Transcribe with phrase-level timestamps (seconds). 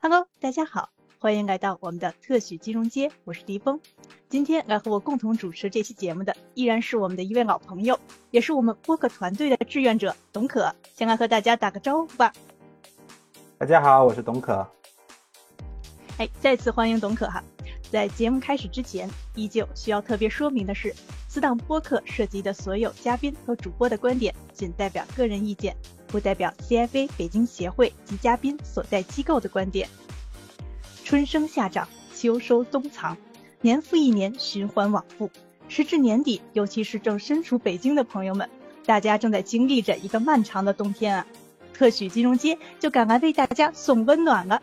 [0.00, 3.80] Hello，大家好，欢迎来到我们的特许金融街，我是迪峰。
[4.28, 7.98] 今天来和我共同主持这期节目的依然是我们的一位老朋友，
[8.30, 12.32] 也是我们播客团队的志愿者董可，先来和大家打个招呼吧。
[13.58, 14.64] 大家好，我是董可。
[16.18, 17.42] 哎，再次欢迎董可哈。
[17.90, 20.94] 在节目开始之前，依旧需要特别说明的是，
[21.26, 25.76] 此档播客涉及的所有嘉宾和主播的观点仅代表个人意见。
[26.08, 29.88] 不代表 CFA 北京协会及嘉宾所在机构的观点。
[31.04, 33.16] 春生夏长，秋收冬藏，
[33.60, 35.30] 年复一年，循环往复。
[35.68, 38.48] 时至年底，尤其是正身处北京的朋友们，
[38.84, 41.26] 大家正在经历着一个漫长的冬天啊！
[41.74, 44.62] 特许金融街就赶来为大家送温暖了。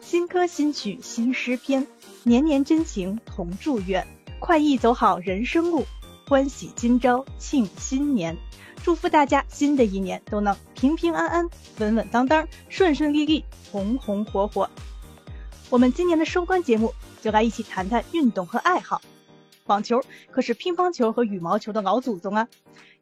[0.00, 1.86] 新歌新曲新诗篇，
[2.22, 4.06] 年年真情同祝愿，
[4.38, 5.84] 快意走好人生路，
[6.28, 8.36] 欢喜今朝庆新年。
[8.82, 11.48] 祝福大家新的一年都能平平安安、
[11.78, 14.68] 稳稳当当、顺顺利利、红红火火。
[15.70, 16.92] 我们今年的收官节目
[17.22, 19.00] 就来一起谈谈运动和爱好。
[19.66, 22.48] 网球可是乒乓球和羽毛球的老祖宗啊！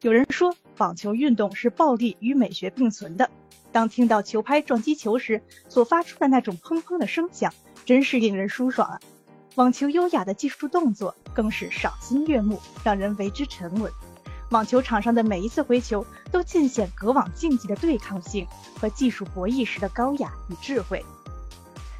[0.01, 3.31] 有人说网球运动是暴力与美学并存的。
[3.71, 7.51] 当听到球拍撞击球时所发出的那种砰砰的声响，
[7.85, 8.99] 真是令人舒爽啊！
[9.55, 13.89] 网球优雅的技术动作更是赏心悦目，让人为之沉稳。
[14.49, 18.45] 网球场上的每一次回球都尽显隔网竞技的对抗性
[18.77, 21.03] 和技术博弈时的高雅与智慧。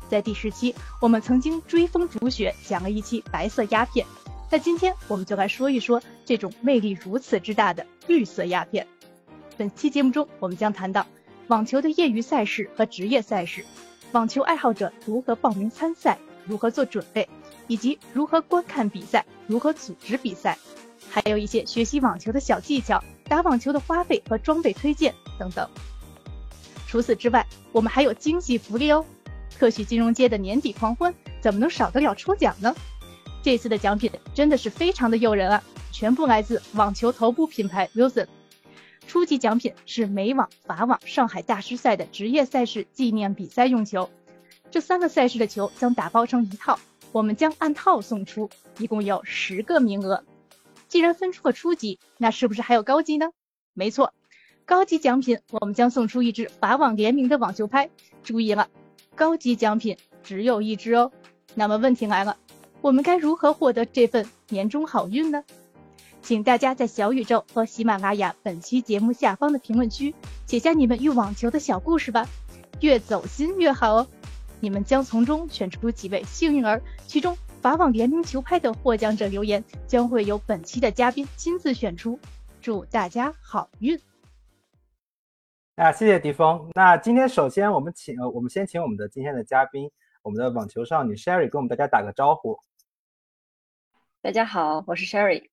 [0.09, 4.05] 在第十期，我们曾经追风逐雪讲了一期白色鸦片，
[4.51, 8.85] 那今天我们就来说一说这种魅力如此之大的绿色鸦片。
[9.55, 11.07] 本期节目中，我们将谈到
[11.47, 13.63] 网球的业余赛事和职业赛事，
[14.11, 17.27] 网球爱好者如何报名参赛，如何做准备，
[17.67, 20.57] 以及如何观看比赛，如何组织比赛。
[21.09, 25.69] 还有一些学习网球的小技巧，打网球的花费和装备推荐等等。
[26.87, 29.05] 除此之外，我们还有惊喜福利哦！
[29.57, 32.75] 特许金融街的年底狂欢怎么能少得了抽奖呢？
[33.41, 38.27] 这次的奖品真的是非常的诱人啊，全部来自网球头部品牌 Wilson。
[39.07, 44.09] 初级奖品是美网、法网、上海大师赛的职业赛事纪念比赛用球，
[44.71, 46.79] 这三个赛事的球将打包成一套，
[47.15, 50.25] 我们将按套送出，一共有十个名额。
[50.89, 53.27] 既然分出了初级，那是不是还有高级呢？
[53.73, 54.13] 没错，
[54.65, 57.89] 高级奖品我们将送出一支法网联名的网球拍。
[58.21, 58.67] 注意了，
[59.15, 61.13] 高级奖品只有一支哦。
[61.53, 62.35] 那么问题来了，
[62.81, 65.45] 我们该如何获得这份年终好运呢？
[66.21, 70.13] 请大家在小宇宙和喜马拉雅本期节目下方的评论区
[70.47, 72.27] 写下你们与网球的小故事吧，
[72.81, 74.07] 越走心越好哦。
[74.65, 77.37] 你们将从中选出几位幸运儿，其中。
[77.61, 82.19] 法网联名球拍的获奖者留言将会由本期的嘉宾亲自选出，
[82.63, 83.95] 祝大家好运！
[85.75, 86.67] 啊，谢谢迪峰。
[86.73, 89.91] 那今天首先我们请，我们先请我们的今天的嘉宾，
[90.23, 92.57] 我们的网球少女 Sherry 跟我们大家打个招呼。
[94.23, 95.47] 大家好，我是 Sherry。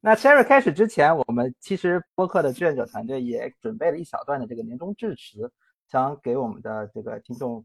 [0.00, 5.50] 那 Sherry 开始之前，我们其实播客的志愿者团队也准备了一小段的这个年终致辞，
[5.90, 7.64] 想给我们的这个听众。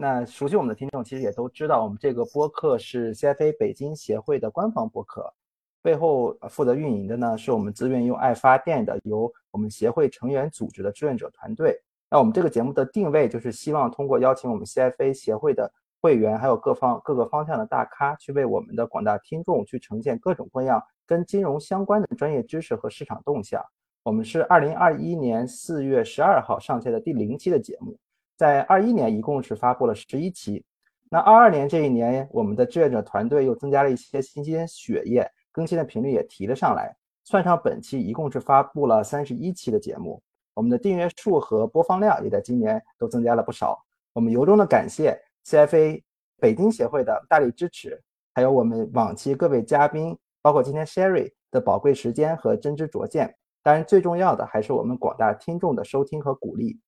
[0.00, 5.34] 那熟悉我们的听众其实也都知道，我们这个播客是 CFA 北京协会的官方播客，
[5.82, 11.76] 背后负责运营的呢是我们自愿用爱发电的，由我们协会成员组织的志愿者团队。
[12.08, 15.68] 那我们这个节目的定位就是希望通过邀请我们 CFA 协会的
[16.00, 23.60] 会员，还有各方各个方向的大咖，去为我们的广大听众去呈现各种各样跟金融相关的专业知识和市场动向。
[24.04, 27.98] 我们是二零二一年四月十二号上线的第零期的节目。
[28.38, 30.64] 在二一年一共是发布了十一期，
[31.10, 36.96] 那二二年这一年，我们的志愿者团队又增加了一些新鲜血液，更新的频率也提了上来。
[37.24, 40.22] 算上本期，一共是发布了三十一期的节目，
[40.54, 43.76] 我们的订阅数和播放量也在今年都增加了不少。
[44.12, 46.00] 我们由衷的感谢 CFA
[46.38, 48.00] 北京协会的大力支持，
[48.34, 53.34] 还有我们往期各位嘉宾，包括今天 Sherry 的宝贵时间和真知灼见。
[53.64, 56.78] 当然，最重要的还是我们广大听众的收听和鼓励。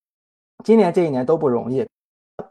[0.63, 1.87] 今年这一年都不容易，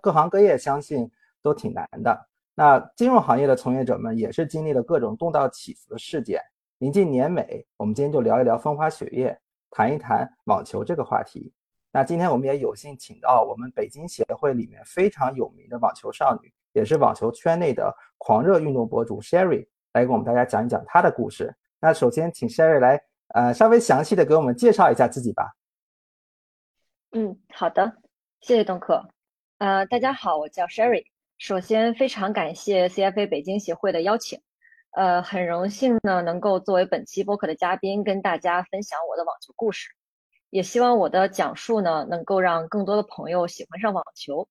[0.01, 1.11] 各行各业相信
[1.43, 2.27] 都挺难的。
[2.55, 6.43] 那金融行业的从业者们也是经历了各种动荡起伏的事件。
[6.79, 9.39] 临近年尾，我们今天就聊一聊风花雪月，
[9.71, 11.53] 谈一谈网球这个话题。
[11.93, 21.55] 那今天我们也有幸请到我们北京协会里面非常有名的网球少女，也是网球圈内的狂热运动博主 Sherry 来给我们大家讲一讲她的故事。
[21.81, 25.53] 那首先请 Sherry 来，呃，稍微详细的给我们介绍一下自己吧。
[27.13, 27.97] 嗯，好的，
[28.41, 29.07] 谢谢东克。
[29.59, 31.05] 呃，大家好，我叫 Sherry。
[31.37, 34.41] 首先，非常感谢 CFA 北京协会的邀请。
[34.93, 39.91] 呃，很荣幸呢，能够作为本期播客的嘉宾，跟大家分享我的网球故事。
[40.49, 44.49] 也希望我的讲述呢，能够让更多的朋友喜欢上网球。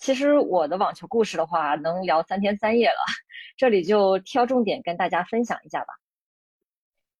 [0.00, 2.98] 其实我的网球故事的话，能聊三天三夜了，
[3.56, 5.94] 这里就挑重点跟大家分享一下吧。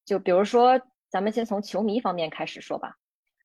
[0.05, 2.97] 就比如说，咱们先从球迷方面开始说吧。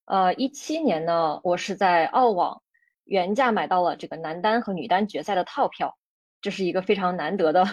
[0.09, 2.63] 呃，一七年呢，我是在澳网
[3.03, 5.95] 原价买到了这个男单和女单决赛的套票，
[6.41, 7.63] 这是一个非常难得的，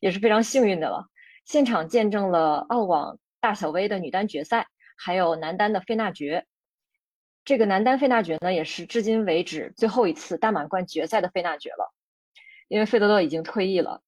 [0.00, 1.04] 也是非常幸运的了。
[1.46, 6.46] 现场见证了澳网大小 V 的女单决赛，还有男单的费纳决。
[7.44, 11.92] 这个男单费纳决呢，也是至今为止最后一次大满贯决赛的费纳决了，
[12.68, 14.00] 因为费德勒已经退役了。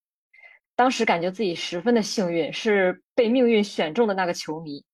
[0.77, 4.85] 当时感觉自己十分的幸运，是被命运选中的那个球迷。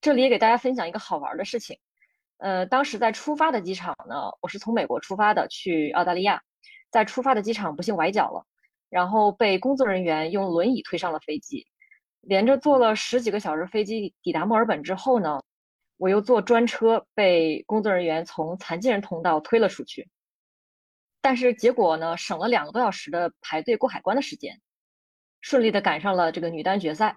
[0.00, 1.78] 这里也给大家分享一个好玩的事情。
[2.38, 6.42] 呃，当时在出发的机场呢，我是从美国出发的去澳大利亚，
[6.90, 8.44] 在出发的机场不幸崴脚了，
[8.88, 11.66] 然后被工作人员用轮椅推上了飞机，
[12.20, 15.40] 连着坐了十几个小时飞机抵达墨尔本之后呢。
[15.98, 20.10] 我又坐专车被工作人员从残疾人通道推了出去，
[21.22, 24.60] 但是结果呢，省了两个多小时的排队过海关的时间，
[25.40, 27.16] 顺利的赶上了这个女单决赛。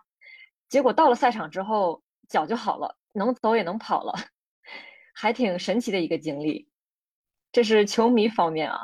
[0.69, 4.13] 结果到了赛场之后，脚就好了，能走也能跑了，
[5.13, 6.67] 还挺神奇的一个经历。
[7.51, 8.79] 这是球迷方面啊，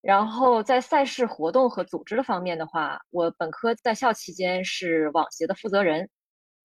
[0.00, 6.08] 然后在赛事活动和组织的方面的话，我本科在校期间是网协的负责人。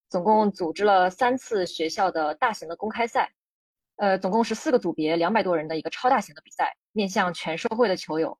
[0.09, 3.33] 总共组织了三次学校的大型的公开赛，
[3.95, 8.37] 呃，总共是四个组别，两百多人的一个超大型的比赛，面向全社会的球友。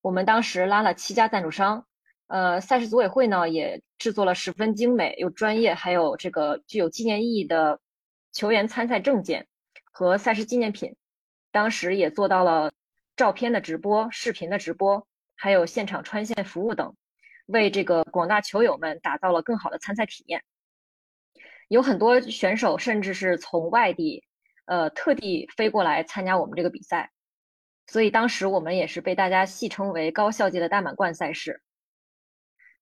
[0.00, 1.86] 我们当时拉了七家赞助商，
[2.28, 7.78] 呃，赛事组委会呢也制作了十分精美又专业，还有这个具有纪念意义的
[8.32, 9.46] 球员参赛证件
[9.92, 10.96] 和赛事纪念品。
[11.52, 12.72] 当时也做到了
[13.14, 15.06] 照片的直播、视频的直播，
[15.36, 16.96] 还有现场穿线服务等，
[17.46, 20.42] 为这个广大球友们打造了更好的参赛体验。
[21.68, 24.24] 有很多选手甚至是从外地，
[24.64, 27.10] 呃，特地飞过来参加我们这个比赛，
[27.86, 31.62] 所以当时我们也是被大家戏称为高校界的大满贯赛事。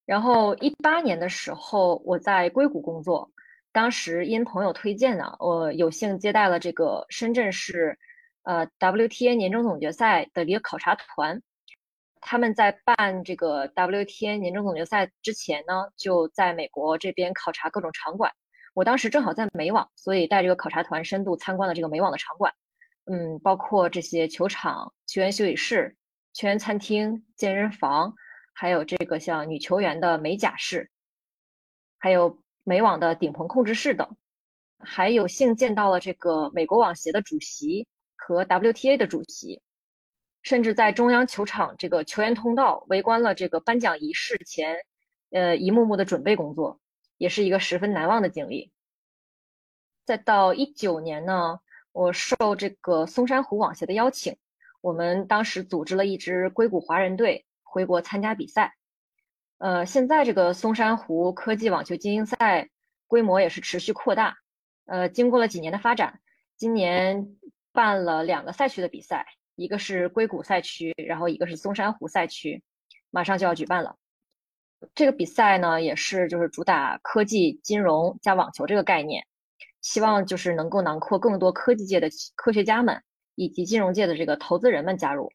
[0.06, 3.30] 然后一八年的时候，我在硅谷工作，
[3.72, 7.98] 当时因朋友推荐呢，我有幸接待了这个深圳市，
[8.42, 11.40] 呃，WTA 年终总决赛的一个考察团。
[12.20, 18.30] 他们在办这个 WTA 年终总决赛之前呢，就在美国这边考察各种场馆。
[18.74, 22.52] 我当时正好在美网，所以带这个考察团深度参观了这个美网的场馆，
[23.06, 25.96] 嗯，包括这些球场、球员休息室、
[26.34, 28.14] 球员餐厅、健身房，
[28.52, 30.90] 还有这个像女球员的美甲室，
[31.98, 32.38] 还有
[32.70, 34.16] 美网的顶棚控制室等，
[34.78, 39.60] 还有幸见到了这个美国网协的主席和 WTA 的主席，
[40.42, 44.76] 甚至在中央球场这个球员通道围观了这个颁奖仪式前，
[45.32, 46.78] 呃，一幕幕的准备工作。
[47.18, 48.70] 也是一个十分难忘的经历。
[50.04, 51.58] 再到一九年呢，
[51.90, 54.36] 我受这个松山湖网协的邀请，
[54.80, 58.76] 我们当时组织了一支硅谷华人队回国参加比赛。
[59.60, 62.70] 呃，现在这个松山湖科技网球精英赛
[63.06, 64.38] 规模也是持续扩大。
[64.86, 66.18] 呃，经过了几年的发展，
[66.56, 67.36] 今年
[67.70, 69.26] 办了两个赛区的比赛，
[69.56, 72.62] 一个是硅谷赛区，然后一个是松山湖赛区，
[73.10, 73.96] 马上就要举办了。
[74.94, 79.26] 这个比赛呢，也是就是主打科技、金融加网球这个概念，
[79.82, 83.02] 希望就是能够囊括更多科技界的科学家们
[83.34, 85.30] 以及金融界的这个投资人们加入。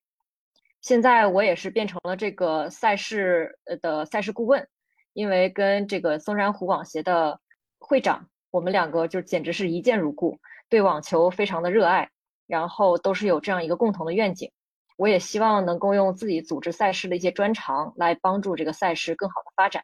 [0.86, 4.68] 现在我也是变成了这个赛事的赛事顾问，
[5.14, 7.40] 因为跟这个松山湖网协的
[7.80, 10.38] 会长，我们两个就简直是一见如故，
[10.70, 12.12] 对网球非常的热爱，
[12.46, 14.52] 然后都是有这样一个共同的愿景。
[14.96, 19.84] 我也希望能够用自己组织赛事的一些专长来帮助这个赛事更好的发展。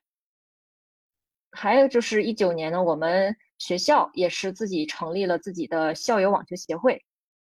[1.50, 7.04] 还有就是一九年呢，我们学校也是自己成立了自己的校友网球协会，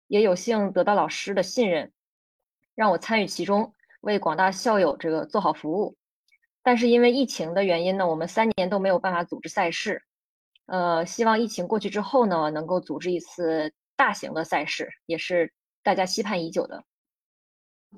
[0.07, 1.93] 也有幸得到老师的信任，
[2.75, 5.97] 让我参与其中，为广大校友这个做好服务。
[6.63, 10.03] 但是因为疫情的原因呢，我们三年都没有办法组织赛事。
[10.67, 15.53] 呃，希望疫情过去之后呢，能够组织一次大型的赛事，也是
[15.83, 16.83] 大家期盼已久的。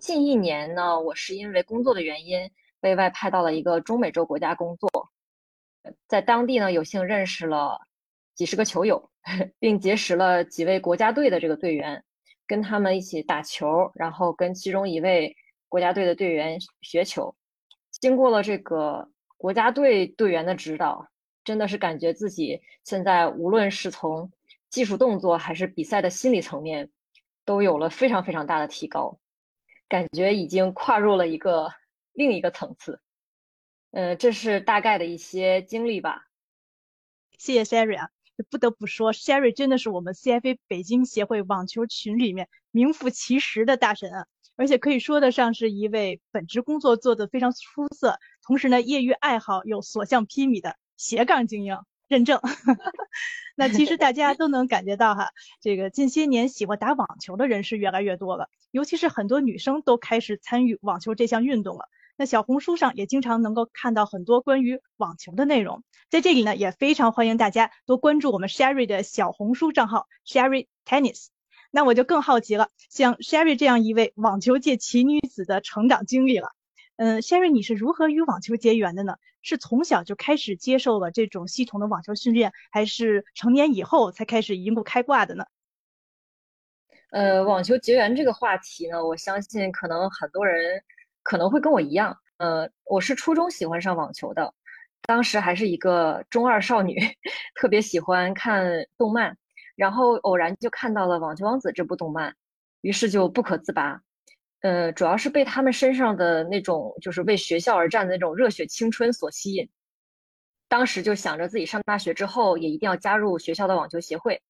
[0.01, 5.11] 近一年呢，我是因为工作的原因被外派到了一个中美洲国家工作，
[6.09, 7.81] 在当地呢有幸认识了
[8.35, 9.11] 几十个球友，
[9.61, 12.05] 并结识了几位国家队的这个队员，
[12.47, 15.37] 跟他们一起打球，然后跟其中一位
[15.69, 17.35] 国家队的队员学球。
[17.91, 21.09] 经过了这个国家队队员的指导，
[21.45, 24.31] 真的是感觉自己现在无论是从
[24.69, 26.91] 技术动作还是比赛的心理层面，
[27.45, 29.19] 都有了非常非常大的提高。
[29.89, 31.71] 感觉已经跨入了一个
[32.13, 33.01] 另一个层次，
[33.93, 36.27] 呃，这是大概的一些经历吧。
[37.39, 38.11] 谢谢 Sherry 啊，
[38.45, 44.27] 不得不说，Sherry 真的是我们 CFA 北京协会网球群里面名副其实的大神啊。
[44.59, 51.77] 而且可以说得上是一位本职工作做得非常出色，同时呢，业余爱好又所向披靡的斜杠精英
[52.09, 52.41] 认证。
[53.55, 61.87] 那其实大家都能感觉到哈，这个近些年喜欢打网球的人是越来越多了，尤其是很多女生都开始参与网球这项运动了。
[62.19, 71.27] 那小红书上也经常能够看到很多关于网球的内容，在这里呢也非常欢迎大家多关注我们 Sherry 的小红书账号 Sherry Tennis。
[71.71, 76.53] 那我就更好奇了，像 Sherry 这样一位网球界奇女子的成长经历了，
[76.97, 79.17] 嗯，Sherry 你是如何与网球结缘的呢？
[79.43, 85.45] 是从小就开始接受了这种系统的网球训练，还是成年以后才开始一路开挂的呢？
[87.11, 90.83] 呃，网球结缘这个话题呢，我相信可能很多人。
[91.27, 94.55] 可能会跟我一样，呃，我是初中喜欢上网球的，
[95.03, 96.95] 当时还是一个中二少女，
[97.61, 99.37] 特别喜欢看动漫，
[99.75, 102.33] 然后偶然就看到了《网球王子》这部动漫，
[102.81, 104.01] 于是就不可自拔，
[104.61, 109.69] 呃，主要是被他们身上的那种就是为学校而战的那种热血青春所吸引，
[110.69, 114.41] 当时就想着自己上大学之后也一定要加入学校的网球协会，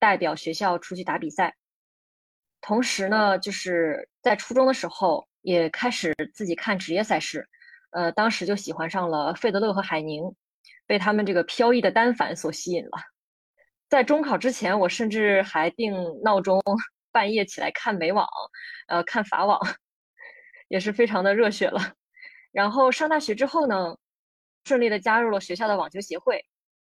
[0.00, 1.54] 代表学校出去打比赛，
[2.60, 5.24] 同时呢，就是在初中的时候。
[5.44, 7.46] 也开始自己看职业赛事，
[7.90, 10.34] 呃，当时就喜欢上了费德勒和海宁，
[10.86, 12.92] 被他们这个飘逸的单反所吸引了。
[13.90, 16.62] 在中考之前，我甚至还定闹钟
[17.12, 18.26] 半夜起来看美网，
[18.88, 19.60] 呃，看法网，
[20.68, 21.92] 也是非常的热血了。
[22.50, 23.94] 然后上大学之后呢，
[24.64, 26.42] 顺利的加入了学校的网球协会，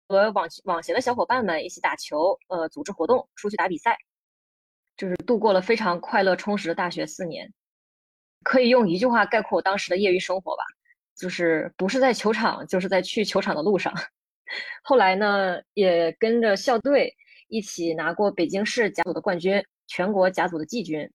[0.08, 3.98] 和网网协的小伙伴们一起打球，呃，组织活动，出去打比赛，
[4.96, 7.54] 就是度过了非常快乐充实的大学四年。
[8.44, 10.64] 可以用一句话概括我当时的业余生活吧，
[11.18, 13.94] 就是不是在球场，就是在去球场的路上。
[14.84, 17.14] 后来呢，也跟着校队
[17.50, 21.12] 一起拿过北京市甲组的冠军，全国甲组的季军。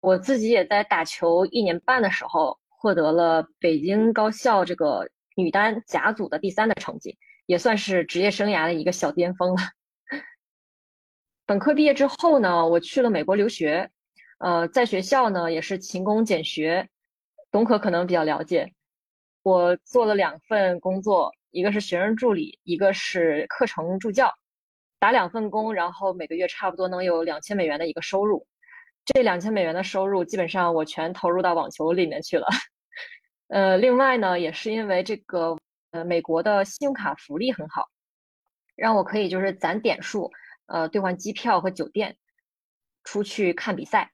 [0.00, 9.62] 我自己也在打球一年半的时候，获得了北京高校这个女单甲组的第三的成绩，也算是职业生涯的一个小巅峰了。
[11.46, 13.88] 本科毕业之后呢，我去了美国留学。
[14.42, 16.88] 呃，在学校呢也是勤工俭学，
[17.52, 18.72] 董可可能比较了解。
[19.44, 24.34] 我做了两份工作，一个是学生助理，一个是课程助教，
[24.98, 28.44] 打两份工，然后每个月差不多能有两千美元的一个收入。
[29.04, 32.48] 这两千美元的收入基本上我全投入到网球里面去了。
[33.46, 35.56] 呃，另外呢，也是因为这个
[35.92, 37.88] 呃美国的信用卡福利很好，
[38.74, 40.32] 让我可以就是攒点数，
[40.66, 42.16] 呃兑换机票和酒店，
[43.04, 44.10] 出去看比赛。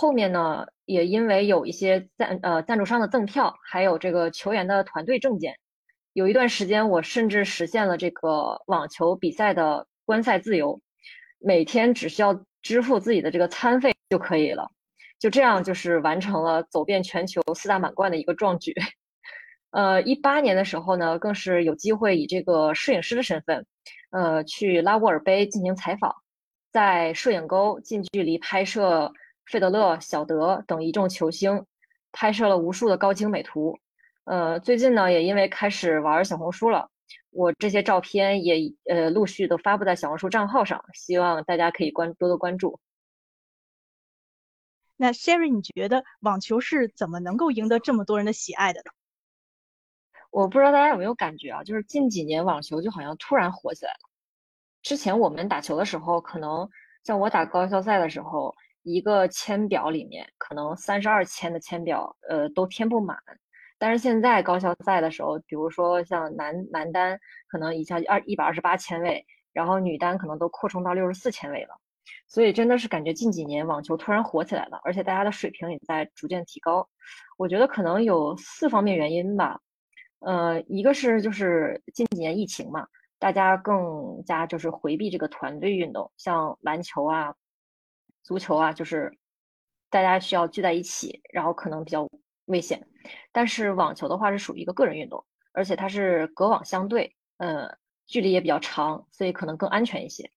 [0.00, 5.58] 后面呢，也因为有一些赞呃赞助商的赠票，还有这个球员的团队证件，
[6.12, 10.80] 有一段时间我甚至实现了这个网球比赛的观赛自由，
[11.40, 14.68] 每天只需要支付自己的这个餐费就可以了，
[15.18, 18.72] 就这样就是完成了走遍全球四大满贯的一个壮举。
[19.72, 23.66] 呃，一八年的时候呢，更是有机会以这个摄影师的身份，
[24.12, 26.14] 呃，去拉沃尔杯进行采访，
[26.70, 29.12] 在摄影沟近距离拍摄。
[29.48, 31.64] 费德勒、小德等一众球星
[32.12, 33.78] 拍摄了无数的高清美图。
[34.24, 36.90] 呃，最近呢，也因为开始玩小红书了，
[37.30, 42.78] 我这些照片也呃陆续都发布在小红书账号上，希望大家可以关多多关注。
[44.98, 48.90] 那 Sherry，你觉得网球是怎么能够赢得这么多人的喜爱的呢？
[50.30, 54.10] 我不知道大家有没有感觉啊，就是近几年网球就好像突然火起来了。
[54.82, 56.68] 之前我们打球的时候，可能
[57.02, 58.54] 像我打高校赛的时候。
[58.88, 63.18] 一个签表里面可能三十二签的签表，呃，都填不满。
[63.78, 71.78] 但是现在高校赛的时候，比如说像男男单，可能一下二一百二十八签位，然后女单可能都扩充到六十四签位了。
[72.26, 76.88] 所以真的是感觉近几年网球突然火起来了，而且大家的水平也在逐渐提高。
[77.36, 79.60] 我觉得可能有四方面原因吧。
[80.20, 82.86] 呃，一个是就是近几年疫情嘛，
[83.18, 87.34] 大家更加就是回避这个团队运动，像篮球啊。
[88.28, 89.10] 足球啊，就是
[89.88, 92.06] 大家需要聚在一起，然后可能比较
[92.44, 92.86] 危险。
[93.32, 97.74] 但是网球的话是属于一个个人运动，而且它是隔网相对，呃，
[98.06, 100.30] 距离也比较长，所以可能更安全一些。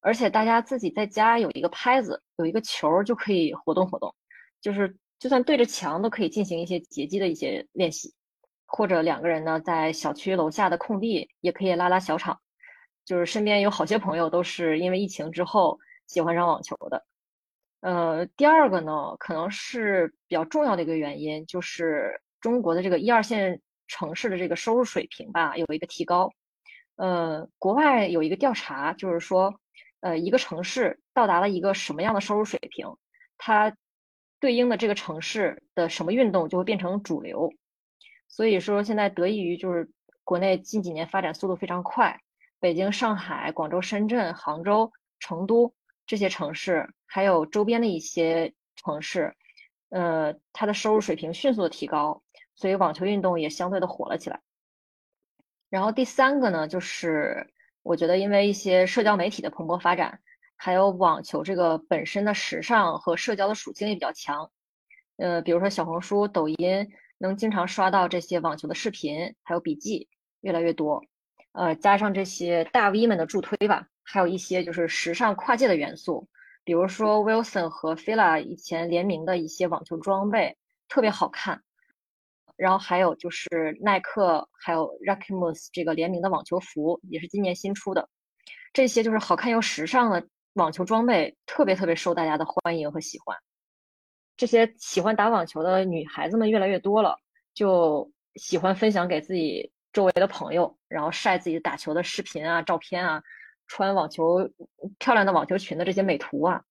[0.00, 4.14] 而且大家自己在家有一个拍子，有一个球就可以活动活动，
[4.62, 8.14] 就是就算对着墙都可以进行一些截击的一些练习，
[8.64, 12.40] 或者两个人呢在小区楼下的空地也可以拉拉小场。
[13.04, 17.04] 就是身边有好些朋友都是因为疫情之后喜欢上网球的。
[17.80, 26.32] 呃，第二个呢，可能是比较重要的一个原因，就是中国的这个一二线城市的这个收入水平吧，有一个提高。
[26.96, 29.60] 呃，国外有一个调查，就是说，
[30.00, 32.86] 呃，一个城市到达了一个什么样的收入水平，
[33.36, 33.76] 它
[34.40, 37.52] 对应的这个城市的什么运动就会变成主流。
[38.28, 39.88] 所以说，现在得益于就是
[40.24, 42.18] 国内近几年发展速度非常快，
[42.58, 44.90] 北京、上海、广州、深圳、杭州、
[45.20, 45.72] 成都
[46.06, 49.34] 这些城市，还有周边的一些城市，
[49.90, 52.22] 呃，它的收入水平迅速的提高，
[52.54, 54.40] 所以网球运动也相对的火了起来。
[55.68, 60.20] 然后第三个呢，就是我觉得因为一些社交媒体的蓬勃发展，
[60.56, 64.50] 还有网球这个本身的时尚和社交的属性也比较强，
[65.16, 66.88] 呃，比如说小红书、抖音。
[67.18, 70.06] 能经常刷到这些网球的视频，还有笔记
[70.42, 71.02] 越来越多，
[71.52, 76.26] 呃，加上这些大 V 们的助推吧，还有一些就是时尚跨界的元素，
[76.64, 80.56] 比如说 Wilson 和 Fila 以前联名的一些网球装备
[80.88, 81.60] 特别好看，
[82.56, 88.08] 然后还有就是耐克还有 Rakimus 这个联名的网球服也是今年新出的，
[88.72, 93.36] 这些就是好看又时尚的网球装备，特别特别受大家的欢迎和喜欢。
[94.36, 97.18] 这些喜欢打网球的女孩子们越来越多了，
[97.54, 103.22] 就喜欢分享给自己周围的朋友，然后晒自己打球的视频啊、照片啊，
[103.66, 104.50] 穿网球
[104.98, 106.62] 漂亮的网球裙的这些美图啊，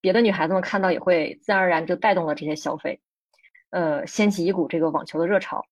[0.00, 3.00] 别的女孩子们看到也会自然而然就带动了这些消费，
[3.70, 5.64] 呃，掀起一股这个网球的热潮。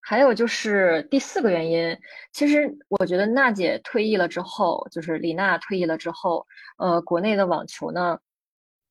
[0.00, 1.98] 还有就是第四个原因，
[2.32, 6.46] 其实我觉得娜姐退役了之后，就是李娜退役了之后，
[6.78, 8.18] 呃，国内的网球呢。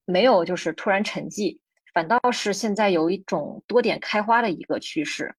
[0.09, 1.59] 没有，就是突然沉寂，
[1.93, 5.35] 反倒是现在有一种多点开花的一个趋势。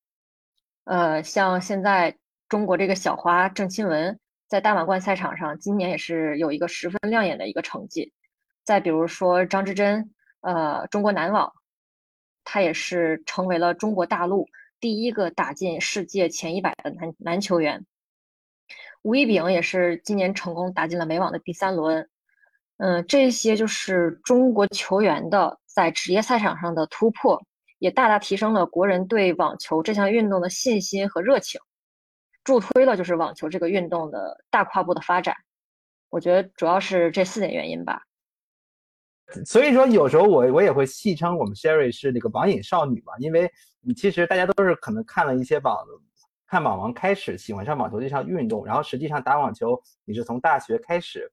[0.84, 2.18] 呃，像现在
[2.50, 8.12] 中国这个小花郑钦文在大满贯赛场上，今年也是有一个十分亮眼的一个成绩。
[8.64, 11.52] 再比如说张之臻，呃，中国男网，
[12.44, 14.48] 他也是成为了中国大陆
[14.80, 17.84] 第一个打进世界前一百的男男球员。
[19.02, 22.08] 吴一丙也是今年成功打进了美网的第三轮。
[22.78, 27.42] 嗯，这些就是中国球员的在职业赛场上的突破，
[27.78, 31.60] 也大大提升了国人对网球这项运动的信心和热情，
[32.48, 35.36] 助推了就是网球这个运动的大跨步的发展。
[36.08, 38.02] 我觉得主要是这四点原因吧。
[39.44, 45.76] 所以说，有时候我我也会戏称我们 Sherry 是那个网瘾少女嘛，因为你其实大家都是可能看了一些网
[46.46, 51.30] 看网王开始喜欢上网球这项运动，然后实际上打网球你是从大学开始。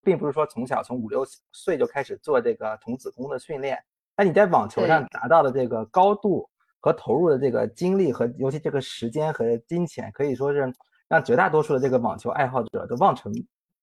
[0.00, 3.78] 并不是说从小从五六岁就开始做这个童子功的训练，
[4.16, 6.48] 那你在网球上达到的这个高度
[6.80, 10.72] 和投入的这个精力和尤其这个时间和金钱，可以说是
[11.08, 13.32] 让绝大多数的这个网球爱好者都望尘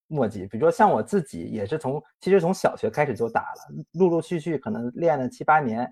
[0.08, 0.46] 莫及。
[0.46, 5.90] 比如说像我自己也是从其实从小学开始就打了，陆陆续续可能练了七八年，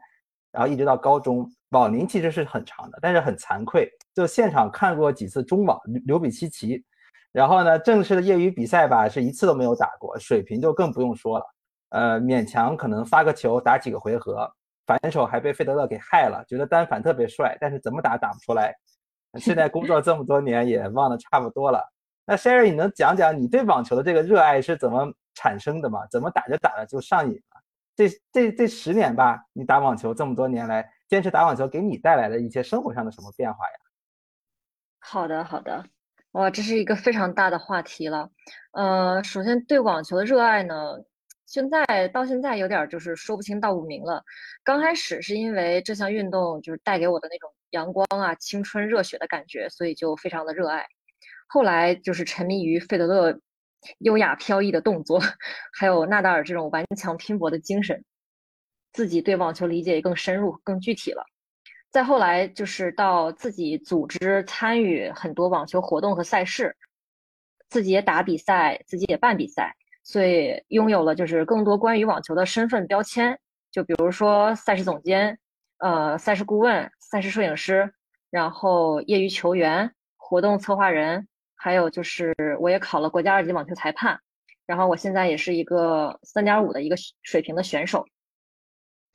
[0.53, 6.85] 然后一直到高中，网龄其实是很长的，但是很惭愧，就现场看过几次中网刘比西奇。
[7.33, 11.45] 然后呢，正式的业余比赛吧，是一次都没有打过，水平就更不用说了。
[11.88, 14.49] 呃，勉强可能发个球，打几个回合，
[14.87, 16.44] 反手还被费德勒给害了。
[16.49, 18.75] 觉得单反特别帅，但是怎么打打不出来。
[19.38, 21.83] 现在工作这么多年，也忘得差不多了。
[22.25, 26.07] 那 Sherry，你能讲讲你对网球的这个热爱是怎么产生的吗？
[26.11, 27.61] 怎么打着打着就上瘾了？
[27.97, 33.77] 这这这十年吧，你打网球这么多年来，坚持打网球给你带来的一些生活上的什么变化呀？
[35.01, 35.85] 好的，好的。
[36.33, 38.29] 哇，这是一个非常大的话题了。
[38.73, 40.75] 呃，首先对网球的热爱呢，
[41.47, 44.23] 现在到现在有点就是说不清道不明了。
[44.63, 50.87] 刚开始是因为这项运动就是带给我的那种阳光啊、青春、热血的感觉，所以就非常的热爱。
[51.47, 53.39] 后来就是沉迷于费德勒
[53.99, 55.21] 优雅飘逸的动作，
[55.73, 58.03] 还有纳达尔这种顽强拼搏的精神，
[58.93, 61.25] 自己对网球理解也更深入、更具体了。
[61.91, 66.75] 再后来就是到自己组织参与很多网球活动和赛事，
[67.69, 73.37] 自己也打比赛，自己也办比赛，所以拥有了就是更多关于网球的身份标签，
[73.73, 75.37] 就比如说赛事总监、
[75.79, 77.93] 呃赛事顾问、赛事摄影师，
[78.31, 84.21] 然后业余球员、活动策划人，还有就是我也考了国家二级网球裁判，
[84.67, 88.07] 然后我现在也是一个三点五的一个水平的选手。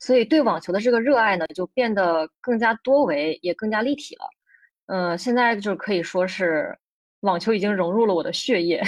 [0.00, 4.28] 所以对网球的这个热爱呢，就变得更加多维，也更加立体了。
[4.86, 6.76] 嗯，现在就可以说是
[7.20, 8.82] 网球已经融入了我的血液，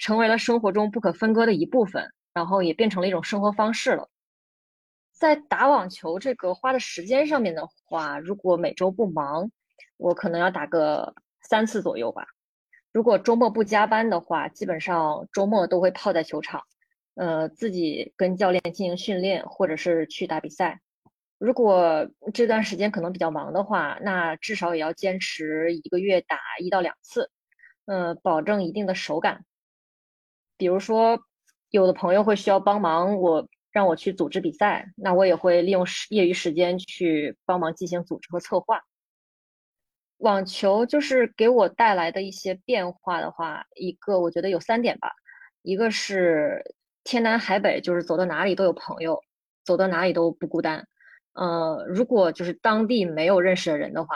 [0.00, 4.08] 成为了生活中不可分割的一部分，然后也变成了一种生活方式了。
[5.12, 9.50] 在打网球这个花的时间上面的话，如果每周不忙，
[9.98, 12.24] 我可能要打个三次左右吧。
[12.92, 16.62] 如果周末不加班的话，基本上周末都会泡在球场。
[17.16, 20.80] 呃，自己跟教练进行训练，或者是去打比赛。
[21.36, 27.30] 如果这段时间可能比较忙的话，那至少也要坚持一个月打一到两次，
[27.84, 29.44] 呃，保证一定的手感。
[30.60, 31.18] 比如说，
[31.70, 38.82] 有的朋友会需要帮忙，我让我去组织比赛，那我也会利用业余时间去帮忙进行组织和策划。
[40.18, 45.10] 网球就是给我带来的一些变化的话，一个我觉得有三点吧，
[45.62, 46.62] 一个是
[47.04, 49.18] 天南海北，就是走到哪里都有朋友，
[49.64, 50.86] 走到哪里都不孤单。
[51.32, 54.14] 呃，如果就是当地没有认识的人的话，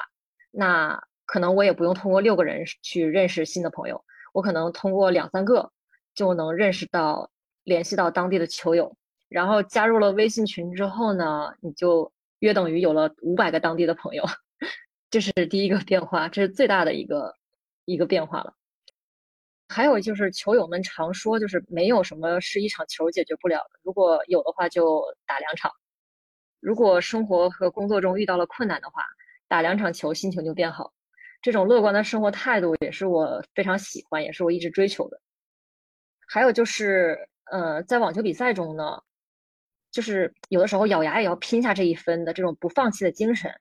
[0.50, 4.04] 那可能我也不用通过六个人去认识新的朋友，
[4.34, 5.72] 我可能通过两三个
[6.14, 7.30] 就能认识到、
[7.64, 8.96] 联系到当地的球友。
[9.28, 14.24] 然后加入了微信群之后呢，你就约等于有了五百个当地的朋友。
[15.10, 17.34] 这是第一个变化，这是最大的一个
[17.84, 18.54] 一个变化了。
[19.68, 25.70] 还有就是球友们常说，就是没有什么是一场球解决不了的，如果有的话就打两场。
[26.60, 29.04] 如果生活和工作中遇到了困难的话，
[29.48, 30.92] 打两场球心情就变好。
[31.42, 35.20] 这种乐观的生活态度也是我非常喜欢，也是我一直追求的。
[36.26, 39.02] 还有就是，呃，在网球比赛中呢，
[39.90, 43.52] 就是有的时候咬牙也要拼下这一分的这种不放弃的精神。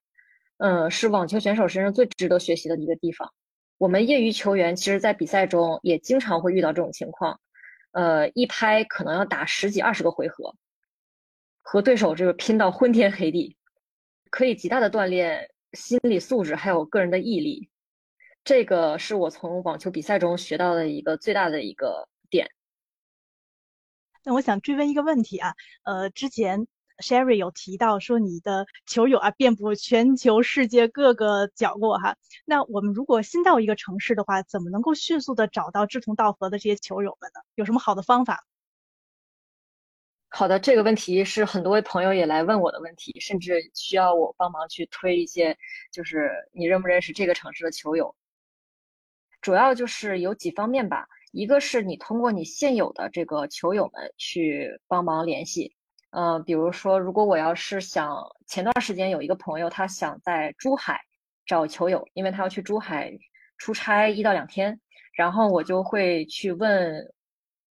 [0.58, 3.34] 嗯，是网球选手身上最值得学习的一个地方。
[3.78, 7.42] 我们业余球员其实，在比赛中也经常会遇到这种情况，
[7.92, 10.56] 呃，一拍可能要打十几二十个回合，
[11.62, 13.58] 和对手这个拼到昏天黑地，
[14.30, 17.70] 可以极大的锻炼心理素质，还有个人的毅力。
[18.46, 22.08] 这个是我从网球比赛中学到的一个最大的一个。
[24.24, 26.68] 那我想追问一个问题啊，呃，之前。
[27.00, 37.42] Sherry 有提到说你的球友啊遍布全球世界各个角落哈，那我们如果新到一个城市的话，怎么能够迅速的找到志同道合的这些球友们呢？
[37.56, 38.46] 有什么好的方法？
[40.30, 45.58] 好的，这个问题是很多位朋友也来问我的问题，甚至需要我帮忙去推一些，
[45.92, 48.16] 就是你认不认识这个城市的球友？
[49.42, 55.76] 主要就是有几方面吧，一个是你通过你现有的这个球友们去帮忙联系。
[56.12, 58.16] 嗯，比如说，如果我要是想，
[58.46, 61.02] 前段时间有一个朋友，他想在珠海
[61.48, 63.12] 找球友，因为他要去珠海
[63.58, 64.80] 出差一到两天，
[65.16, 67.12] 然后我就会去问，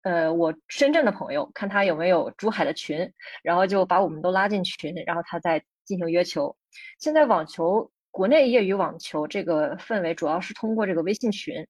[0.04, 6.56] 呃，我深圳的朋友，看他有没有珠海的群，然后就把我们都拉进群，然后他再进行约球。
[6.98, 11.66] 现在网球国内业余网球这个氛围主要是通过这个微信群。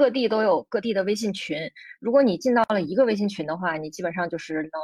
[0.00, 4.80] 各地都有各地的微信群，如果你进到了一个微信群的话，你基本上就是能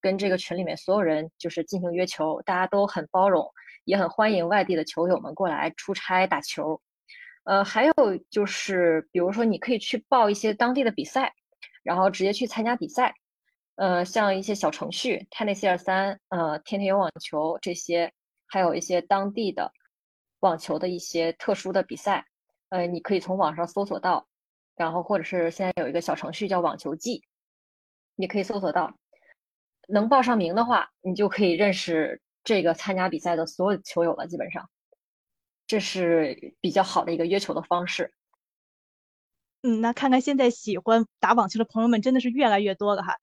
[0.00, 3.44] 跟这个群里面所有人就是进行约球，大家都很包容，
[3.84, 6.80] 也很欢迎外地的球友们过来出差打球。
[7.42, 7.92] 呃，还有
[8.30, 11.34] 就是，比如说你可以去报一些当地的比赛，
[11.82, 13.12] 然后直接去参加比赛。
[13.74, 18.12] 呃，像一些小程序，Tennis 二三，呃，天天有网球这些，
[18.46, 19.72] 还有一些当地的
[20.38, 22.24] 网球的一些特殊的比赛，
[22.68, 24.28] 呃，你可以从网上搜索到。
[24.80, 27.22] 然后，或者是现在有一个小程序叫网球季，
[28.16, 28.96] 你可以搜索到，
[29.88, 34.26] 能报上名的话，你就可以认识这个参加比赛的所有球友了。
[34.26, 34.70] 基本上，
[35.66, 38.14] 这是比较好的一个约球的方式。
[39.60, 43.18] 嗯，那看看现在喜欢打网球的朋友们真的是越来越多了哈。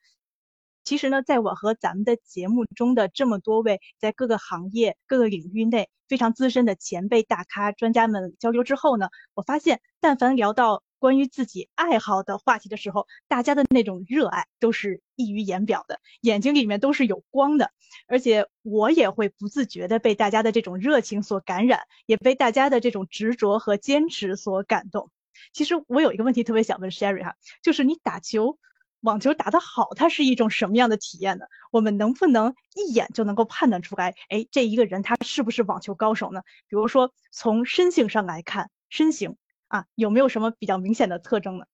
[0.84, 17.72] 其实呢，在我和咱们的节目中的这么多位在各个行业、各个领域内非常资深的前辈大咖、专家们交流之后呢，我发现，但凡聊到关于自己爱好的话题的时候，大家的那种热爱都是溢于言表的，眼睛里面都是有光的，
[18.08, 25.12] 而且我也会不自觉的被大家的这种热情所感染，也被大家的这种执着和坚持所感动。
[25.54, 28.58] 其实我有一个问题特别想问 Sherry 哈，就是你打球，
[29.02, 31.46] 网球打得好，它是一种什么样的体验呢？
[31.72, 36.42] 我们能不能一眼就能够判断出来，哎，这一个人他是不是网球高手呢？
[36.68, 39.38] 比如说从身性上来看，身形。
[39.72, 41.66] 啊，有没有什么比较明显的特征呢？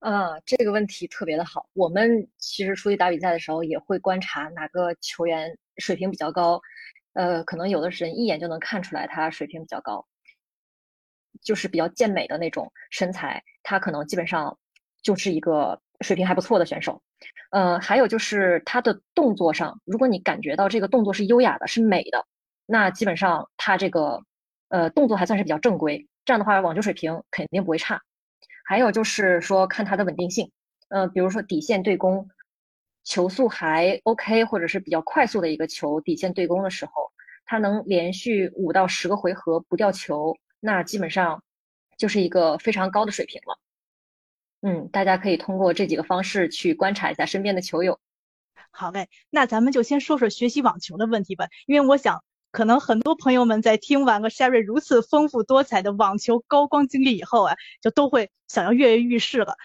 [0.00, 1.66] 啊，这个问题特别的好。
[1.74, 6.60] 我们其实出去打比赛的时候，也会观察哪个球员水平比较高。
[7.12, 10.04] 呃，可能有的人一眼就能看出来他水平比较高，
[11.42, 14.58] 就是比较健美的那种身材，他可能基本上
[15.02, 17.00] 就是一个水平还不错的选手。
[17.50, 22.26] 呃，还有就是他的动作上，如果你感觉到这个动作是优雅的、是美的，
[22.66, 24.20] 那基本上他这个
[24.68, 26.08] 呃动作还算是比较正规。
[26.24, 28.00] 这样的话，网球水平肯定不会差。
[28.64, 30.50] 还有就是说，看它的稳定性。
[30.88, 32.28] 嗯，比如说底线对攻，
[33.02, 36.92] 球速还 OK，或者是比较快速的一个球，底线对攻的时候，
[37.44, 41.42] 它能连续五到十个回合不掉球，那基本上
[41.98, 43.58] 就是一个非常高的水平了。
[44.60, 47.98] 嗯，大家可以通过这几个方式去观察一下身边的球友。
[48.70, 52.22] 好嘞，那咱们就先说说学习网球的问题吧，因为我想。
[52.52, 59.56] 可能很多朋友们在听完了 Sherry 如此丰富多彩的网球高光经历以后啊，就都会想要跃跃欲试了。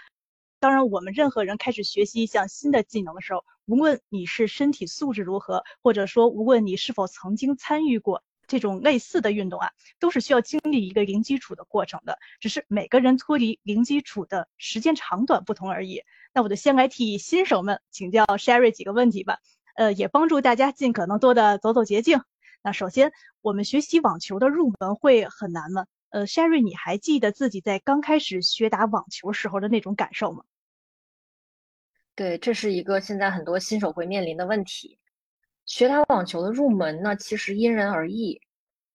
[0.62, 9.70] 当然，我们任何人开始学习一项新的技能的时候，无论你是身体素质如何，或者说无论你是否曾经参与过这种类似的运动啊，
[10.00, 12.18] 都是需要经历一个零基础的过程的。
[12.40, 16.04] 只是每个人脱离零基础的时间长短不同而已。
[16.34, 19.40] 那我就先来替新手们请教 Sherry 几个问题吧，
[19.76, 22.22] 呃，也帮助大家尽可能多的走走捷径。
[22.62, 25.86] 那首先，我们学习网球的入门会很难吗？
[26.10, 30.44] 呃，Sherry，你还记得自己在刚开始学打网球时候的那种感受吗？
[32.16, 34.98] 对，这是一个现在很多新手会面临的问题。
[35.66, 38.42] 学打网球的入门呢，其实因人而异。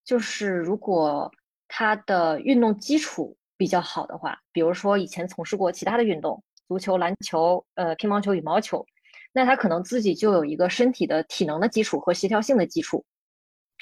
[0.04, 1.30] 就是如果
[1.68, 8.84] 他的运动基础比较好的话，比如说以前从事过其他的运动，足球、篮球、呃乒乓球、羽毛球，
[9.32, 13.04] 那他可能自己就有一个身体的体能的基础和协调性的基础。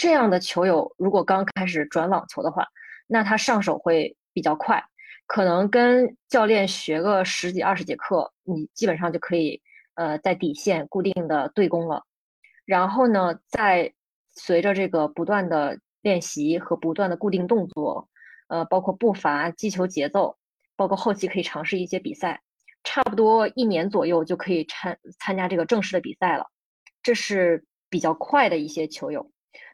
[0.00, 2.66] 这样的球友如果刚开始转网球的话，
[3.06, 4.82] 那他上手会比较快，
[5.26, 9.60] 可能跟教练学个十几二十节课，你基本上就可以
[9.96, 12.02] 呃在底线固定的对攻了。
[12.64, 13.92] 然后呢，再
[14.30, 18.08] 随着这个不断的练习和不断的固定动作，
[18.48, 20.38] 呃，包括步伐、击球节奏，
[20.76, 22.40] 包括后期可以尝试一些比赛，
[22.84, 26.46] 差不多一年左右就可以参参加这个正式的比赛了。
[27.02, 29.30] 这是比较快的一些球友，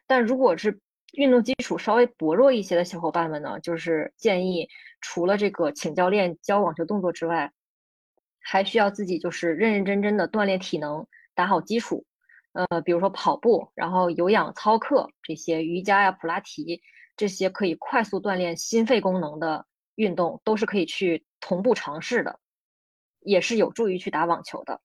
[0.07, 0.79] 但如果是
[1.13, 4.67] 运动基础稍微薄弱一些的小伙伴们呢，就是建议
[5.01, 7.51] 除了这个请教练教网球动作之外，
[8.39, 12.05] 还需要自己就是认认真真的锻炼体能，打好基础。
[12.53, 16.81] 呃，比如说跑步，然后有氧操课这些，瑜伽呀、普拉提
[17.15, 22.39] 这些可以快速锻炼心肺功能的运动，都是可以去同步尝试的，
[23.19, 24.81] 也是有助于去打网球的。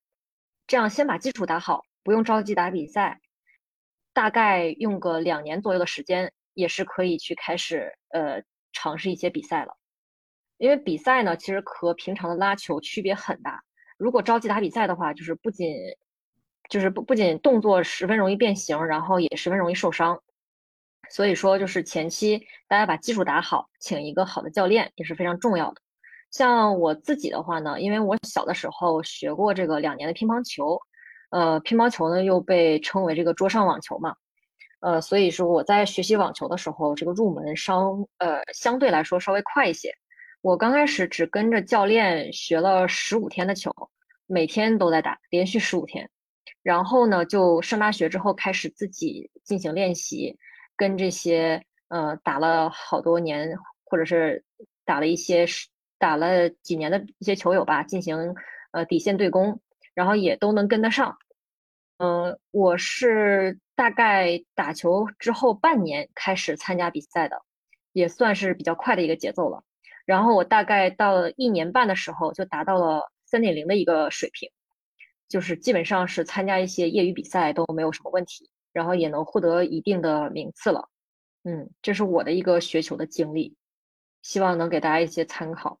[0.67, 3.21] 这样先把基础打好，不用着急打比赛。
[4.13, 9.75] 大概用个两年左右的时间，也是可以去开始呃尝试一些比赛了。
[10.57, 13.63] 因为比赛呢，其实和平常的拉球区别很大。
[13.97, 15.75] 如果着急打比赛的话，就是不仅
[16.69, 20.21] 就是不不仅动作十分容易变形，然后也十分容易受伤。
[21.09, 25.81] 所以说，就是前期大家把基础打好，请一个好的教练也是非常重要的。
[26.31, 30.79] 像我自己的话呢，因为我小的时候学过这个两年的乒乓球。
[31.33, 34.15] 呃，乒乓球呢又被称为这个桌上网球嘛，
[34.81, 39.91] 呃，所以说我在学习网球的时候，这个入门稍呃相对来说稍微快一些。
[40.41, 43.73] 我刚开始只跟着教练学了十五天的球，
[44.27, 46.07] 每天都在打，连续十五天。
[46.61, 50.37] 然后呢，就上大学之后开始自己进行练习，
[50.77, 54.45] 跟这些呃打了好多年或者是
[54.85, 55.47] 打了一些
[55.97, 58.35] 打了几年的一些球友吧，进行
[58.71, 59.59] 呃底线对攻，
[59.93, 61.17] 然后也都能跟得上。
[61.97, 67.41] 嗯，我是大概打球之后半年开始参加比赛的，
[67.93, 69.63] 也算是比较快的一个节奏了。
[70.05, 74.49] 然后我大概到了一年半的时候，就达到了三点零的一个水平，
[75.29, 80.89] 就是基本上是参加一些业余比赛都没有什么问题，然后也能获得一定的名次了。
[81.43, 83.55] 嗯，这是我的一个学球的经历，
[84.21, 85.79] 希望能给大家一些参考。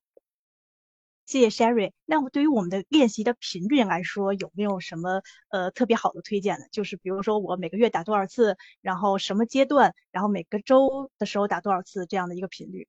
[1.25, 1.93] 谢谢 Sherry。
[2.05, 6.65] 那么对于我们的练习的频率来说，有没有什么呃特别好的推荐呢？
[6.71, 12.87] 就是比如说我每个月打多少次，然后什么阶段，然后每个周的时候打多少次这样的一个频率？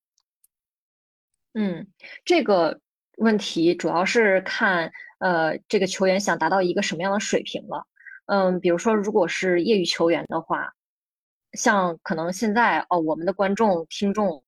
[1.52, 1.86] 嗯，
[2.24, 2.80] 这个
[3.18, 7.86] 问题主要是看呃这个球员想达到一个什么样的水平了。
[8.26, 10.72] 嗯，比如说如果是业余球员的话，
[11.52, 14.42] 像可能现在哦我们的观众听众。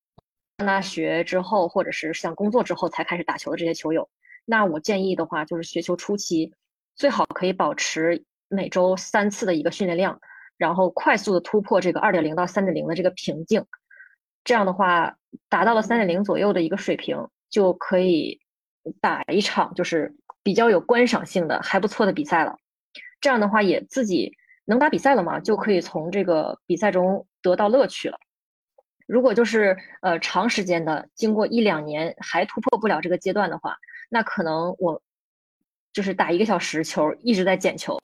[0.58, 4.08] 上大学之后，或者是像工作之后才开始打球的这些球友，
[4.46, 6.50] 那我建议的话，就是学球初期
[6.94, 10.18] 最好可以保持每周三次的一个训练量，
[10.56, 13.62] 然后快速的突破这个二点零到三点零的这个瓶颈。
[14.44, 15.16] 这样的话，
[15.50, 18.40] 达到了三点零左右的一个水平，就可以
[19.02, 22.56] 打一场就是比较有观赏性的还不错的比赛了。
[23.20, 24.32] 这样的话，也自己
[24.64, 28.18] 能打比赛了嘛，就可以从这个比赛中得到乐趣了。
[29.06, 33.76] 如果就是呃长时间的经过一两年还突破不了这个阶段的话，
[34.10, 35.00] 那可能我
[35.92, 37.98] 就是打一个小时球一直在捡球，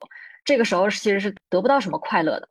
[0.45, 2.49] 这个时候其实是得不到什么快乐的。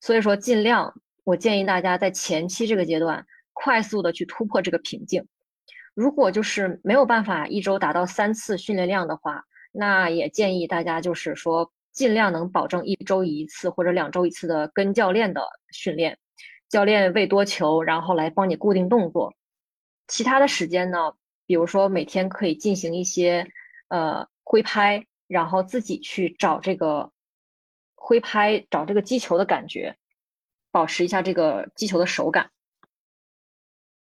[0.00, 5.26] 所以说尽量我建议大家在前期这个阶段快速的去突破这个瓶颈。
[5.94, 15.40] 如果就是没有办法一周达到三次训练量的话，那也建议大家就是说尽量能保证一周一次或者两周一次的跟教练的
[15.70, 16.18] 训练。
[16.74, 19.32] 教练喂多球，然后来帮你固定动作。
[20.08, 21.14] 其他的时间呢，
[21.46, 23.46] 比如说每天可以进行一些
[23.86, 27.12] 呃挥拍，然后自己去找这个
[27.94, 29.96] 挥拍，找这个击球的感觉，
[30.72, 32.50] 保持一下这个击球的手感。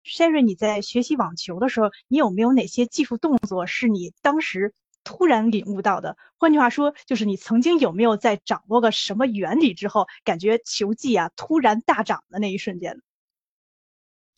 [0.02, 4.72] Sherry，你在学习网球的时候，你有没有哪些技术动作是你当时
[5.04, 6.16] 突然领悟到的？
[6.36, 13.00] 换句话说，就是你曾经有没有在掌握个什么原理之后，感觉球技啊突然大涨的那一瞬间？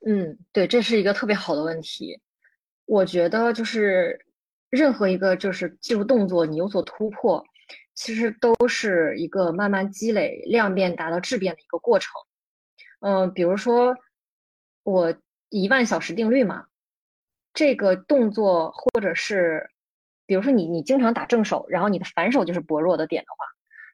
[0.07, 2.20] 嗯，对，这是一个特别好的问题。
[2.85, 4.27] 我觉得就是
[4.68, 7.42] 任何一个就是技术动作，你有所突破，
[7.94, 12.12] 其实都是一个慢慢积累、量变达到质变的一个过程。
[13.00, 13.96] 嗯，比如说
[14.83, 15.14] 我
[15.48, 16.66] 一万小时定律嘛，
[17.55, 19.70] 这个动作或者是，
[20.26, 23.46] 比如说你你经常打正手，然后你的反手就是薄弱的点的话，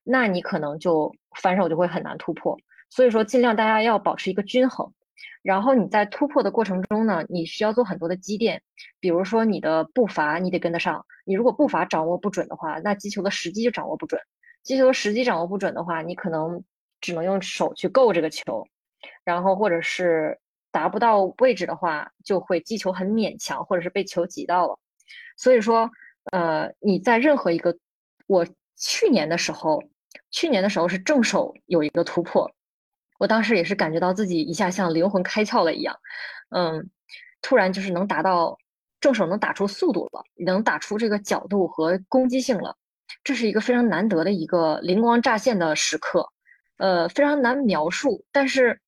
[0.05, 2.57] 那你可能就反手就会很难突破。
[2.88, 4.93] 所以说，尽量大家要保持一个均衡。
[5.43, 8.62] 然后你在突破的过程中呢，你需要做很多的积淀，
[9.01, 14.21] 比如说你的步伐你得跟得上，你如果步伐掌握不准的话，那击球的时机就掌握不准，
[14.62, 16.62] 击球的时机掌握不准的话，你可能
[17.01, 18.66] 只能用手去够这个球，
[19.25, 20.38] 然后或者是
[20.71, 24.79] 达不到位置的话，就会击球很勉强，或者是被球挤到了。
[25.38, 25.90] 所以说，
[26.33, 27.77] 呃，你在任何一个，
[28.27, 29.83] 我去年的时候，
[30.31, 32.51] 去年的时候是正手有一个突破。
[33.19, 35.95] 我当时也是感觉到自己一下像灵魂开窍了一样，
[36.51, 36.89] 嗯，
[37.43, 38.57] 突然就是能达到
[38.99, 42.75] 正手能打出速度了，能打出这个角度和攻击性了，
[43.23, 46.27] 这是一个非常难得的一个灵光乍现的时刻，
[46.79, 48.81] 呃，非常难描述，但是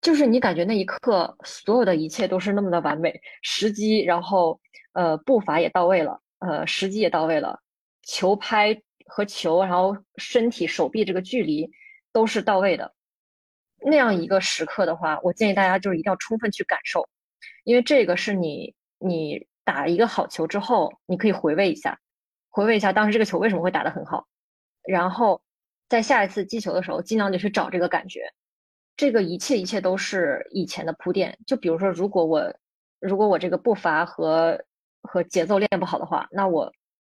[0.00, 4.58] 就是你感觉那一刻所有的一切都是那么的完美，时机，然后
[4.94, 7.60] 呃步伐也到位了，呃时机也到位了，
[8.02, 11.70] 球拍和球，然后身体手臂这个距离
[12.12, 12.94] 都是到位的。
[13.84, 17.08] 那样一个时刻的话，我建议大家就是一定要充分去感受，
[17.64, 21.98] 因为这个是你你打一个好球之后，你可以回味一下，
[22.50, 24.26] 回味一下当时这个球为什么会打得很好，
[24.86, 25.42] 然后
[25.88, 28.32] 在下一次击球的时候，尽量就去找这个感觉。
[28.96, 31.38] 这个一切一切都是以前的铺垫。
[31.46, 32.54] 就比如说，如果我
[33.00, 34.62] 如果我这个步伐和
[35.02, 36.72] 和节奏练不好的话，那我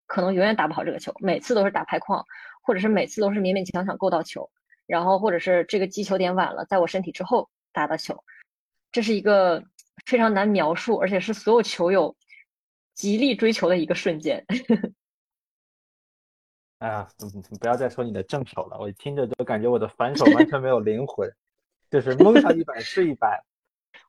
[0.06, 2.24] 可能永远打不好这个球，每次都是打拍框，
[2.62, 4.50] 或者是每次都是勉勉强强够到球。
[4.86, 8.22] 然后，或者是这个击球点晚了，在我身体之后打的球，
[8.92, 9.64] 这是一个
[10.04, 12.14] 非常难描述，而且是所有球友
[12.94, 14.44] 极力追求的一个瞬间。
[16.78, 17.08] 哎呀，
[17.60, 21.28] 不要再说你的正手了，我听着都感觉我的反手完全没有灵魂，
[21.90, 23.42] 就是蒙上一百是一百。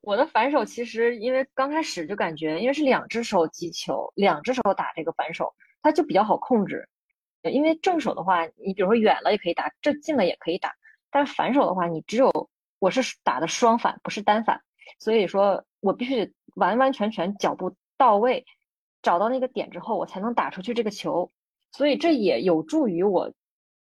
[0.07, 6.87] 我的反手其实因为刚开始就感觉，因为是两只手击球，两只手打这个反手，它就比较好控制。
[7.43, 10.73] 因为正手的话，你比如说远了也可以打，这近了也可以打。
[11.11, 12.31] 但是反手的话，你只有
[12.79, 14.61] 我是打的双反，不是单反，
[14.97, 18.45] 所以说我必须完完全全脚步到位，
[19.01, 21.29] 找到那个点之后，我才能打出去这个球。
[21.73, 23.29] 所以这也有助于我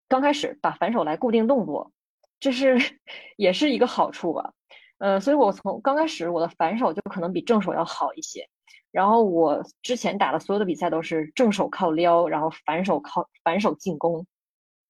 [0.08, 1.92] 刚开始把反手来固定动作，
[2.40, 2.98] 这是
[3.38, 4.52] 也是一个好处吧。
[5.00, 8.46] 嗯，所以我从刚开始我的反手就可能比正手要好一些。
[8.90, 14.26] 然后我之前打的所有的比赛都是正手靠撩，然后反手靠反手进攻，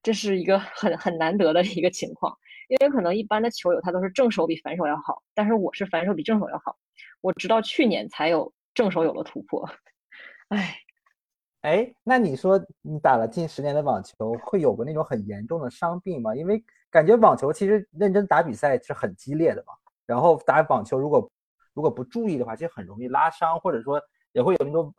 [0.02, 2.36] 这是一个很很难得的一个情况。
[2.68, 6.76] 因为可能一般的球友他都是正手比反手要好，但是我是反手比正手要好。
[7.20, 9.68] 我直到去年才有正手有了突破。
[10.48, 10.76] 哎，
[11.60, 16.34] 哎，那你说你打了近十年的网球，会有过那种很严重的伤病吗？
[16.34, 19.74] 因为感觉网球其实认真打比赛是很激烈的嘛。
[20.10, 21.30] 然后打网球如果
[21.72, 24.92] 如果不注意的话，其实很容易拉伤，或者说也会有那种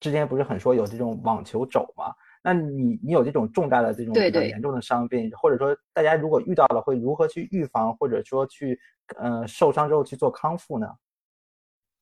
[0.00, 2.14] 之前不是很说有这种网球肘嘛？
[2.42, 8.78] 那你你有这种重大的这种比较严重的伤病，或者说大家如果遇到了会如何去预防，或者说去
[9.16, 10.94] 呃受伤之后去做康复呢？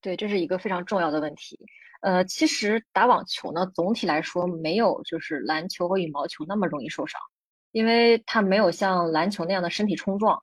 [0.00, 1.56] 对，这是一个非常重要的问题。
[2.02, 7.20] 呃，其实打网球呢，总体来说没有就是篮球和羽毛球那么容易受伤，
[7.70, 10.42] 因为它没有像篮球那样的身体冲撞。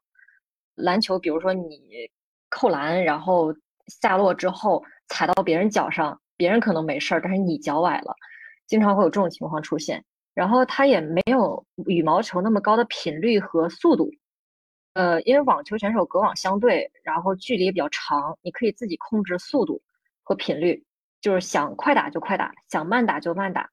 [0.76, 2.10] 篮球，比如说你。
[2.56, 3.52] 扣篮，然后
[3.88, 8.14] 下落之后踩到别人脚上，别人可能没事儿，但是你脚崴了，
[8.68, 10.06] 经常会有这种情况出现。
[10.36, 14.12] 然后它也没有羽毛球那么高的频率和速度，
[14.94, 19.82] 呃，因为网球选手隔网相对，然后距离也比较长，你可以自己控制速度
[20.22, 20.86] 和频率，
[21.20, 23.68] 就是想快打就快打，想慢打就慢打。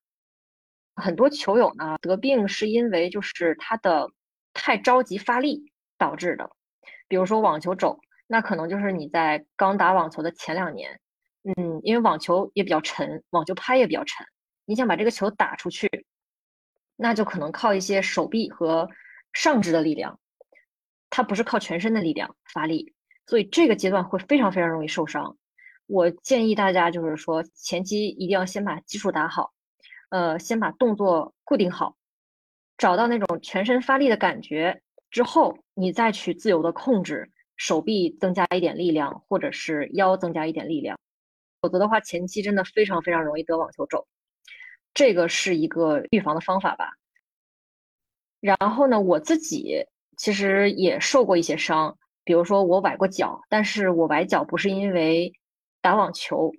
[0.96, 4.10] 很多球友呢得病是因为就是他的
[4.54, 6.50] 太着急发力导致的，
[7.10, 8.00] 比如说网球肘。
[8.32, 11.00] 那可能就是你在刚打网球的前两年，
[11.42, 14.24] 嗯，因为网球也比较沉，网球拍也比较沉，
[14.66, 16.06] 你想把这个球打出去，
[16.94, 18.88] 那就可能靠一些手臂和
[19.32, 20.20] 上肢的力量，
[21.10, 22.94] 它不是靠全身的力量发力，
[23.26, 25.36] 所以这个阶段会非常非常容易受伤。
[25.88, 29.50] 我建议大家就是说，前期一定要先把基础打好，
[30.10, 31.96] 呃，先把动作固定好，
[32.78, 34.80] 找到那种全身发力的感觉
[35.10, 37.30] 之后，你再去自由的控制。
[37.56, 40.98] 手臂增加一点力量，或者是腰增加一点力量，
[41.60, 44.06] 否则的话，前期真的非常非常容易得网球肘。
[44.94, 46.94] 这个是一个预防的方法吧。
[48.40, 49.84] 然后呢，我自己
[50.16, 51.94] 其实也受过一些伤，
[52.24, 55.30] 比如说我崴过脚，但是我崴脚不是因为
[55.82, 56.50] 打网球，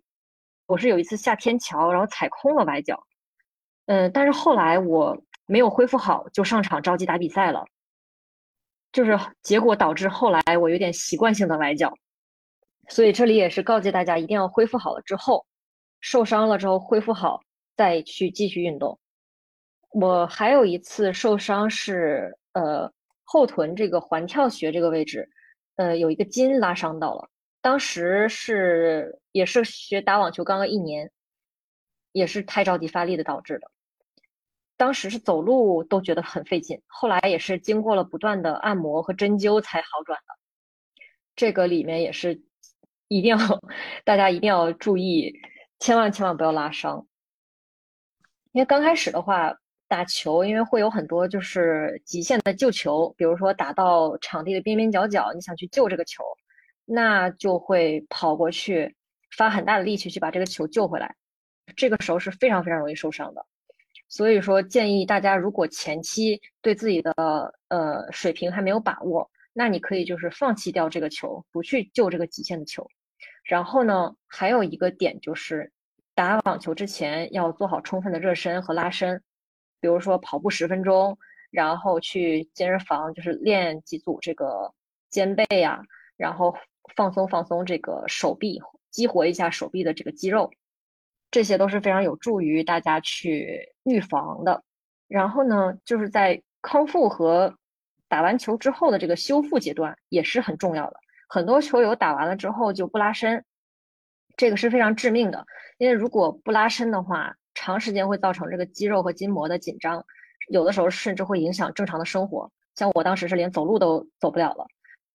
[0.68, 3.08] 我是有一次下天桥，然后踩空了崴脚。
[3.88, 7.66] 嗯，但是后来我没有恢复好，就上场着急打比赛了，
[8.92, 11.94] 就是结果导致后来我有点习惯性的崴脚。
[12.90, 15.46] 所以这里也是告诫大家，一定要恢复好了之后，
[16.02, 17.40] 受伤了之后恢复好
[17.78, 19.00] 再去继续运动。
[19.92, 22.92] 我还有一次受伤是，呃，
[23.24, 25.30] 后臀这个环跳穴这个位置，
[25.76, 27.30] 呃，有一个筋拉伤到了。
[27.62, 31.10] 当时是也是学打网球刚刚一年，
[32.12, 33.72] 也是太着急发力的导致的。
[34.82, 41.04] 当时是走路都觉得很费劲，后来也是经过了不断的按摩和针灸才好转的。
[41.36, 42.42] 这个里面也是
[43.08, 43.62] 一定要
[44.04, 45.32] 大家一定要注意，
[45.78, 47.06] 千万千万不要拉伤，
[48.54, 49.56] 因为刚开始的话。
[49.92, 56.24] 打球，因为会有很多就是极限的救球，比如说打到场地的边边角角，你想去救这个球，
[56.86, 58.96] 那就会跑过去，
[59.36, 61.14] 发很大的力气去把这个球救回来，
[61.76, 63.46] 这个时候是非常非常容易受伤的。
[64.12, 67.14] 所以说，建议大家如果前期对自己的
[67.70, 72.86] 呃水平还没有把握，那你可以就是放弃掉这个球，不去救这个极限的球。
[73.46, 75.72] 然后呢，还有一个点就是
[76.14, 79.24] 打网球之前要做好充分的热身和拉伸。
[79.80, 81.18] 比如说跑步十分钟，
[81.50, 84.74] 然后去健身房就是练几组这个
[85.10, 85.82] 肩背呀，
[86.18, 86.54] 然后
[86.98, 90.52] 放松放松这个手臂，激活一下手臂的这个肌肉，
[91.32, 94.62] 这些都是非常有助于大家去预防的。
[95.08, 97.56] 然后呢，就是在康复和
[98.08, 100.98] 打完球之后的这个修复阶段也是很重要的。
[101.28, 103.44] 很多球友打完了之后就不拉伸，
[104.38, 105.44] 这个是非常致命的，
[105.78, 107.34] 因为如果不拉伸的话。
[107.54, 110.04] 长时间会造成这个肌肉和筋膜的紧张，
[110.48, 112.50] 有的时候甚至会影响正常的生活。
[112.76, 114.66] 像我当时是连走路都走不了了，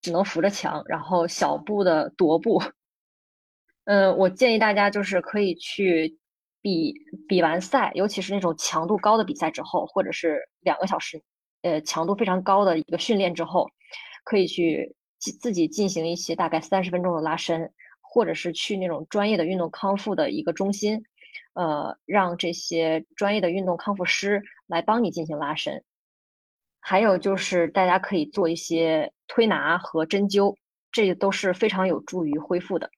[0.03, 2.63] 只能扶着墙，然后小步的踱步。
[3.87, 6.19] 嗯，我建议大家就是可以去
[6.61, 6.93] 比
[7.29, 11.23] 比完赛，尤其是那种强度高的比赛之后，或者是两个小时，
[11.63, 13.69] 呃，强度非常高的一个训练之后，
[14.25, 14.95] 可以去
[15.41, 21.01] 自己进行一些大概三十分钟的拉伸，或者是去那种专业的运动康复的一个中心。
[21.55, 25.83] 呃，让这些专业的运动康复师来帮你进行拉伸，
[26.81, 30.57] 还有就是大家可以做一些推拿和针灸，
[30.91, 32.91] 这都是非常有助于恢复的，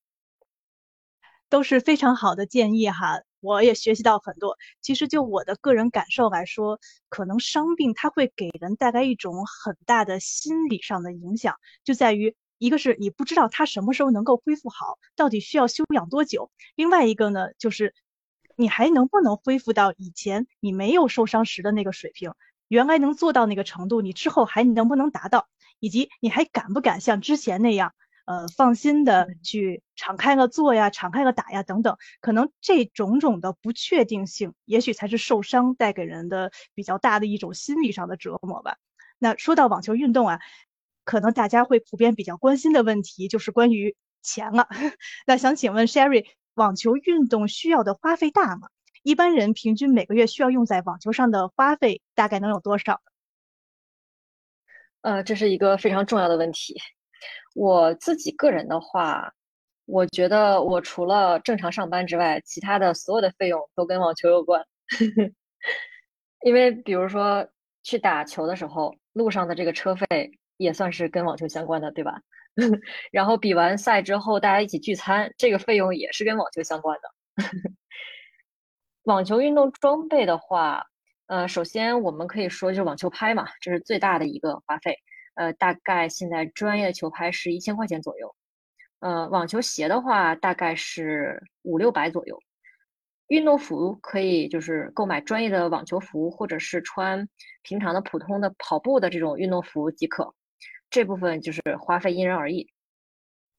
[1.48, 3.20] 都是非常好的建议哈。
[3.40, 4.56] 我也学习到很多。
[4.80, 17.94] 其实就我的个人感受来说，可能伤病它会给人带来一种很大的心理上的影响，就在于一个是你不知道它什么时候能够恢复好，到底需要休养多久；另外一个呢，就是。
[18.60, 22.32] 你还能不能恢复到以前你没有受伤时的那个水平？
[22.66, 25.46] 原来能做到那个程度，你之后还能不能达到？
[25.78, 27.94] 以及你还敢不敢像之前那样，
[28.28, 31.96] 呃，放心的去敞开了做呀，敞开了打呀，等等。
[32.20, 38.76] 可能这种种的不确定性，也许才是受伤带给人的比较大的一种心理上的折磨吧。
[39.18, 40.40] 那说到网球运动啊，
[41.04, 44.68] 可能大家会普遍比较关心的问题就是关于钱了。
[45.26, 46.26] 那想请问 Sherry。
[46.52, 48.68] 网球运动需要的花费大吗？
[49.04, 53.00] 一般人平均每个月需要用在网球上的花费大概能有多少？
[55.02, 56.76] 呃，这是一个非常重要的问题。
[57.54, 59.32] 我自己个人的话，
[59.86, 64.64] 我觉得我除了正常上班之外，其他的所有的费用都跟网球有关。
[66.44, 67.46] 因为比如说
[67.82, 72.20] 去打球的时候，路上的这个车费也算是跟网球相关的，对吧？
[73.10, 77.10] 然后比完赛之后，大家一起聚餐，这个费用也是跟网球相关的。
[79.04, 80.84] 网球运动装备的话，
[81.26, 84.96] 呃，首先我们可以说就是网球拍嘛，这是最大的一个花费。
[85.38, 88.34] 呃，大概现在专业的球拍是一千块钱左右。
[88.98, 92.36] 呃，网球鞋的话，大概是五六百左右。
[93.28, 97.28] 运动服可以就是购买专业的网球服，或者是穿
[97.62, 100.34] 平常的普通的跑步的这种运动服即可。
[100.90, 102.72] 这部分就是花费因人而异，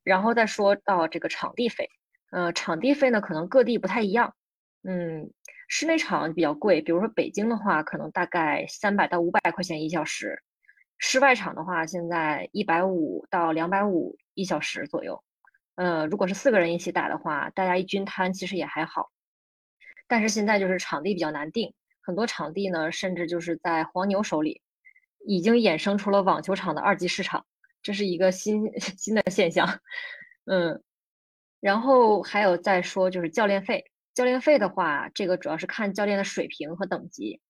[0.04, 1.88] 然后再说到这个场地费，
[2.32, 4.36] 呃，场地费呢可能各地不太一样，
[4.84, 5.32] 嗯，
[5.70, 10.42] 室内场比较贵，比如说北京的话，可能大概三百到五百块钱一小时，
[11.00, 15.24] 室外场的话，现在一百五到两百五一小时左右，
[15.76, 19.10] 呃，如果是四个人一起打的话，大家一均摊其实也还好，
[20.08, 24.62] 但是现在就是场地比较难定，很多场地呢甚至就是在黄牛手里。
[25.26, 27.46] 已经衍生出了网球场的二级市场，
[27.84, 29.82] 这是一个新 新的现象。
[30.46, 30.82] 嗯，
[31.60, 33.84] 然后还有再说就是教练费，
[34.14, 37.42] 教练费的话，这个主要是看教练的水平和等级。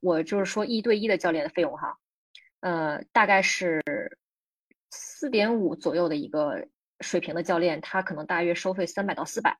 [0.00, 1.98] 我就是说一对一的教练的费用哈，
[2.60, 3.82] 呃，大概是
[4.90, 6.66] 四点五左右的一个
[7.00, 9.58] 水平的教练，他可能大约收费三百到四百。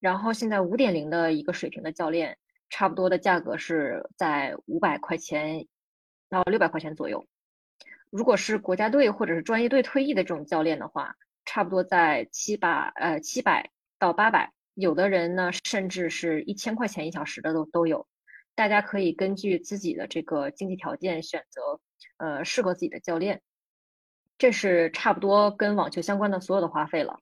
[0.00, 2.38] 然后现在五点零的一个水平的教练，
[2.70, 5.66] 差不多的价格是在五百块钱
[6.30, 7.26] 到六百块钱左右。
[8.10, 18.06] 如果是国家队或者是专业队退役的这种教练的话，差不多在七八呃七百到八百，有的人呢甚至是一千块钱一小时的都都有。
[18.58, 21.80] 大家可以根据自己的这个经济条件选择
[22.16, 23.40] 呃适合自己的教练。
[24.36, 27.20] 这是差不多跟网球相关的所有的花费了。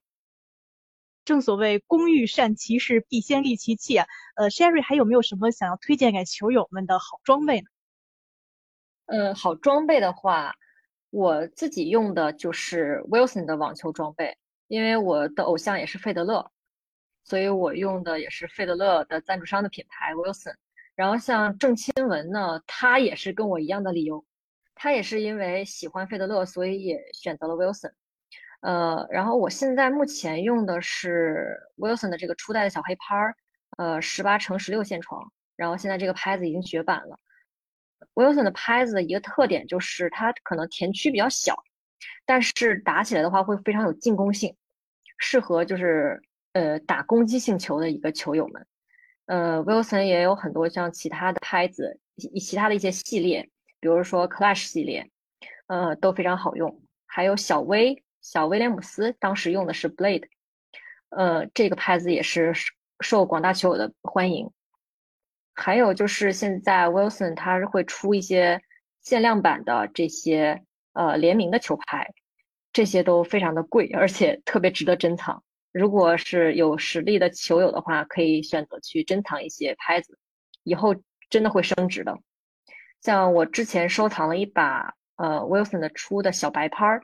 [1.26, 4.06] 正所谓工欲善其事，必先利其器啊。
[4.36, 7.66] 呃，Sherry 还有没有什么想要推荐给球友们的好装备呢？
[9.04, 10.54] 呃，好装备的话，
[11.10, 16.50] 我自己用的就是 Wilson 的网球装备，因为我的偶像也是费德勒，
[17.24, 20.54] 所以我用的也是费德勒的赞助商的品牌 Wilson。
[20.96, 24.24] 然后像郑钦文呢，他也是跟我一样的理由，
[24.74, 27.92] 他也是因为喜欢费德勒，所以也选择了 Wilson。
[28.62, 33.36] 呃，然后我现在目前用的是 Wilson 的这个初代的小黑拍儿，
[33.76, 35.30] 呃，十八乘十六线床。
[35.54, 37.18] 然后现在这个拍子已经绝版了。
[38.14, 41.56] Wilson 的拍子的一个特点就是它可能甜区比较小，
[42.24, 44.54] 但是打起来的话会非常有进攻性，
[45.18, 46.20] 适合就是
[46.52, 48.66] 呃打攻击性球的一个球友们。
[49.26, 53.48] 呃，Wilson 也有很多像其他的拍子，以其他的一些系列，
[53.80, 55.10] 比如说 Clash 系列，
[55.66, 56.82] 呃，都非常好用。
[57.06, 58.02] 还有小威。
[58.22, 60.24] 小威廉姆斯当时用的是 Blade，
[61.10, 62.52] 呃，这个拍子也是
[62.98, 64.50] 受广大球友的欢迎。
[65.54, 68.60] 还有就是现在 Wilson 他会出一些
[69.00, 72.12] 限量版的这些呃联名的球拍，
[72.72, 75.44] 这些都非常的贵，而且特别值得珍藏。
[75.78, 80.18] 如果是有实力的球友的话，可以选择去珍藏一些拍子，
[80.62, 80.96] 以后
[81.28, 82.18] 真的会升值的。
[83.02, 87.02] 像我之前收藏了一把呃 Wilson 的出的小白拍儿。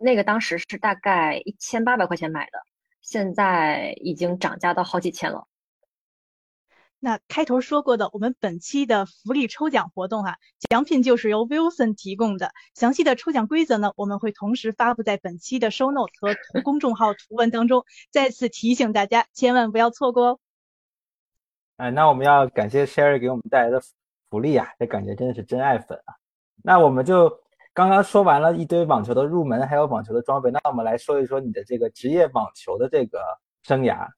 [0.00, 2.58] 那个当时是大概一千八百块钱买的，
[3.02, 5.46] 现在已经涨价到好几千了。
[6.98, 10.38] 那开头说过的，我们本期的福利抽奖活动哈，
[10.68, 12.52] 奖品就是由 Wilson 提供的。
[12.74, 17.84] 详细的抽奖规则呢，我们会同时发布在本期的 Show Note 和图公众号图文当中。
[18.10, 20.38] 再次提醒大家，千万不要错过哦。
[21.76, 23.80] 哎，那我们要感谢 Sherry 给我们带来的
[24.30, 26.14] 福利啊，这感觉真的是真爱粉啊。
[26.62, 27.40] 那我们就。
[27.76, 33.18] 刚刚说完了一堆网球的入门，还有网球的装备，那我们来说一说你的这个职业网球的这个
[33.64, 34.08] 生涯。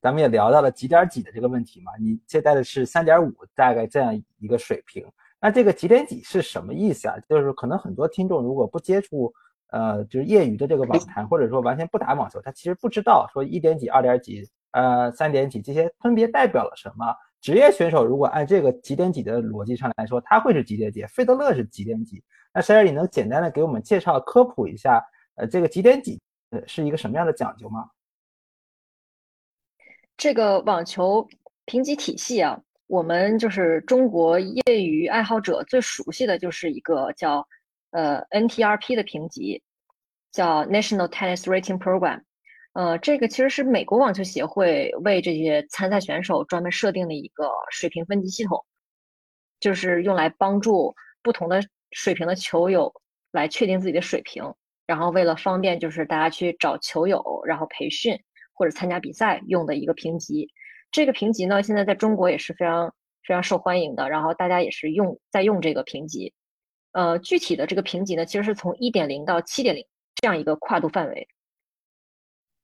[0.00, 5.04] 咱们也聊到了几点几的这个问题嘛，你现在的是三点五，大概这样一个水平。
[5.40, 7.16] 那这个几点几是什么意思啊？
[7.28, 9.32] 就是可能很多听众如果不接触，
[9.70, 17.14] 呃，就是业余的这个网 坛，或者说完全不打网球，他其实不知道说一点几、二点几、呃三点几这些分别代表了什么。
[17.40, 21.04] 职业选手如果按这个几点几的逻辑上来说，他会是几点几？
[21.06, 22.22] 费德勒是几点几？
[22.52, 25.00] 那 Sherry，你能简单的给我们介绍科普一下，
[25.36, 26.20] 呃，这个几点几
[26.50, 27.88] 呃是一个什么样的讲究吗？
[30.18, 31.26] 这个网球
[31.64, 37.46] 评级体系啊，我们就是中国业余爱好者最熟悉的就是一个叫
[37.92, 39.62] 呃 NTRP 的评级，
[40.32, 42.20] 叫 National Tennis Rating Program。
[42.72, 48.64] 呃，这个其实是美国网球协会为这些参赛选手专门设定的一个水平分级系统，
[49.60, 51.62] 就是用来帮助不同的。
[51.92, 52.92] 水平的球友
[53.30, 54.44] 来确定自己的水平，
[54.86, 58.14] 然后为了方便，就是大家去找球友，然后培训
[58.58, 60.50] 或者参加比赛用的一个评级。
[60.90, 62.92] 这个评级呢，现在在中国也是非常
[63.22, 66.34] 非常受欢迎的，然后大家也是用在用这个评级。
[66.92, 69.86] 呃，具体的这个评级呢，其实是从一点零到七点零
[70.16, 71.28] 这样一个跨度范围。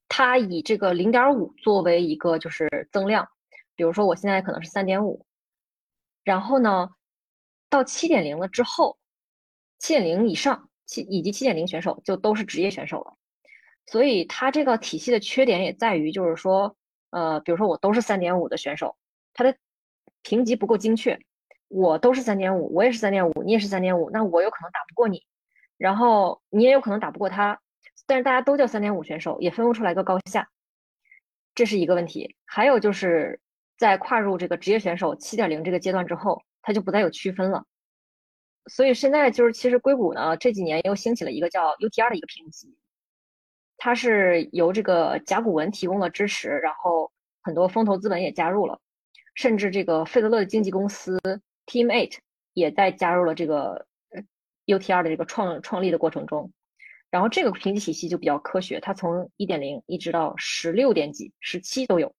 [0.08, 3.28] 它以这个零点五作为一个就是增量，
[3.76, 5.24] 比如说我现在可能是三点五，
[6.24, 6.90] 然后呢，
[7.70, 8.98] 到七点零了之后。
[9.80, 13.18] 七点零以上，七以及七点零选手就都是职业选手了，
[13.86, 16.76] 所以它这个体系的缺点也在于，就是说，
[17.10, 18.96] 呃，比如说我都是三点五的选手，
[19.34, 19.56] 他的
[20.22, 21.18] 评级不够精确，
[21.68, 25.24] 我都是三点五，我也是三点五，你也是三点五，那我有可能打不过你，
[25.76, 27.60] 然后你也有可能打不过他，
[28.06, 30.48] 但是大家都叫三点五选手，也分不出来个高下，
[31.54, 32.36] 这是一个问题。
[32.46, 33.40] 还有就是
[33.76, 37.64] 在跨入这个职业选手七点零这个阶段之后，它就不再有区分了。
[38.66, 42.74] 所以现在就是，其实硅谷呢这几年又兴起了一个叫 UTR 的一个评级，
[43.84, 47.12] 它是由这个甲骨文提供了支持，然后
[47.42, 48.80] 很多风投资本也加入了，
[49.34, 51.20] 甚至这个费德勒的经纪公司
[51.66, 52.16] Team Eight
[52.54, 53.84] 也在加入了这个
[54.64, 56.50] UTR 的这个创创立的过程中。
[57.10, 62.10] 然后这个评级体系就比较科学，它从一点零一直到十六点几、十七都有。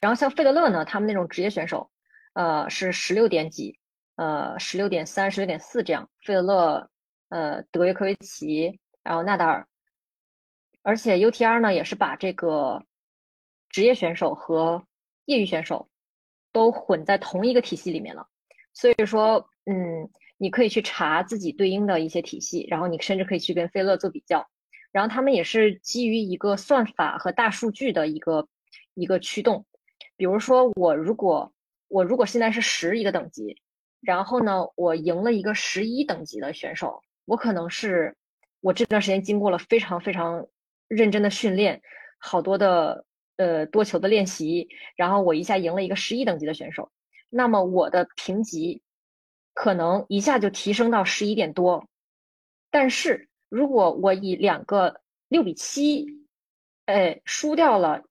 [0.00, 1.90] 然后像费德勒呢，他们那种职业选手，
[2.34, 3.76] 呃，是十六点几，
[4.14, 6.08] 呃，十六点三、十六点四这样。
[6.24, 6.88] 费德勒，
[7.30, 9.66] 呃，德约科维奇，然后纳达尔，
[10.82, 12.84] 而且 UTR 呢也是把这个
[13.68, 14.84] 职业选手和
[15.24, 15.88] 业余选手
[16.52, 18.26] 都混在同一个体系里面了。
[18.74, 24.48] 所以说，嗯，你可以去查自己对应的一些体系，然后你甚至可以去跟费勒做比较。
[24.90, 28.48] 然后他们也是基于一个算法和大数据的一个
[28.94, 29.64] 一个驱动。
[30.16, 31.52] 比如说，我如果
[31.88, 33.56] 我如果现在是十一个等级，
[34.00, 38.14] 然后呢，我赢了一个十一等级的选手，我可能是
[38.60, 40.46] 我这段时间经过了非常非常
[40.96, 41.82] 认真的训练，
[42.18, 43.04] 好多的
[43.36, 46.90] 呃多球的练习，然后我一下赢了一个十一等级的选手，
[47.28, 48.82] 那么我的评级
[49.54, 51.86] 可能一下就提升到十一点多，
[52.70, 53.28] 但是。
[53.54, 56.06] 如果我以两个六比七，
[56.86, 58.02] 哎，输掉了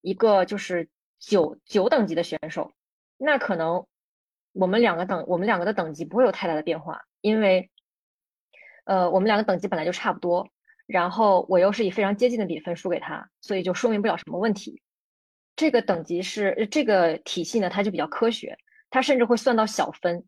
[0.00, 2.72] 一个就是九九等级的选手，
[3.18, 3.86] 那可能
[4.54, 7.70] 我们两个等我们两个的等级不会有太大的变化，因为
[8.86, 10.48] 呃我们两个等级本来就差不多，
[10.88, 14.82] 然后我又是以非常接近的比分输给他，所以就说明不了什么问题。
[15.54, 18.56] 这个等级是这个体系呢，它就比较科学，
[18.88, 20.24] 它甚至会算到小分，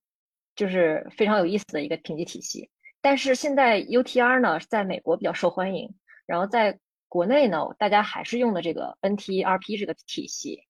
[0.55, 2.71] 就是非常有意思的一个评级体系。
[3.01, 5.95] 但是现在 UTR 呢，在美国比较受欢迎，
[6.27, 10.67] 然后在国内呢，大家还是用的这个 NTRP 这个体系。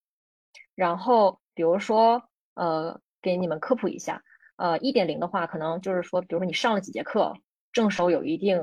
[0.77, 2.23] 然后比如说，
[2.55, 4.23] 呃，给你们科普一下，
[4.57, 7.35] 呃，一点零的话，可能就是说，比如说你上了几节课，
[7.73, 8.63] 正手有一定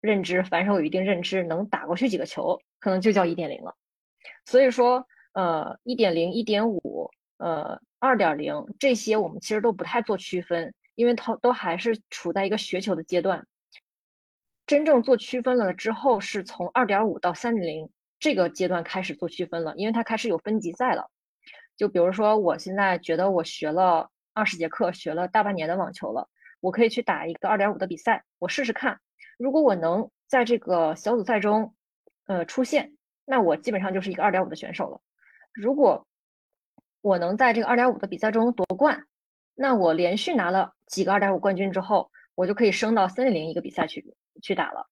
[0.00, 3.74] 认知，反手有一定认知，能打过去几个球，可能就叫一点零了。
[4.44, 10.74] 所以说，呃，一点零、一点五、呃，二点零这些，我们其实都不太做区分。
[10.94, 13.46] 因为它都还是处在一个学球的阶段，
[14.66, 17.88] 真正做区分了之后，是从二点五到三点零
[18.18, 21.08] 这个阶段开始做区分了，因为它开始有分级赛了。
[21.76, 26.28] 就比如说，我现在觉得我学了二十节课，学了大半年的网球了，
[26.58, 28.98] 我可以去打一个二点五的比赛，我试试看。
[29.38, 31.74] 如果我能在这个小组赛中，
[32.26, 32.92] 呃，出现，
[33.24, 35.00] 那我基本上就是一个二点五的选手了。
[35.54, 36.06] 如果
[37.00, 39.06] 我能在这个二点五的比赛中夺冠，
[39.54, 44.88] 那我连续拿了几个二点五冠军之后，我就可以升到三点零一个比赛去去打了。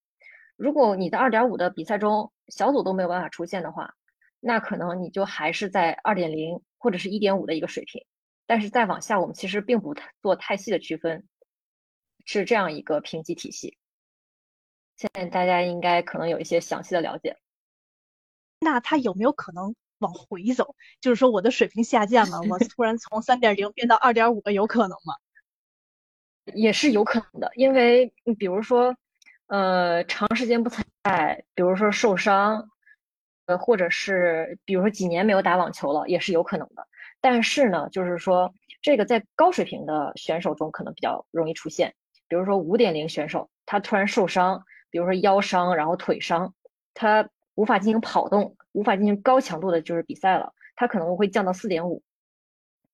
[0.57, 3.95] 如果你在二点五的比赛中小组都没有办法出现的话，
[4.39, 8.07] 那可能你就还是在二点零或者是一点五的一个水平。
[8.47, 11.27] 但是再往下，我们其实并不做太细的区分，
[12.25, 13.77] 是这样一个评级体系。
[14.97, 17.37] 现在大家应该可能有一些详细的了解。
[18.61, 19.75] 那它有没有可能？
[20.01, 25.15] 往回走，就是说我的水平下降了，我突然从三点零变到二点五，有可能吗？
[26.53, 28.95] 也是有可能的，因为你比如说，
[29.47, 32.69] 呃，长时间不参赛，比如说受伤，
[33.47, 36.87] 呃，或者是比如说几年没有打网球了，也是有可能的。
[37.23, 41.95] 但是呢，就是说这个在高水平的选手中可能比较容易出现，
[42.29, 44.63] 比如说五点零选手，他突然受伤，
[44.97, 46.55] 比如说腰伤，然后腿伤，
[46.95, 48.57] 他无法进行跑动。
[48.73, 52.03] 无法进行高强度的就是比赛了，他可能会降到四点五。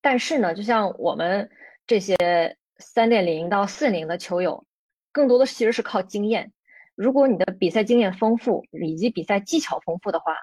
[0.01, 1.49] 但是呢，就像我们
[1.87, 4.65] 这些三点零到四点零的球友，
[5.13, 6.53] 更多的其实是靠经验。
[6.97, 10.37] 如果你的比赛经验丰富以及比赛技巧丰富的话，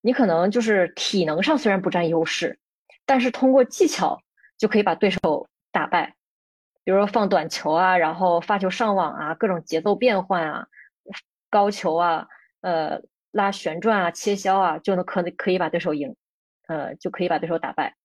[0.00, 2.60] 你可能就是体能上虽然不占优势，
[3.04, 4.20] 但是通过技巧
[4.58, 6.14] 就可以把对手打败。
[6.82, 10.66] 比如说放短球啊，然后发球上网啊，各种节奏变换啊，
[11.50, 12.26] 高球啊，
[12.62, 13.02] 呃。
[13.32, 16.16] 拉旋转啊，切削啊，就能可能可以把对手赢，
[16.66, 17.96] 呃，就可以把对手打败。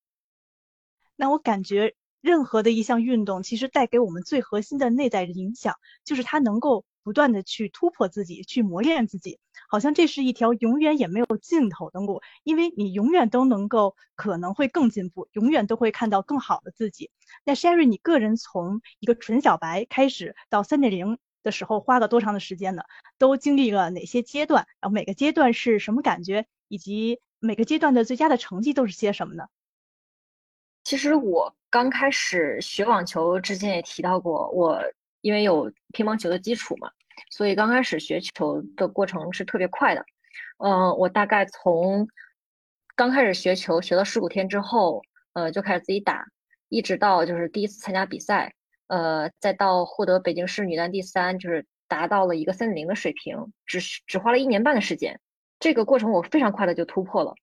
[1.15, 5.73] 那我感觉任何的一项运动，其实带给我们最核心的内在影响，
[6.03, 9.39] 就是它能够不断的去突破自己，去磨练自己。
[9.67, 17.09] 好像这是一条永远也没有尽头的路，因为你永远都能够可能会更进步，永远都会看到更好的自己。
[17.43, 21.17] 那 Sherry，你个人从一个纯小白开始到三点零。
[21.45, 22.83] 的时候花了多长的时间呢？
[23.17, 24.67] 都经历了哪些阶段？
[24.81, 26.45] 然后每个阶段是什么感觉？
[26.67, 29.45] 以及每个阶段的最佳的成绩都是些什么呢？
[30.83, 34.81] 其实我刚开始学网球之前也提到过，我
[35.21, 36.91] 因为有乒乓球的基础嘛，
[37.29, 40.03] 所以刚开始学球的过程是特别快的。
[40.57, 42.07] 嗯，我大概从
[42.95, 46.25] 刚开始学球学了十五天之后，呃，就开始自己打，
[46.69, 48.55] 一直到就是第一次参加比赛。
[48.87, 55.19] 呃，再到获得北京市女单第三，就是达到了一个三点零的水平，只只花了一年半的时间。
[55.59, 57.33] 这个过程我非常快的就突破了。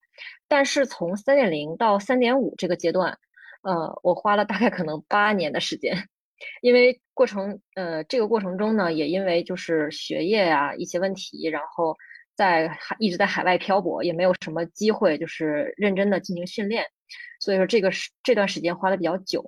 [0.47, 3.19] 但是从三点零到三点五这个阶段，
[3.63, 6.09] 呃，我花了大概可能八年的时间，
[6.61, 11.97] 因为过程，呃，这个过程中呢，也因为就是学业呀一些问题，然后
[12.37, 16.85] 在海一直在海外漂泊，也没有什么机会就是认真的进行训练，
[17.41, 19.45] 所以说这个是这段时间花的比较久。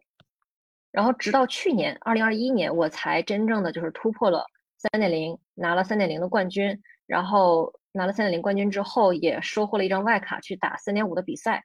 [0.94, 4.46] 然后直到去年二零二一年，我才真正的就是突破了
[4.78, 6.80] 三点零，拿了三点零的冠军。
[7.06, 11.64] 然后拿了三点零冠军之后，也收获了一张外卡去打三点五的比赛，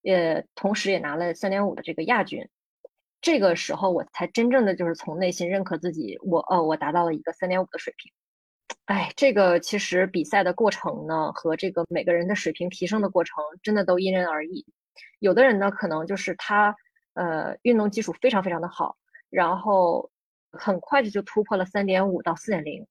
[0.00, 2.48] 也同时也拿了三点五的这个亚军。
[3.20, 8.12] 这个时候我才真正的就是从内心认可自己，我哦，我达到了一个三点五的水平。
[8.84, 14.64] 哎，这个其实比赛的过程呢，和这个每个人的水平提升的过程，真的都因人而异。
[15.18, 16.74] 有的人呢，可能就是他
[17.14, 18.96] 呃运动基础非常非常的好，
[19.30, 20.10] 然后
[20.52, 22.86] 很快的就突破了三点五到四点零。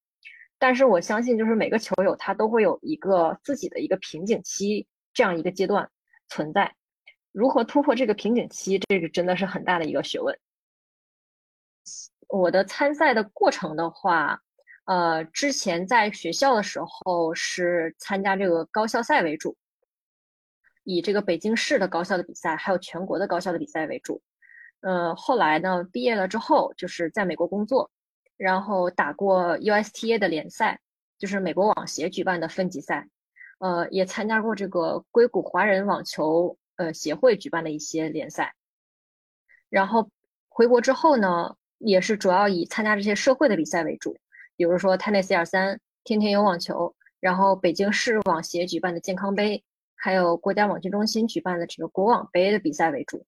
[0.59, 5.89] 但是我相信，就是每个球友他都会有一个自己的一个瓶颈期这样一个阶段
[6.29, 6.75] 存在。
[7.31, 10.35] 如何突破这个瓶颈期，这个真的是很大的一个学问。
[12.27, 14.41] 我的参赛的过程的话，
[14.85, 19.55] 呃，之前在学校的时候是参加这个高校赛为主，
[20.89, 24.21] 以这个北京市的高校的比赛，还有全国的高校的比赛为主。
[24.79, 27.91] 呃，后来呢，毕业了之后，就是在美国工作。
[28.37, 30.79] 然后打过 USTA 的联赛，
[31.17, 33.09] 就是美国网协举办的分级赛，
[33.59, 38.55] 呃，也参加过这个硅谷华人网球呃协会举办的一些联赛。
[39.69, 40.09] 然后
[40.47, 44.15] 回国之后呢，也是主要以参加这些社会的比赛为主，
[44.55, 49.63] 比如说 Tennis 二三、天天有网球，然后北京市网协举办的健康杯，
[49.97, 53.25] 还有国家网球中心举办的这个国网杯的比赛为主。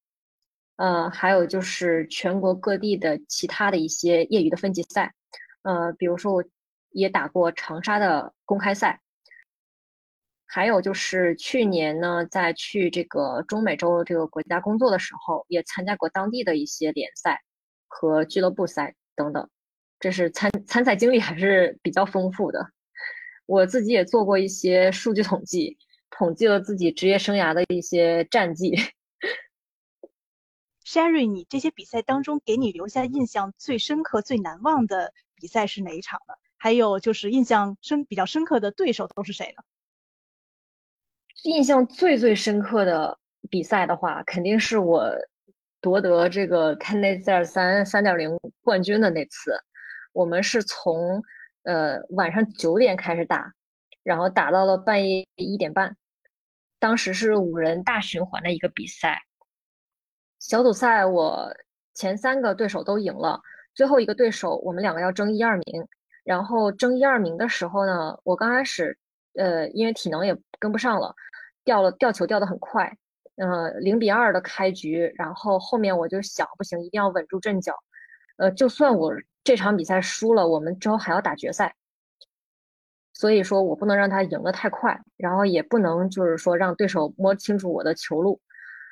[0.77, 5.13] 呃，还有就是全国各地的其他的一些业余的分级赛，
[5.63, 6.43] 呃，比如说我
[6.91, 9.01] 也打过长沙的公开赛，
[10.45, 17.41] 还有就是去年呢，在去这个中美洲这个国家工作的时候，也参加过当地的一些联赛
[17.87, 19.49] 和俱乐部赛等等，
[19.99, 22.65] 这是参参赛经历还是比较丰富的。
[23.45, 25.77] 我自己也做过一些数据统计，
[26.09, 28.75] 统计了自己职业生涯的一些战绩。
[30.85, 36.33] Sherry，你这些比赛当中，给你留下印象最深刻、最难忘的比赛是哪一场呢？
[36.57, 39.63] 还有就是印象深、比较深刻的对手都是谁呢？
[41.43, 43.17] 印象最最深刻的
[43.49, 45.09] 比赛的话，肯定是我
[45.79, 49.53] 夺得这个 Tennis 三三点零冠军的那次。
[50.11, 51.23] 我们是从
[51.63, 53.53] 呃晚上九点开始打，
[54.03, 55.95] 然后打到了半夜一点半。
[56.79, 59.21] 当时是五人大循环的一个比赛。
[60.39, 61.53] 小组赛我
[61.93, 63.39] 前三个对手都赢了，
[63.75, 65.87] 最后一个对手我们两个要争一二名。
[66.25, 68.95] 然后争一二名的时候呢，我刚开始
[69.33, 71.15] 呃因为体能也跟不上了，
[71.63, 72.95] 掉了掉球掉的很快，
[73.37, 77.73] 呃零比二的开局，然后后面我就想不行，一定要稳住阵脚，
[78.37, 79.11] 呃就算我
[79.43, 81.73] 这场比赛输了，我们之后还要打决赛，
[83.19, 88.39] 所以说我不能让他赢得太快，然后也不能就是说让对手摸清楚我的球路，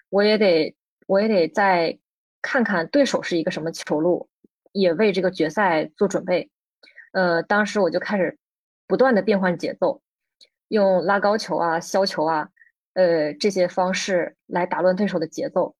[0.10, 0.76] 我也得。
[1.10, 1.98] 我也得再
[2.42, 4.28] 看看对手是一个什么球路，
[4.74, 6.50] 也为这个决赛做准备。
[7.14, 8.38] 呃，当时我就开始
[8.88, 10.02] 不断的变换节奏，
[10.68, 12.50] 用拉高球啊、削球啊，
[12.96, 15.78] 呃这些方式来打乱对手的节奏。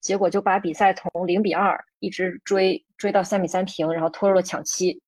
[0.00, 5.02] 结果就把比赛从零比二一直追追到三比三平，然后拖入了抢七，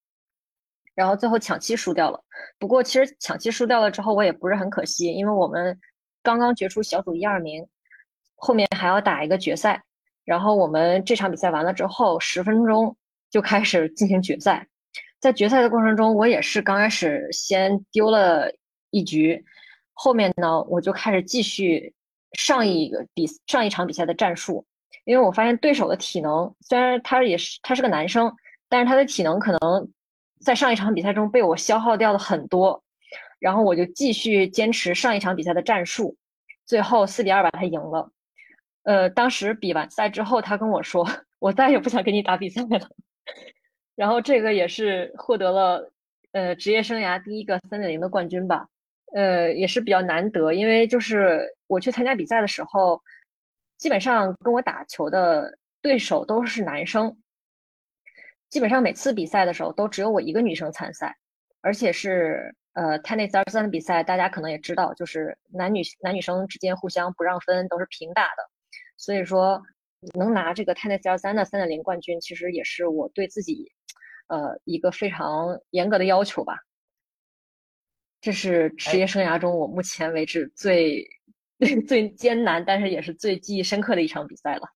[1.01, 2.23] 然后最后抢七输掉了。
[2.59, 5.79] 不过其实抢七输掉了之后，我也不是很可惜，因为我们
[6.23, 7.67] 刚刚决出小组一二名。
[8.43, 9.83] 后面还要打一个决赛，
[10.25, 12.97] 然后我们这场比赛完了之后，十分钟
[13.31, 14.67] 就开始进行决赛。
[15.21, 18.51] 在决赛的过程中，我也是刚开始先丢了
[18.91, 19.45] 一局，
[19.93, 21.93] 后面呢，我就开始继续
[22.33, 24.65] 上一个比上一场比赛的战术，
[25.05, 28.35] 因为我发现对手的体能虽然他也是他是个男生，
[28.71, 29.87] 但是他的体能可能
[30.45, 32.83] 在上一场比赛中被我消耗掉了很多，
[33.39, 36.17] 然后我就继续坚持上一场比赛的战术，
[36.67, 38.11] 最后四比二把他赢了。
[38.85, 41.07] 呃，当时比完赛之后，他跟我说
[41.39, 42.89] ：“我再也不想跟你打比赛了。
[43.95, 45.93] ”然后这个也是获得了
[46.33, 48.67] 呃职业生涯第一个三点零的冠军吧，
[49.15, 53.03] 呃也是比较难得，因为就是我去参加比赛的时候，
[53.77, 57.15] 基本上跟我打球的对手都是男生，
[58.51, 61.17] 基本上每次比赛的时候都只有我一个女生参赛，
[61.61, 68.43] 而且是呃 tennis 二三的比赛，大家可能也知道，就是男女男女生之间互相不让分，都是平打的。
[68.97, 69.63] 所以说，
[70.19, 73.71] 能拿这个 Tennis 二三的三点零冠军，其实也是我对自己，
[74.27, 76.57] 呃，一个非常严格的要求吧。
[78.21, 81.09] 这是职业生涯中我目前为止最
[81.87, 84.69] 最艰难，但是也是最记忆深刻的一场比赛了。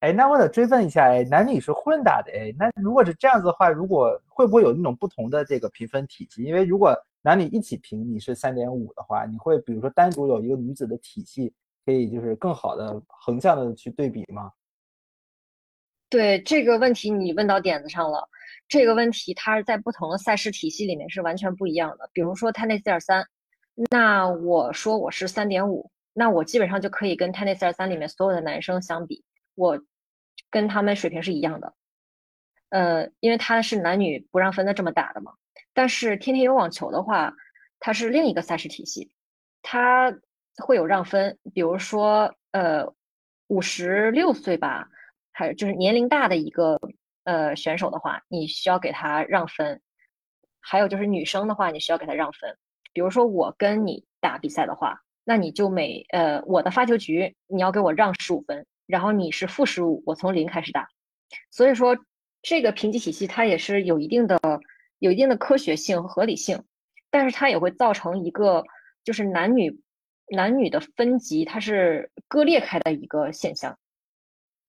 [0.00, 6.42] 哎，那我得追问一下，哎，男女是混打的，哎，那如果是这样子的话，如果会不会有那种不同的这个评分体系？
[6.42, 11.52] 因为如果男女一起评你是三点五的话，你会比如说单独有一个女子的体系，
[11.84, 14.52] 可以就是更好的横向的去对比吗？
[16.08, 18.28] 对这个问题你问到点子上了。
[18.68, 22.08] 这个问题它是在不同的赛事体系里面是完全不一样的。
[22.12, 23.26] 比如说 Tennis 二三，
[23.90, 29.24] 那我说我是三点五，那我基本上就可以跟 Tennis 二三里面所有的男生相比，
[29.56, 29.82] 我
[30.48, 31.74] 跟他们水平是一样的。
[32.68, 35.32] 呃，因为它是男女不让分的这么打的嘛。
[35.74, 37.34] 但是天天有网球的话，
[37.80, 39.10] 它是另一个赛事体系，
[39.62, 40.16] 它
[40.64, 41.36] 会有让分。
[41.52, 42.86] 比如说，呃，
[43.48, 44.88] 五十六岁吧，
[45.32, 46.78] 还就是年龄大的一个。
[47.28, 49.76] 呃，选手的话，你需要给他让分；
[50.60, 52.56] 还有就是女生的话，你需要给他让分。
[52.92, 60.88] 比如说我跟你打比赛的话，那你就每呃我的发球局你要给我让十五分，然后你是负十五，我从零开始打。
[61.50, 61.96] 所以说
[62.42, 64.40] 这个评级体系它也是有一定的
[64.98, 66.64] 有一定的科学性和合理性，
[67.10, 68.64] 但是它也会造成一个
[69.04, 69.80] 就是男女
[70.28, 73.78] 男女的分级它是割裂开的一个现象。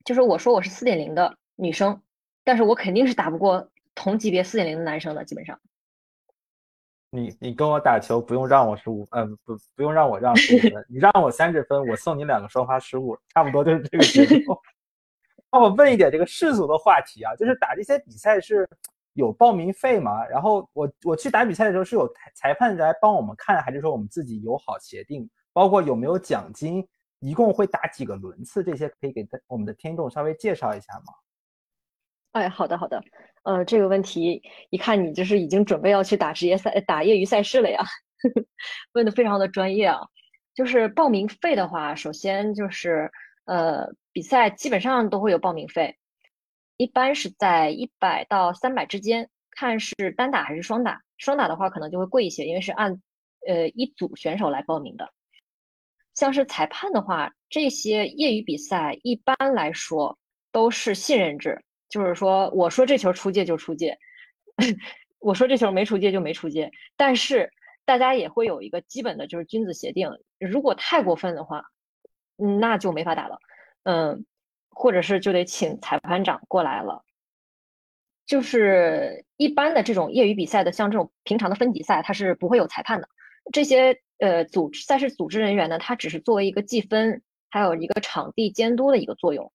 [0.04, 2.02] 就是我说我是四点零的女生。
[2.44, 5.60] 但是我肯定是打不过同级别四点零的男生的，基本上。
[7.10, 14.60] 你你跟我打球不用让我十五，嗯，不不用让我让十五分， 你让我三十分，我送你两个双发失误，差不多就是这个节奏。
[15.52, 18.68] 那我问一点这个世俗的话题啊，就是打这些比赛是
[19.14, 20.26] 有报名费吗？
[20.26, 25.30] 然后我我去打比赛的时候是有裁判来帮我们看，还是说我们自己友好协定？
[25.54, 26.86] 包括有没有奖金？
[27.20, 28.64] 一共会打几个轮次？
[28.64, 31.14] 这些可以给我们的听众稍微介绍一下吗？
[32.38, 33.04] 哎，好的好的，
[33.44, 37.84] 呃，这个问题一看你就是已经准备要去打职业赛、打业余赛事了呀，
[38.94, 40.00] 问的非常的专业啊。
[40.54, 43.12] 就是报名费的话，首先就是
[43.46, 45.96] 呃，比赛基本上都会有报名费，
[46.78, 51.02] 一般是在一百到三百之间，看是单打还是双打。
[51.18, 53.02] 双打的话可能就会贵一些，因为是按
[53.48, 55.12] 呃一组选手来报名的。
[56.16, 60.18] 像是裁判的话，这些业余比赛一般来说
[60.52, 61.64] 都是信任制。
[61.90, 63.98] 就是说，我说这球出界就出界，
[65.20, 66.70] 我说这球没出界就没出界。
[66.98, 67.50] 但是
[67.86, 71.64] 大家也会有一个基本的就是君子协定，如果太过分的话，
[72.60, 73.40] 那就没法打了。
[73.84, 74.26] 嗯，
[74.70, 77.04] 或者是就得请裁判长过来了。
[78.26, 83.08] 就是一般的这种业余比赛的，像这种平常的分级赛，它是不会有裁判的。
[83.54, 89.50] 这些呃组赛事组织人员呢，他只是作为一个计分，还有一个场地监督的一个作用。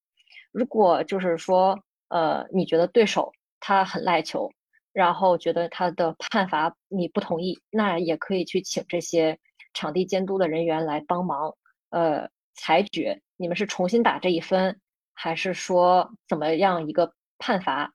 [0.50, 1.78] 如果就是说。
[2.12, 4.52] 呃，你觉得对手他很赖球，
[4.92, 9.38] 然后觉得他的判罚你不同意，那也可以去请这些
[9.72, 11.56] 场地监督的人员来帮忙，
[11.88, 14.78] 呃，裁决你们是重新打这一分，
[15.14, 17.94] 还是说怎么样一个判罚？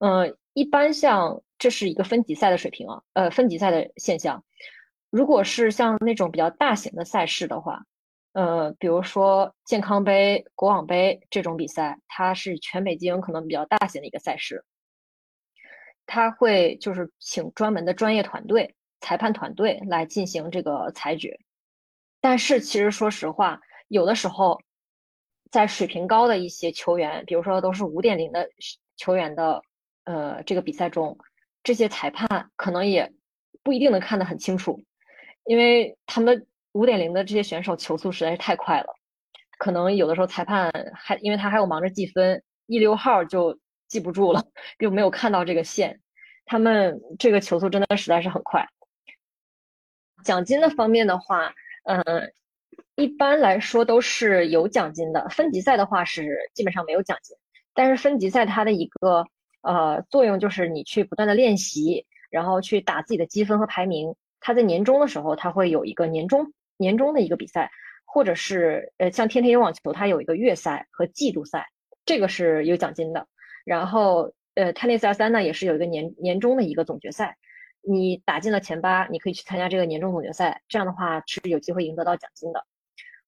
[0.00, 4.44] 嗯，一般像这是一个分级赛的水平啊，呃，分级赛的现象。
[5.08, 7.86] 如果是像那种比较大型的赛事的话。
[8.36, 14.62] 呃，比如说健康杯、国网杯这种比赛，它是全北京可能比较大型的一个赛事，
[16.04, 21.40] 他会就是请专门的专业团队、裁判团队来进行这个裁决。
[22.20, 23.58] 但是其实说实话，
[23.88, 24.60] 有的时候
[25.50, 28.46] 在水平高的一些球员，比如说都是五点零的
[28.98, 29.62] 球员的，
[30.04, 31.16] 呃，这个比赛中，
[31.62, 33.10] 这些裁判可能也
[33.62, 34.78] 不一定能看得很清楚，
[35.46, 36.46] 因为他们。
[36.76, 38.94] 五点零的这些选手球速实在是太快了，
[39.58, 43.58] 可能有的时候裁判还因为他还有忙着记分，一溜号就
[43.88, 44.44] 记不住了，
[44.80, 45.98] 又没有看到这个线。
[46.44, 48.68] 他们这个球速真的实在是很快。
[50.22, 51.54] 奖金的方面的话，
[51.84, 52.04] 嗯，
[52.96, 55.26] 一般来说都是有奖金的。
[55.30, 57.34] 分级赛的话是基本上没有奖金，
[57.72, 59.24] 但是分级赛它的一个
[59.62, 64.14] 呃作用就是你去不断的练习，然后去打自己的积分和排名。
[64.40, 66.52] 它在年终的时候，它会有一个年终。
[66.76, 67.70] 年终的一个比赛，
[68.04, 71.68] 或者是呃，像天天有网球，它有一个月赛和季度赛，
[72.04, 73.26] 这个是有奖金的。
[73.64, 77.36] 然后呃，Tennis 二三呢，也是有一个年年终的一个总决赛，
[77.82, 82.64] 你打进了前八，你可以去参加这个年终总决赛，这样的话是有机会赢得到奖金的。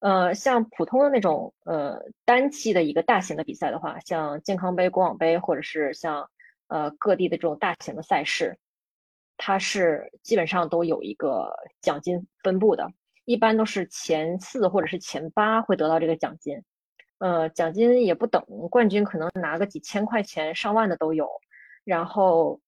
[0.01, 6.31] 呃，像普通的那种呃单期的一个大型的比赛的话，像健康杯、国网杯，或者是像
[6.69, 8.57] 呃各地的这种大型的赛事，
[9.37, 12.89] 它是基本上都有一个奖金分布的。
[13.29, 16.65] 一般都是前四或者是前八会得到这个奖金，
[17.19, 21.29] 呃，奖金也不等，冠军可能拿个几千块钱、上万的都有，
[21.85, 22.59] 然后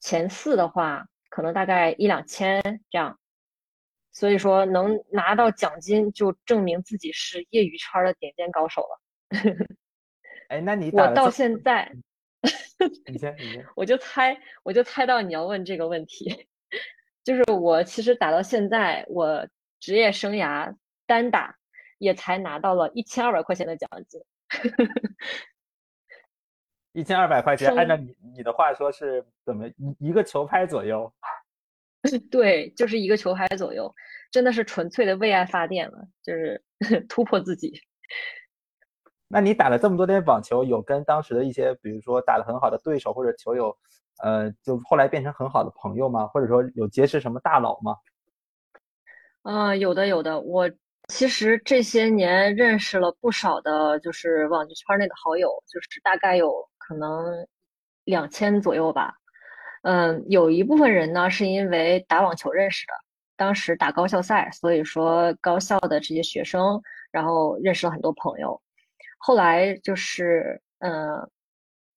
[0.00, 3.16] 前四的话可能大概一两千这样，
[4.10, 9.00] 所以说能拿到奖金就证明自己是业余圈的顶尖高手了。
[10.48, 11.88] 哎，那你我到现在，
[13.06, 16.48] 你先，你先，我就猜，我就猜到你要问这个问题。
[17.22, 19.48] 就是我其实打到现在，我
[19.84, 20.74] 职业生涯
[21.06, 21.58] 单打
[21.98, 24.18] 也才拿到了一千二百块钱的奖金。
[26.92, 31.12] 一千二百块钱，按照你你的话说是怎么一一个球拍左右？
[32.30, 33.94] 对，就是一个球拍左右，
[34.30, 36.64] 真的是纯粹的为爱发电了，就是
[37.06, 37.78] 突破自己。
[39.28, 43.76] 那你打了这么多年网球，有跟当时的一些，比如说打得很好的对手或者球友，
[44.22, 46.26] 呃，就后来变成很好的朋友吗？
[46.28, 47.94] 或者说有结识什么大佬吗？
[49.44, 50.70] 嗯，有的有的，我
[51.08, 57.46] 其实这些年认识了不少的，就是网球圈内的好友，就是大概有可能
[58.04, 59.14] 两千左右吧。
[59.82, 62.94] 嗯，有一部分人呢是因为打网球认识的，
[63.36, 66.80] 当时打高校赛，所以说高校的这些学生，
[67.12, 68.58] 然后认识了很多朋友。
[69.18, 71.30] 后来就是，嗯，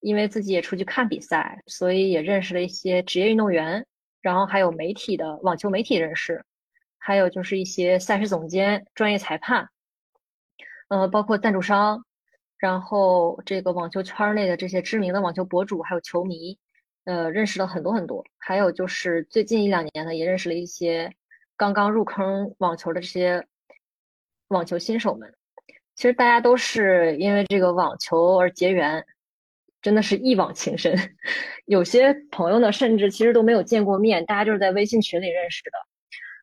[0.00, 3.86] 因为自己也出去看比赛，所以也认识了一些职业运动员，
[4.20, 6.44] 然后还有媒体的网球媒体人士，
[6.98, 9.68] 还有就是一些赛事总监、专业裁判，
[10.88, 12.04] 呃，包括赞助商，
[12.58, 16.58] 然后这个网球圈内的这些知名的网球博主，还有球迷。
[17.04, 21.10] 呃，认识了很多很多，还有就是最近一两年呢，也认识了一些
[21.56, 23.46] 刚刚入坑网球的这些
[24.48, 25.32] 网球新手们。
[25.94, 29.02] 其实大家都是因为这个网球而结缘，
[29.80, 30.94] 真的是一往情深。
[31.64, 35.87] 有些朋友呢，甚至其实都没有见过面，大家就是在微信群里认识的。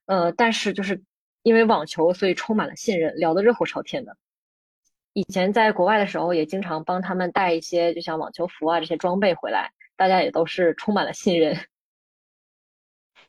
[0.06, 1.04] 呃，但是就是
[1.44, 4.16] 因为网球，所以充满了信任，聊得热火朝天的。
[5.14, 9.72] 以前在国外的时候，也经常帮他们带一些，就像网球服啊这些装备回来。
[9.98, 11.56] 大家也都是充满了信任。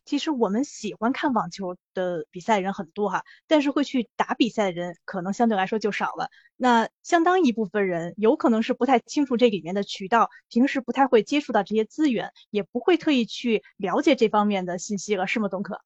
[0.04, 6.28] 其实我们喜欢看网球的比赛人很多哈，但是会去打比赛的人可能相对来说就少了。
[6.56, 15.80] 那相当一部分人有可能是不太清楚这里面的渠道，平时不太会接触到这些资源，也不会特意去了解这方面的信息了，是吗，董可？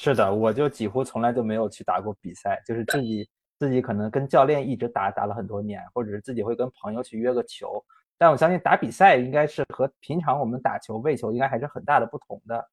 [0.00, 3.28] 是的，我就几乎从来都没有去打过比赛，就是自己
[3.58, 7.84] 自己可能跟教练一直打打了很多年，或者是自己会跟朋友去约个球。
[8.16, 12.68] 但我相信打比赛应该是和平常我们打球喂球应该还是很大的不同的。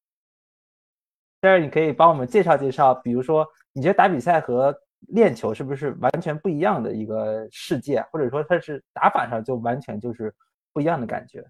[1.40, 4.76] 但是你可以帮我们介绍介绍，比如说你觉得打比赛和
[5.08, 10.32] 练球是不是完全不一样的一个世界，或者说它是打法上就完全就是
[10.72, 11.44] 不一样的感觉？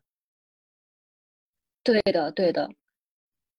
[1.82, 2.66] 对的，对的。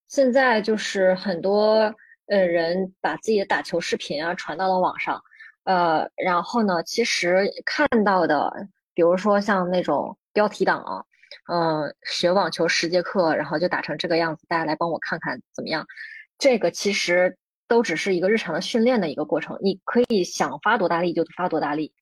[0.08, 1.94] 现在就是很多
[2.28, 5.22] 呃人把自己的打球视频啊传到了网上，
[5.64, 8.50] 呃，然后呢，其实看到的，
[8.94, 10.16] 比如说像那种。
[10.34, 11.02] 标题党啊，
[11.50, 15.84] 嗯，学网球十节课，然后就打成这个样子，大家来帮我看看怎么样？
[16.38, 21.92] 这个其实都只是一个日常的训练的一个过程，你可以想发多大力就发多大力，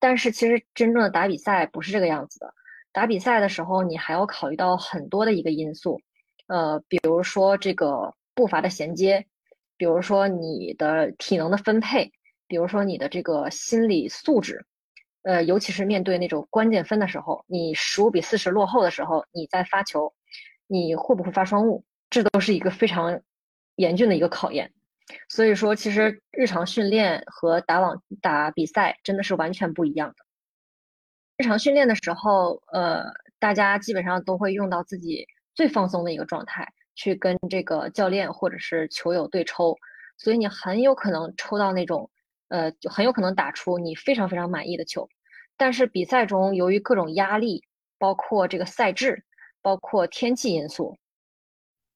[0.00, 2.54] 但是其实真正的打比赛不是这个样子的。
[2.90, 6.00] 打比赛的时候，你还要考虑到很多的一个因素，
[6.46, 9.26] 呃，比如说这个步伐的衔接，
[9.76, 12.12] 比如说你的体能的分配，
[12.46, 14.64] 比如说你的这个心理素质。
[15.22, 20.12] 呃，尤其是面对那种关键分的时候，你十五比四十落后的时候，你在发球，
[20.66, 21.82] 你会不会发双误？
[22.10, 23.22] 这都是一个非常
[23.76, 24.70] 严峻的一个考验。
[25.30, 30.16] 所以说，其实日常训练和打网打比赛真的是完全不一样的。
[31.38, 33.04] 日常训练的时候，呃，
[33.38, 39.76] 大家基本上都会用到自己最放松的一个状态，去跟这个教练或者是球友对抽，
[40.16, 42.10] 所以你很有可能抽到那种。
[42.48, 45.08] 呃，就很有可能打出你非常非常满意的球，
[45.56, 47.64] 但是比赛中由于各种压力，
[47.98, 49.24] 包括这个赛制，
[49.62, 50.96] 包括天气因素，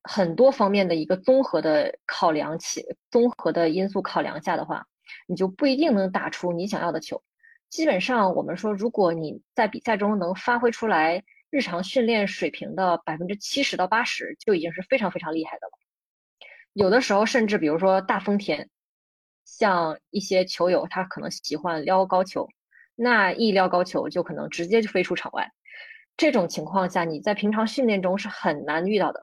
[0.03, 4.85] 很多方面的一个综合的考量起，综合的因素考量下的话，
[5.29, 7.23] 你就不一定能打出你想要的球。
[7.69, 15.73] 基本上我们说，如果你在比赛中能发挥出来日常训练水平的百分之七十到八十，就已经是非常非常厉害的了。
[16.73, 18.69] 有的时候甚至比如说大风天。
[19.51, 22.47] 像一些球友，他可能喜欢撩高球，
[22.95, 25.51] 那一撩高球就可能直接就飞出场外。
[26.19, 29.23] 这种情况下，你在平常训练中是很难遇到的。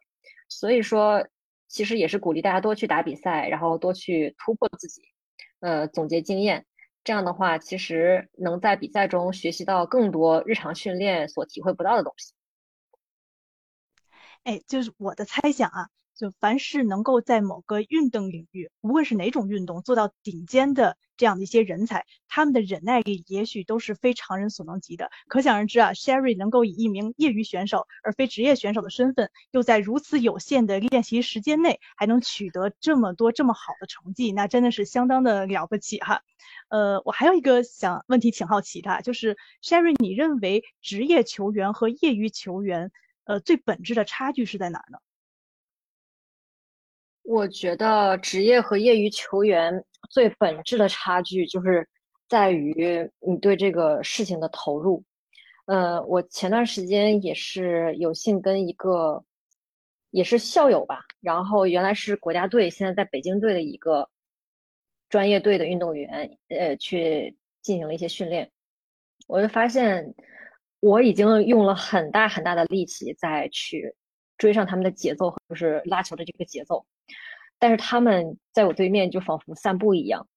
[0.50, 1.28] 所以说，
[1.68, 5.04] 其实也是鼓励大家多去打比赛，然后多去突破自己，
[5.60, 6.66] 呃，总结经验。
[7.06, 12.34] 这样的话，其实能在比赛中学习到更多日常训练所体会不到的东西。
[14.44, 15.90] 哎，就是我的猜想啊。
[16.16, 25.12] 就凡是能够在某个运动领域，无论是哪种运动做到顶尖的这样的一些人才，他们的忍耐力也许都是非常人所能及的。
[25.28, 36.22] 可想而知啊，Sherry 能够以一名业余选手而非职业选手的身份，又在如此有限的练习时间内还能取得这么多这么好的成绩，那真的是相当的了不起哈。
[36.70, 42.92] 呃，我还有一个想问题挺好奇的，就是 Sherry，你认为职业球员和业余球员，
[43.26, 44.98] 呃，最本质的差距是在哪儿呢？
[47.28, 51.88] 我觉得职业和业余球员最本质的差距就是
[52.30, 55.04] 在于你对这个事情的投入。
[55.66, 59.24] 呃，我前段时间也是有幸跟一个
[60.12, 64.08] 也是校友吧，然后原来是国家队，现在在北京队的一个
[65.10, 68.52] 专业队的运动员，呃，去进行了一些训练。
[69.28, 70.14] 我就发现
[70.80, 73.96] 我已经用了很大很大的力气在去
[74.38, 76.86] 追上他们的节奏，就是拉球的这个节奏。
[77.60, 80.28] 但是他们在我对面就仿佛散步一样。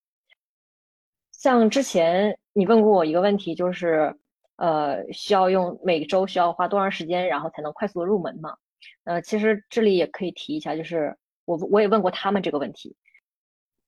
[1.32, 4.16] 像之前你问过我一个问题，就是
[4.56, 8.56] 呃，需要用每周需要花多长时间，然后才能快速的入门嘛？
[9.04, 12.96] 呃，其实这里也可以提一下，就是我我也问过他们这个问题，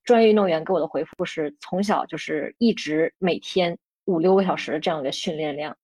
[0.04, 5.76] 专业运动员给我的回复是从小就是一直每天五六个小时的这样的训练量，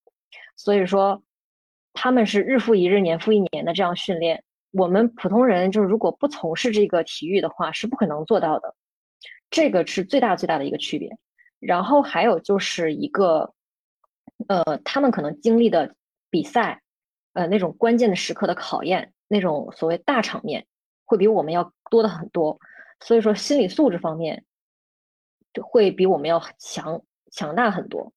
[0.56, 1.22] 所以说
[1.92, 4.44] 他们是日复一日、年复一年的这样训练。
[4.76, 8.74] 我们普通人就是如果不从事这个体育的话，是不可能做到的。
[9.48, 11.16] 这个是最大最大的一个区别。
[11.58, 13.54] 然后还有就是一个，
[14.48, 15.94] 呃，他们可能经历的
[16.28, 16.82] 比赛，
[17.32, 20.66] 呃，那种关键的时刻的考验，那种所谓大场面，
[21.06, 22.58] 会比我们要多的很多。
[23.00, 24.44] 所以说心理素质方面，
[25.62, 27.02] 会比我们要强
[27.32, 28.12] 强大很多。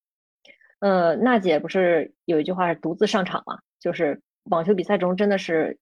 [0.80, 3.60] 呃，娜姐不是有一句话是独自上场嘛？
[3.80, 5.78] 就是网球比赛中真的是。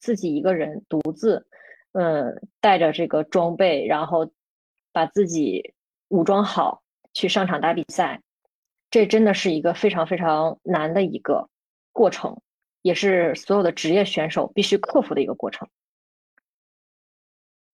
[0.00, 1.46] 自己一个人独自，
[1.92, 4.32] 嗯，带着这个装备，然后
[4.92, 5.74] 把自己
[6.08, 6.82] 武装好
[7.12, 8.22] 去上场打比赛，
[8.90, 11.50] 这真的是一个非常非常难的一个
[11.92, 12.40] 过程，
[12.80, 15.68] 也是所有的职业选手必须克服的一个过程。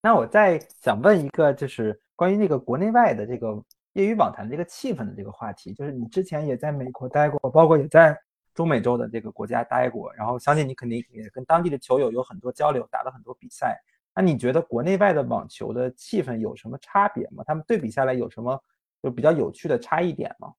[0.02, 3.62] 那我再想问一个，就是关于那个国内外的这个
[3.92, 8.20] 业余网坛的这个气氛的这个话题，就是你之前也在美国待过，包括也在。
[8.56, 13.78] 中美洲的这个国家待过，然后相信你肯定也跟当地的球友有很多交流，打了很多比赛。
[14.14, 17.44] 那你觉得国内外的网球的气氛有什么差别吗？
[17.46, 18.58] 他们对比下来有什么
[19.02, 20.54] 就比较有趣的差异点吗？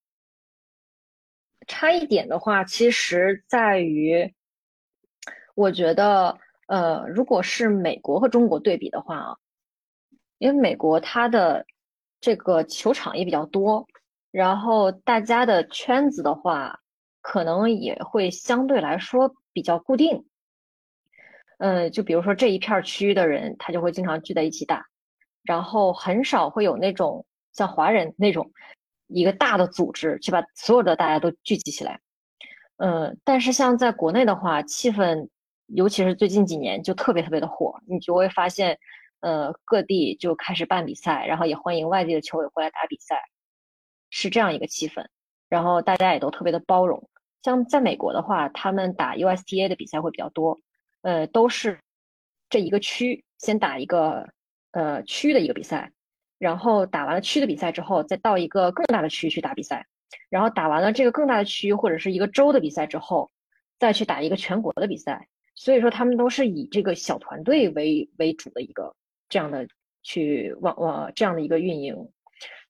[1.66, 4.32] 差异点的话，其实在于，
[5.56, 6.38] 我觉得，
[6.68, 9.38] 呃，如果是美国和中国对比的话啊，
[10.38, 11.66] 因为美国它的
[12.22, 13.88] 这个球场也比较多，
[14.30, 16.80] 然后大家的圈子的话。
[17.30, 20.26] 可能也会相对来说比较固定，
[21.58, 24.86] 嗯，就比如说这一片区域的人，他就会经常聚在一起打，
[25.44, 28.50] 然后很少会有那种像华人那种
[29.08, 32.00] 一个大的组织去把所有的大家都聚集起来，
[32.78, 35.28] 嗯，但是像在国内的话，气氛
[35.66, 38.80] 尤其是最近几年就特别特别的火，你就会发现，
[39.20, 43.22] 呃，各地就开始办比赛，然后也欢迎外地的球友过来打比赛，
[44.12, 45.06] 是这样一个气氛，
[45.50, 47.10] 然后大家也都特别的包容。
[47.48, 50.60] 像在美国的话，他们打 USTA 的比赛会比较多，
[51.02, 51.80] 呃，都是
[52.50, 54.28] 这一个区先打一个
[54.72, 55.90] 呃区的一个比赛，
[56.40, 59.88] 然后打完了区的比赛之后，再到一个更大的区去打比赛，
[60.30, 63.32] 然后打完了这个更大的区或者是一个州的比赛之后，
[63.80, 65.26] 再去打一个全国的比赛。
[65.56, 68.94] 所以说他们都是以这个小团队为为主的一个
[69.30, 69.66] 这样的
[70.04, 72.10] 去往往这样的一个运营。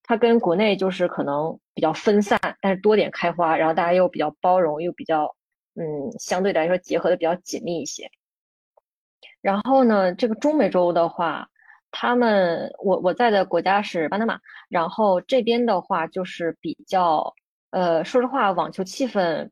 [0.07, 5.35] 它跟国内就是可能比较分散，但是多点开花，然后大家又比较包容，又比较
[5.75, 5.83] 嗯，
[6.17, 8.09] 相对来说结合的比较紧密一些。
[9.41, 11.47] 然后呢，这个中美洲的话，
[11.91, 17.33] 他们我我在的国家是巴拿马，然后这边的话就是比较
[17.71, 19.49] 呃，说实话，网球气氛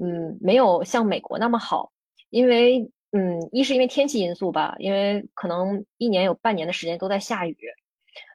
[0.00, 1.92] 嗯没有像美国那么好，
[2.30, 7.56] 因为嗯，一是因为天气因素吧，因为可能一年有半年的时间都在下雨。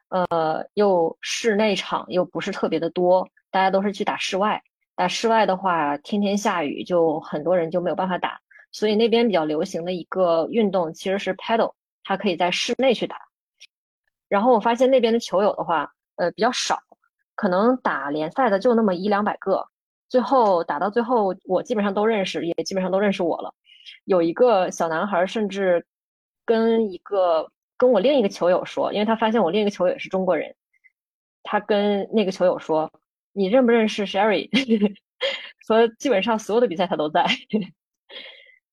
[0.10, 4.62] 呃，又室内场又不是特别的多，大家都是去打室外。
[4.96, 8.40] 打室外的话，天天下雨，就很多人就没有办法打。
[8.72, 11.74] 所以那边比较流行的一个运动其实是 paddle，
[12.04, 13.18] 它可以在室内去打。
[14.30, 16.80] 然后我发现那边的球友的话，呃，比较少，
[17.36, 19.68] 可能打联赛的就那么一两百个。
[20.08, 23.54] 最后打到最后，我基本上都认识，也基本上都认识我了。
[24.06, 25.86] 有一个小男孩甚至
[26.46, 27.52] 跟一个。
[27.78, 30.56] 跟我另一个球友说，因为他发现我另一个球友也是中国人，
[31.44, 32.92] 他跟那个球友说
[33.34, 34.50] ：“你认不认识 Sherry？”
[35.66, 37.26] 说基本上所有的比赛他都在，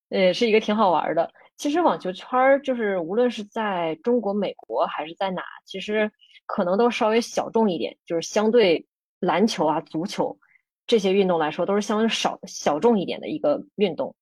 [0.09, 1.31] 呃，是一个挺好玩的。
[1.57, 6.11] 其实网球圈儿就是无论是在中国、美国还是在哪，其实
[6.47, 8.87] 可能都稍微小众一点，就是相对
[9.21, 10.39] 篮球啊、足球
[10.87, 14.15] 这些运动来说，都是相对少小众一点的一个运动。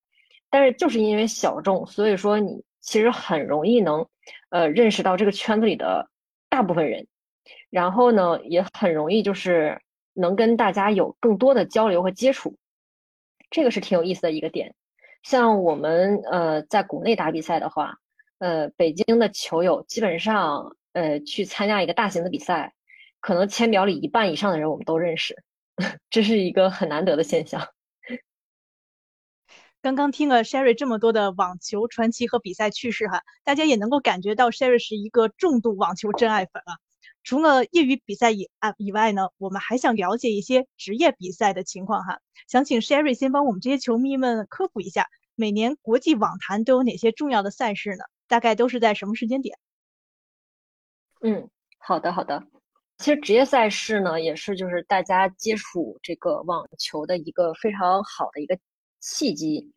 [0.49, 2.63] 但是就是因为小众，所以说你。
[2.83, 4.05] 其实很容易能，
[4.49, 6.09] 呃，认识到这个圈子里的
[6.49, 7.07] 大部分人，
[7.71, 9.81] 然后呢，也很容易就是
[10.13, 12.55] 能跟大家有更多的交流和接触，
[13.49, 14.75] 这个是挺有意思的一个点。
[15.23, 17.95] 像我们呃在国内打比赛的话，
[18.39, 22.73] 呃，北京的球友基本上，呃，去参加一个大型的比赛，
[23.21, 25.41] 可能签表里一半以上的人我们都认识，
[26.11, 27.65] 这是一个很难得的现象。
[29.83, 36.77] 刚刚听了 Sherry 这么多的网球传奇和比赛趣事哈，大家也能够感觉到 Sherry 是一个重度网球真爱粉啊。
[37.21, 42.21] 除了业余比赛以啊以外呢，我们还想了解一些职业比赛的情况哈。
[42.47, 48.05] 想请 Sherry 先帮我们这些球迷们科普一下，每年国际网坛都有哪些重要的赛事呢？
[48.29, 49.59] 大概都是在什么时间点？
[51.19, 52.41] 嗯，好的好的。
[52.99, 58.57] 其实职业赛事呢，也是就是大家接触这个网球的一个非常好的一个。
[59.05, 59.69] 契机，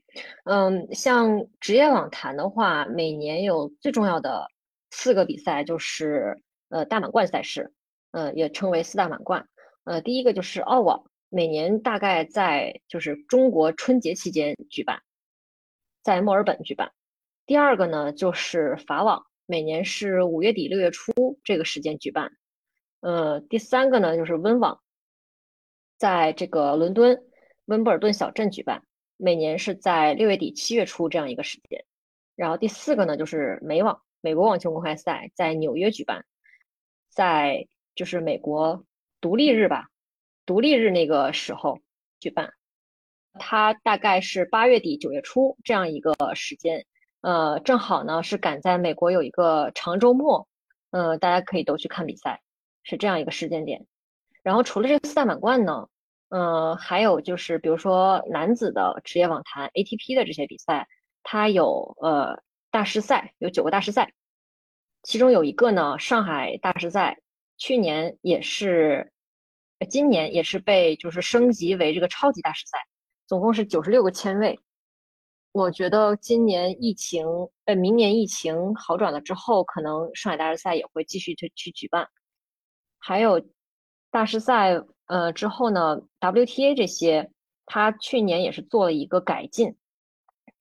[0.44, 4.46] 嗯，像职业网坛的话，每年有最重要的
[4.92, 7.72] 四个比赛，就是呃大满贯赛事，
[8.12, 9.48] 呃也称为四大满贯。
[9.82, 15.02] 呃，第一个就是澳网，每年大概在就是中国春节期间举办，
[16.04, 16.92] 在墨尔本举办。
[17.46, 22.30] 第二个呢就是法网，每年是五月底六月初这个时间举办。
[23.00, 24.80] 呃，第三个呢就是温网，
[25.98, 27.24] 在这个伦敦
[27.64, 28.84] 温布尔顿小镇举办。
[29.18, 31.84] 每年是在六月底七月初这样一个时间，
[32.34, 36.24] 然后第四个呢就是美网，美国网球公开赛在纽约举办，
[37.09, 38.84] 在就是美国
[39.20, 39.88] 独立日吧，
[40.44, 41.80] 独立日那个时候
[42.20, 42.52] 举办，
[43.38, 46.84] 它大概是八月底九月初这样一个时间，
[47.22, 50.47] 呃，正好呢是赶在美国有一个长周末，
[50.90, 52.43] 呃，大家可以都去看比赛，
[52.82, 53.86] 是这样一个时间点。
[54.43, 55.88] 然后除了这个四大满贯呢。
[56.28, 60.88] 嗯，还有就是，比如说男子的职业网坛 ATP 的这些比赛，
[61.22, 64.12] 它有呃大师赛，有九个大师赛，
[65.04, 67.16] 其中有一个呢，上海大师赛，
[67.58, 69.12] 去年也是，
[69.88, 72.78] 今年也是被就是升级为这个超级大师赛，
[73.28, 74.58] 总共是九十六个签位。
[75.52, 77.24] 我觉得今年疫情，
[77.66, 82.08] 呃，明年疫情好转了之后，可能上海大师赛也会继续去去举办，
[82.98, 83.40] 还有
[84.10, 84.82] 大师赛。
[85.06, 87.30] 呃，之后呢，WTA 这些，
[87.64, 89.76] 它去年也是做了一个改进，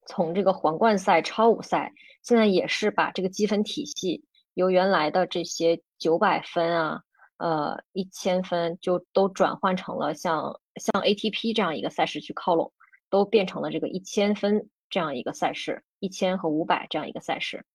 [0.05, 4.23] 从这个皇冠赛、超五赛，现在也是把这个积分体系
[4.53, 7.01] 由原来的这些九百分啊，
[7.37, 12.71] 呃，一千分，就都转换成了像像 ATP 这样一个赛事去靠拢，
[13.09, 17.65] 都变成了这个一千分这样一个赛事，一千和五百这样一个赛事。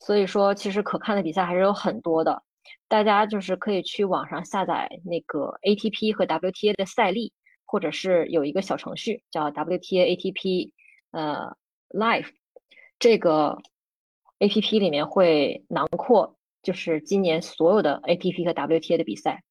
[0.00, 2.42] 所以说，其实可看的比赛还是有很多的。
[2.88, 7.32] 大家就是可以去网上下载那个 ATP 和 WTA 的赛例，
[7.64, 10.72] 或者是有一个小程序叫 WTA ATP
[11.10, 11.56] 呃
[11.90, 12.28] Live，
[12.98, 13.58] 这个
[14.38, 19.42] APP 里面会囊括就是今年所有的 ATP 和 WTA 的比赛。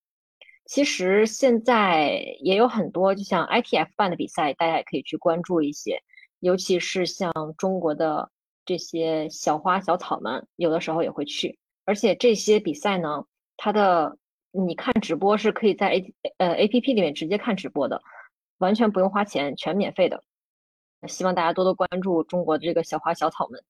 [0.65, 2.09] 其实现在
[2.41, 6.01] 也有很多，就像 ITF 办的比赛，大家也可以去关注一些，
[6.39, 8.29] 尤其是像中国的
[8.65, 11.57] 这些小花小草们，有的时候也会去。
[11.87, 13.23] 而且这些比赛呢，
[13.55, 14.17] 它的
[14.51, 18.01] 你看直播是可以在 A 呃 A P P 里面直接看直播的，
[18.57, 20.21] 完全不用花钱，全免费的。
[21.07, 23.63] 希望大家多多关注中国的这个小花小草们。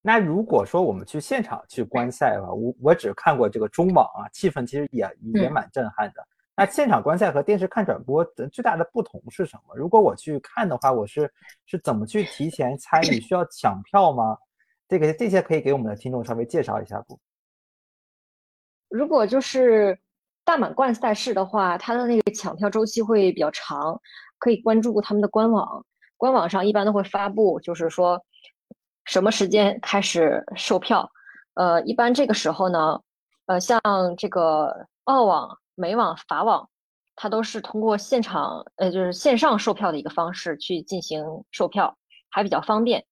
[0.00, 6.26] 那如果说我们去现场去观赛的话，我我只看过这个中网啊，气氛其实也也蛮震撼的。
[6.56, 9.74] 那现场观赛和电视看转播的最大的不同是什么？
[9.76, 11.30] 如果我去看的话，我是
[11.66, 13.20] 是怎么去提前参与？
[13.20, 14.38] 需要抢票吗？
[14.88, 17.18] 这个这些可以给我们的听众稍微介绍一下不？
[18.88, 19.98] 如果就是
[20.44, 24.00] 大满贯赛事的话，它的那个抢票周期会比较长，
[24.38, 25.84] 可以关注他们的官网，
[26.16, 28.24] 官网上一般都会发布，就是说
[29.04, 31.10] 什么时间开始售票。
[31.54, 33.00] 呃，一般这个时候呢，
[33.46, 33.80] 呃，像
[34.16, 36.68] 这个澳网、美网、法网，
[37.16, 41.96] 它都是通过现场，呃，就是线上售票的一个方式去进行售票，
[42.28, 43.04] 还比较方便。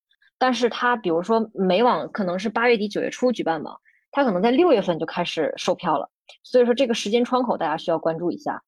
[0.43, 3.77] 但是它比如说美网可能是八月底九月初举办嘛，
[4.11, 6.11] 它可能在六月份就开始售票了，
[6.43, 8.61] 所以说这个时间窗口大家需要关注一下。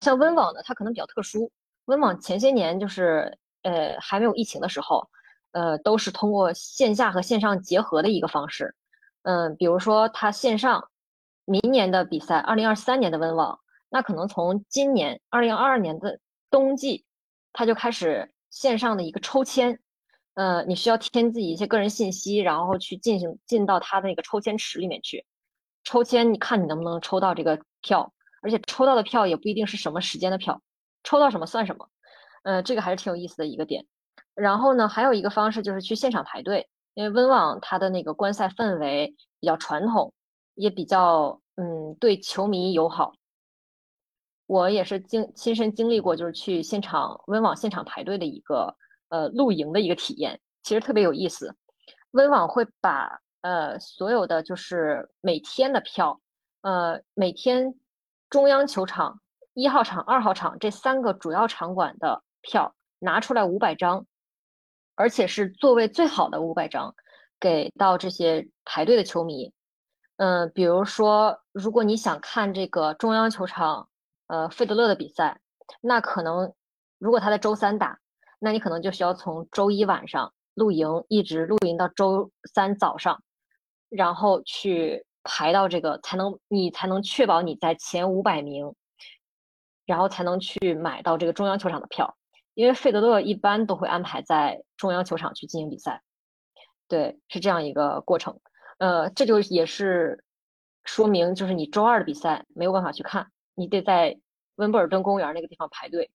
[0.00, 1.52] 像温网呢，它可能比较特殊，
[1.84, 5.08] 温网前些年就是呃还没有疫情的时候，
[5.52, 8.74] 呃都是通过线下和线上结合的一个方式，
[9.22, 10.88] 嗯，比如说它线上
[11.44, 16.18] 明年的比赛，二零二三年的温网，那可能从今年二零二二年的
[16.50, 17.04] 冬季，
[17.52, 19.78] 它就开始线上的一个抽签。
[20.34, 25.26] 呃，你需要填自己一些个人信息，然后去进行进到他的那个抽签池里面去
[25.84, 30.62] 抽签，你看你能不能抽到这个票，而且抽到的票也不一定是什么时间的票，
[31.02, 31.88] 抽到什么算什么。
[32.44, 33.84] 呃，这个还是挺有意思的一个点。
[34.34, 40.14] 然后呢，还有一个方式就是去现场排队，因为温网它的那个观赛氛围比较传统，
[40.54, 43.12] 也比较嗯对球迷友好。
[44.46, 48.76] 我也是经亲身经历过，就是去现场温网现场排队的一个。
[49.10, 51.54] 呃，露营的一个体验，其实特别有意思。
[52.12, 56.20] 温网会把呃所有的就是每天的票，
[56.62, 57.74] 呃每天
[58.28, 59.20] 中央球场
[59.54, 64.06] 一号场、二号场这三个主要场馆的票拿出来五百张，
[64.94, 66.94] 而且是座位最好的五百张，
[67.38, 69.52] 给到这些排队的球迷。
[70.16, 73.88] 嗯，比如说，如果你想看这个中央球场，
[74.26, 75.40] 呃，费德勒的比赛，
[75.80, 76.52] 那可能
[76.98, 77.98] 如果他在周三打，
[78.40, 83.22] 那你可能就需要从周一晚上露营，一直露营到周三早上，
[83.88, 88.74] 然后去排到这个，才能你才能确保你在前五百名，
[89.84, 92.16] 然后才能去买到这个中央球场的票，
[92.54, 96.02] 因为费德勒一般都会安排在中央球场去进行比赛，
[96.88, 98.40] 对，是这样一个过程。
[98.78, 100.24] 呃，这就也是
[100.84, 104.18] 说明，就是你周二的比赛没有办法去看，你得在
[104.54, 106.10] 温布尔顿公园那个地方排队，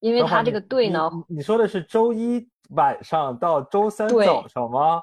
[0.00, 5.02] 因为他这个队呢，你说的是周一晚上到周三早上吗？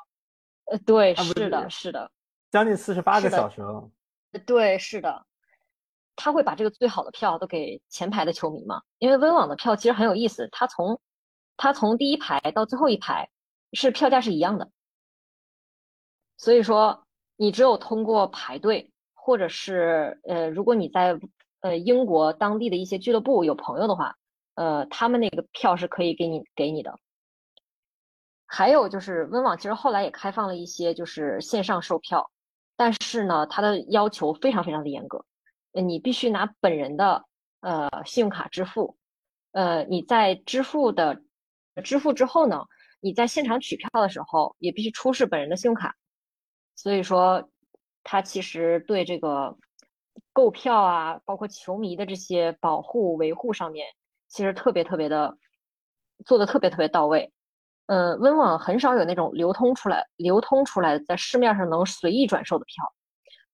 [0.65, 2.11] 呃，对，是的，是的，
[2.52, 3.90] 将近四十八个小时了。
[4.45, 5.26] 对，是的，
[6.15, 8.82] 他会把这个最好的票都给前排的球迷嘛？
[8.98, 10.99] 因为温网的票其实很有意思，他从
[11.56, 13.30] 他从第一排到最后一排
[13.74, 14.69] 是票价是一样的。
[16.38, 17.03] 所以说，
[17.36, 21.19] 你只有通过排队，或者是呃，如果你在
[21.61, 24.15] 呃英国当地的一些俱乐部有朋友的话，
[24.58, 26.98] 呃，他们那个票是可以给你给你的。
[28.48, 32.32] 还有就是温网其实后来也开放了一些就是线上售票，
[32.76, 35.24] 但是呢，它的要求非常非常的严格，
[35.74, 37.24] 你必须拿本人的
[37.60, 38.98] 呃信用卡支付，
[39.52, 41.22] 呃，你在支付的
[41.84, 42.64] 支付之后呢，
[43.00, 45.96] 你在现场取票的时候也必须出示本人的信用卡。
[46.76, 47.48] 所以说，
[48.04, 49.56] 他其实对这个
[50.34, 53.86] 购票啊，包括球迷的这些保护维护上面，
[54.28, 55.38] 其实特别特别的
[56.26, 57.32] 做的特别特别到位。
[57.88, 62.84] 嗯，温网很少有那种流通出来、流通出来在市面上能随意转售的票，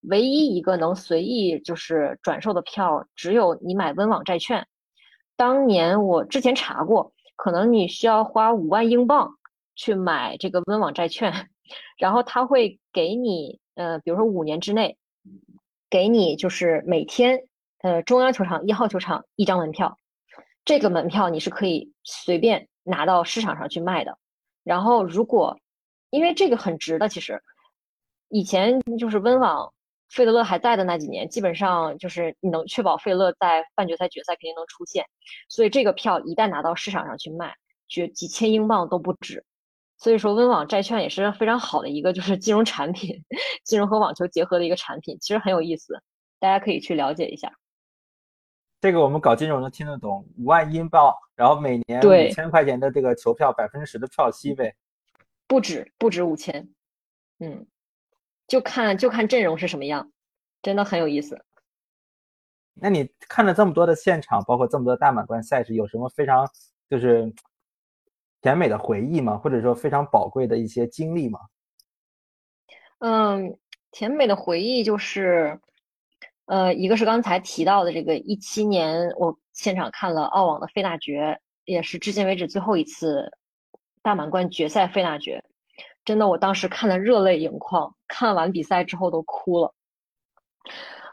[0.01, 4.65] 唯一一个能随意就是转售的票，只有你买温网债券。
[5.35, 9.35] 当年我之前查过，可能你需要花五万英镑
[9.75, 11.49] 去买这个温网债券。
[11.97, 14.97] 然后他会给你，呃，比如说五年之内，
[15.89, 17.47] 给你就是每天，
[17.81, 19.97] 呃，中央球场一号球场一张门票，
[20.65, 24.17] 这个门票你是可以随便拿到市场上去卖的。
[24.63, 25.57] 然后如果
[26.09, 27.41] 因为这个很值的，其实
[28.29, 29.73] 以前就是温网
[30.09, 35.05] 费德勒还在的那几年，基本上就是你能确保费勒在半决赛、决赛肯定能出现，
[35.49, 37.55] 所以这个票一旦拿到市场上去卖，
[37.87, 39.43] 绝几千英镑都不止。
[39.97, 43.23] 所以说，温网债券也是非常好的一个，就是金融产品，
[43.63, 46.01] 金融和网球结合的一个产品，其实很有意思，
[46.39, 47.51] 大家可以去了解一下。
[48.83, 54.75] 这个我们搞金融的听得懂，五万英镑，然后每年五千块钱的这个球票，百分之十的票息呗？
[55.47, 56.67] 不止，不止五千，
[57.39, 57.65] 嗯，
[58.45, 60.11] 就看就看阵容是什么样，
[60.61, 61.45] 真的很有意思。
[62.73, 66.45] 那你看了这么多的现场，包括这么多大满贯赛事，有什么非常
[66.89, 67.33] 就是？
[68.41, 69.37] 甜美的回忆吗？
[69.37, 71.39] 或者说非常宝贵的一些经历吗？
[72.99, 73.57] 嗯，
[73.91, 75.57] 甜美的回忆就是，
[76.45, 83.31] 呃，一个是刚才提到的这个一七年，我现场看了澳网的费纳爵，也是至今为止最后一次
[84.01, 85.43] 大满贯决赛费纳爵，
[86.03, 89.73] 真的，我当时看的热泪盈眶，看完比赛之后都哭了，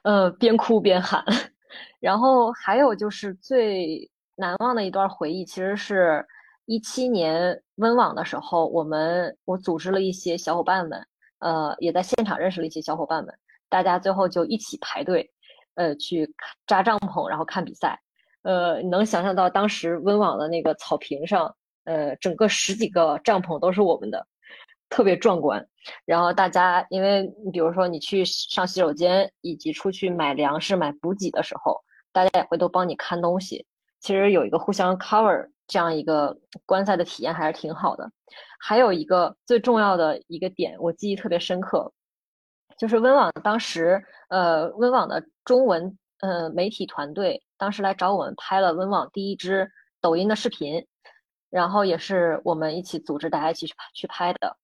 [0.03, 1.25] 呃，边哭边喊。
[2.01, 6.27] 然后还有就是最难忘的一段回忆，其实是。
[6.67, 11.05] 一七年温网的时候，我们我组织了一些小伙伴们，
[11.41, 13.35] 呃，也在现场认识了一些小伙伴们，
[13.71, 15.31] 大家最后就一起排队，
[15.77, 16.31] 呃，去
[16.67, 17.99] 扎帐篷，然后看比赛。
[18.43, 24.27] 呃，能想象到当时温网的那个草坪上，呃，整个十几个帐篷都是我们的，
[24.91, 25.67] 特别壮观。
[26.05, 31.81] 然后大家，因为比如说你去上洗手间，以及出去买粮食、买补给的时候，
[32.13, 33.65] 大家也会都帮你看东西。
[34.01, 35.49] 其实有一个互相 cover。
[35.73, 36.37] 这样一个
[36.67, 38.11] 观赛的体验还是挺好的。
[38.59, 41.93] 还有一个最重要的一个点，我记忆特别深刻，
[42.81, 49.71] 就是温网当时，呃，温网的中文呃媒体团队当时来找我们拍了温网第一支
[50.01, 50.83] 抖音的视频，
[51.51, 54.57] 然后也是我们一起组织大家一起去去拍的。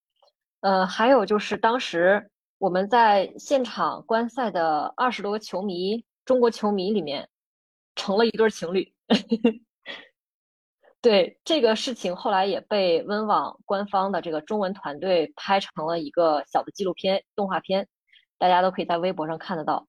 [0.60, 7.28] 呃，还有就是当时我们在现场观赛的二十多个球迷，中国球迷里面
[7.96, 8.90] 成了一对情侣。
[11.02, 17.86] 对这个事情，后来也被温网官方的这个中文团队拍成了一个小的纪录片动画片，
[18.38, 19.86] 大家都可以在微博上看得到。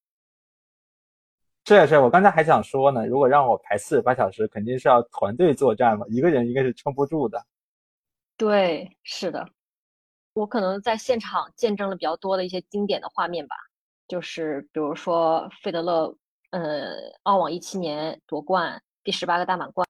[1.66, 7.46] 是是，我刚才还想说呢，如果让我排四十八小时，肯定是要团队作战嘛，一个人应该是撑不住的。
[8.38, 9.46] 对，是的，
[10.34, 13.56] 我可能在现场见证了比较多的一些经典的画面吧，
[14.08, 16.16] 就是比如说费德勒，
[16.52, 19.86] 呃，澳网一七年夺冠，第十八个大满贯，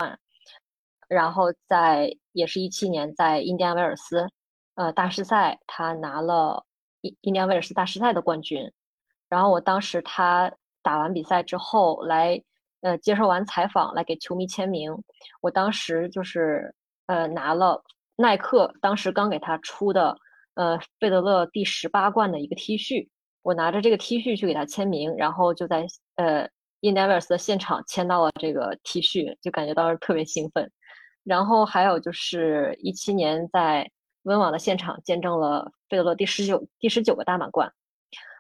[1.08, 4.28] 然后在也是一七年在印第安维尔斯，
[4.74, 6.66] 呃，大师赛他拿了
[7.02, 8.72] 印印第安威尔斯大师赛的冠军，
[9.30, 10.52] 然后我当时他
[10.82, 12.42] 打完比赛之后来，
[12.82, 14.96] 呃，接受完采访来给球迷签名，
[15.42, 16.74] 我当时就是
[17.08, 17.84] 呃拿了。
[18.20, 20.18] 耐克当时刚给他出的，
[20.56, 23.08] 呃，费德勒第十八冠的一个 T 恤，
[23.44, 26.50] 我拿着这个 T 恤去给他签名，然后就在呃
[26.80, 30.68] 印第安威尔斯的现场签到了这个 T 恤，就感觉当时特别兴奋。
[31.24, 33.88] 然后还有就是一七年在
[34.28, 37.74] 温网的现场见证了费德勒第十九第十九个大满贯。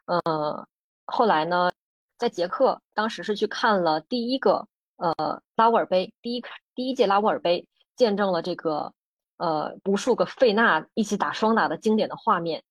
[0.06, 0.68] 呃，
[1.06, 1.72] 后来呢，
[2.18, 6.44] 在捷克当时是去看了第一个呃拉沃尔杯，第一
[6.76, 8.94] 第一届拉沃尔杯，见证了这个。
[9.40, 12.64] 呃，无数个费纳一起打双打的经典的画面，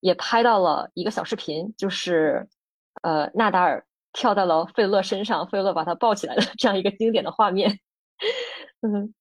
[0.00, 2.46] 也拍到了一个小视频，就是
[3.00, 7.80] 呃，纳达尔跳到了费勒身上，费勒把他抱起来的 这样一个经典的画面。
[8.82, 9.14] 嗯，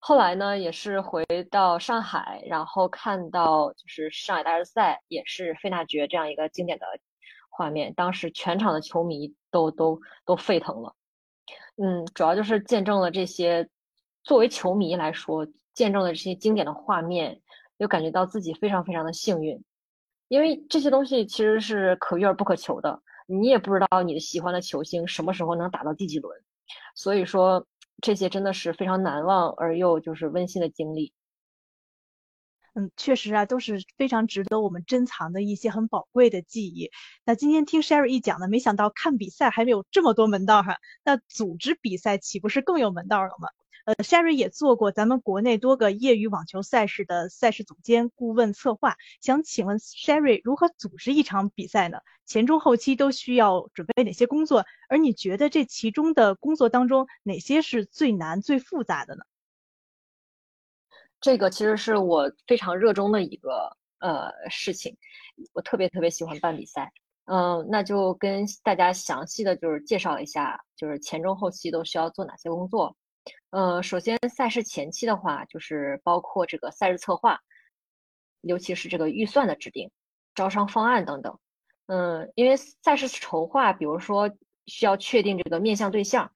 [0.00, 6.86] 后来呢，也是回到上海，然后看到就是上海大师赛，也是费纳爵这样一个经典的
[7.48, 10.94] 画面，当时全场的球迷都都都沸腾了。
[11.76, 13.68] 嗯，主要就是见证了这些，
[14.24, 15.46] 作为球迷来说。
[15.72, 17.40] 见证了这些经典的画面，
[17.78, 19.64] 又感觉到自己非常非常的幸运，
[20.26, 26.36] 因为这些东西其实是可遇而不可求的，你也不知道你的喜欢的球星什么时候能打到第几轮，
[26.96, 27.64] 所以说
[28.00, 31.12] 这些真的是非常难忘而又就是温馨的经历。
[32.74, 36.90] 嗯，确实啊，都是非常值得我们珍藏的一些很宝贵的记忆。
[37.24, 43.48] 那今天听 Sherry 一讲呢，没想到看比赛还没有这么多门道哈，那组织比赛岂不是更有门道了吗？
[43.86, 48.96] 呃，Sherry 也做过咱们国内多个业余网球赛事的赛事总监、顾问、策划。
[49.20, 51.98] 想请问 Sherry 如何组织一场比赛呢？
[52.26, 54.64] 前中后期都需要准备哪些工作？
[54.88, 59.22] 而你觉得这其中的工作当中，哪些是最难、最复杂的呢？
[61.20, 64.96] 这个其实是我非常热衷的一个呃事情，
[65.52, 66.92] 我特别特别喜欢办比赛。
[67.24, 72.96] 嗯，那就跟大家详细的就是介绍一下，就是前中后期都需要做哪些工作。
[73.50, 77.40] 呃，首先赛事前期的话，就是包括这个赛事策划，
[78.42, 79.90] 尤其是这个预算的制定、
[80.34, 81.38] 招商方案等等。
[81.86, 84.30] 嗯，因为赛事筹划，比如说
[84.66, 86.30] 需要确定这个面向对象，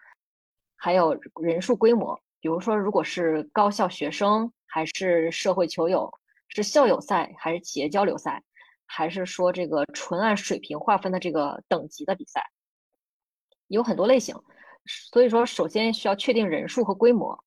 [0.77, 2.21] 还有人数规模。
[2.41, 6.13] 比如说，如果是高校学生，还是社会球友，
[6.49, 8.43] 是校友赛，还是企业交流赛，
[8.87, 12.45] 还是说这个纯按水平划分的这个等级的比赛，
[13.69, 14.35] 有很多类型。
[14.87, 17.39] 所以说，首先需要确定人数和规模，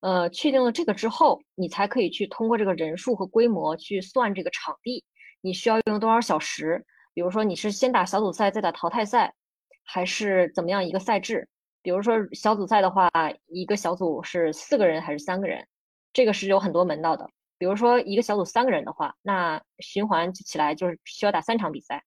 [0.00, 5.04] 呃，确定了这个之后，你才可以去通过这个人数和规模去算这个场地，
[5.40, 6.84] 你需要用多少小时？
[7.14, 9.34] 比如说你是先打小组赛再打淘汰赛，
[9.84, 11.48] 还是怎么样一个赛制？
[11.82, 13.10] 比如说小组赛的话，
[13.46, 15.66] 一个小组是四个人还是三个人？
[16.12, 17.28] 这个是有很多门道的。
[17.58, 22.02] 比如说一个小组三个人的话，那循环起来就是需要打三场比赛。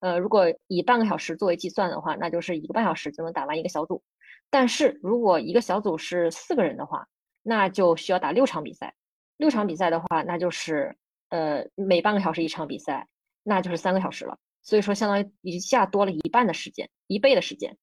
[0.00, 4.02] 呃，如果以半个小时作为计算的话，那就是一个半小时就能打完一个小组。
[4.50, 7.06] 但是如果一个小组是四个人的话，
[7.42, 8.94] 那就需要打六场比赛。
[9.36, 10.96] 六场比赛的话，那就是
[11.28, 13.06] 呃每半个小时一场比赛，
[13.42, 14.36] 那就是三个小时了。
[14.62, 17.76] 所以说，相当于一下多了一半的时间，一倍的时间。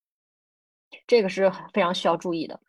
[1.08, 2.60] 这个是非常需要注意的，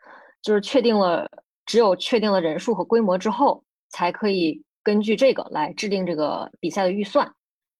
[0.43, 1.28] 就是确定了，
[1.64, 7.31] 只有确定了人数和规模之后，才可以根据这个来制定这个比赛的预算。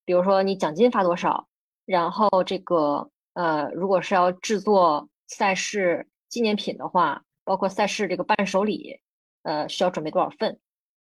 [0.05, 1.47] 比如说你奖金发多少，
[1.85, 5.07] 然后这个呃，如果是要制作。
[5.27, 9.01] 赛事纪念品的话，包括赛事这个伴手礼，
[9.43, 10.59] 呃，需要准备多少份？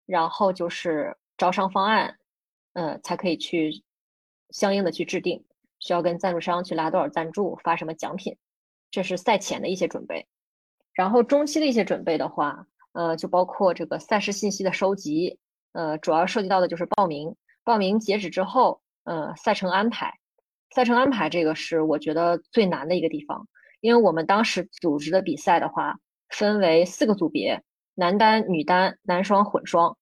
[0.06, 2.18] 然后就是招商方案，
[2.74, 3.84] 呃，才可以去
[4.52, 5.44] 相应的去制定，
[5.80, 8.38] 需要跟赞助商去拉多少赞助，发什么奖品，
[8.92, 10.28] 这是赛前的一些准备。
[10.94, 15.40] 然后中期的一些准备的话，呃，就包括这个赛事信息的收集，
[15.74, 20.14] 呃，主要涉及到的就是报名，报名截止之后，呃，赛程安排，
[20.70, 23.48] 赛程安排这个是我觉得最难的一个地方。
[23.86, 26.00] 因为我们当时组织的比赛的话，
[26.30, 27.62] 分为四个组别：
[27.94, 29.96] 男单、女单、男双、混双。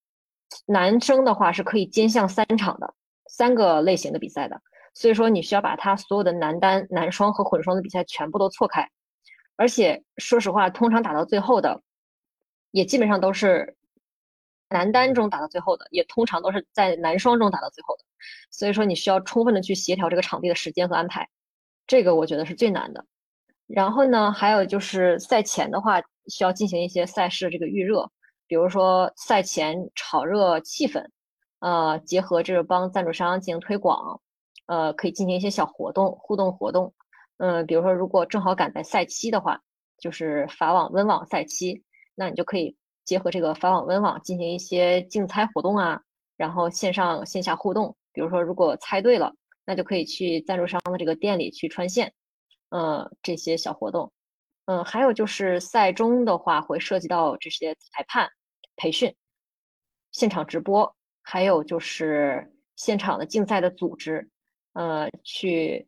[0.65, 2.93] 男生的话是可以兼项三场的，
[3.27, 4.61] 三个类型的比赛的。
[4.93, 8.89] 所以说，你需要把他所有的男单、男双和混双的比赛全部都错开。
[9.57, 11.81] 而且说实话，通常打到最后的，
[12.71, 13.75] 也基本上都是
[14.69, 18.05] 男单中打到最后的，也通常都是在男双中打到最后的。
[18.49, 21.27] 所以说，你需要充分的去协调这个场地的时间和安排，
[21.85, 23.05] 这个我觉得是最难的。
[23.67, 28.09] 然后呢，还有就是赛前的话，需要进行一些赛事这个预热，
[28.47, 31.03] 比如说赛前炒热气氛，
[31.59, 34.21] 呃，结合这个帮赞助商进行推广，
[34.67, 36.93] 呃，可以进行一些小活动、互动活动。
[37.37, 39.59] 嗯，比如说如果正好赶在赛期的话，
[39.97, 41.83] 就是法网、温网赛期，
[42.15, 42.75] 那你就可以
[43.05, 45.99] 结合这个法网、温网进行一些竞猜活动啊，
[46.37, 47.95] 然后线上线下互动。
[48.13, 49.33] 比如说如果猜对了，
[49.65, 52.13] 那就可以去赞助商的这个店里去穿线，
[52.73, 54.11] 呃，这些小活动。
[54.65, 58.29] 嗯，还有就是赛中的话会涉及到这些裁判。
[58.75, 59.15] 培训、
[60.11, 64.27] 现场直播，还有就是现场的竞赛的组织，
[64.73, 65.87] 呃，去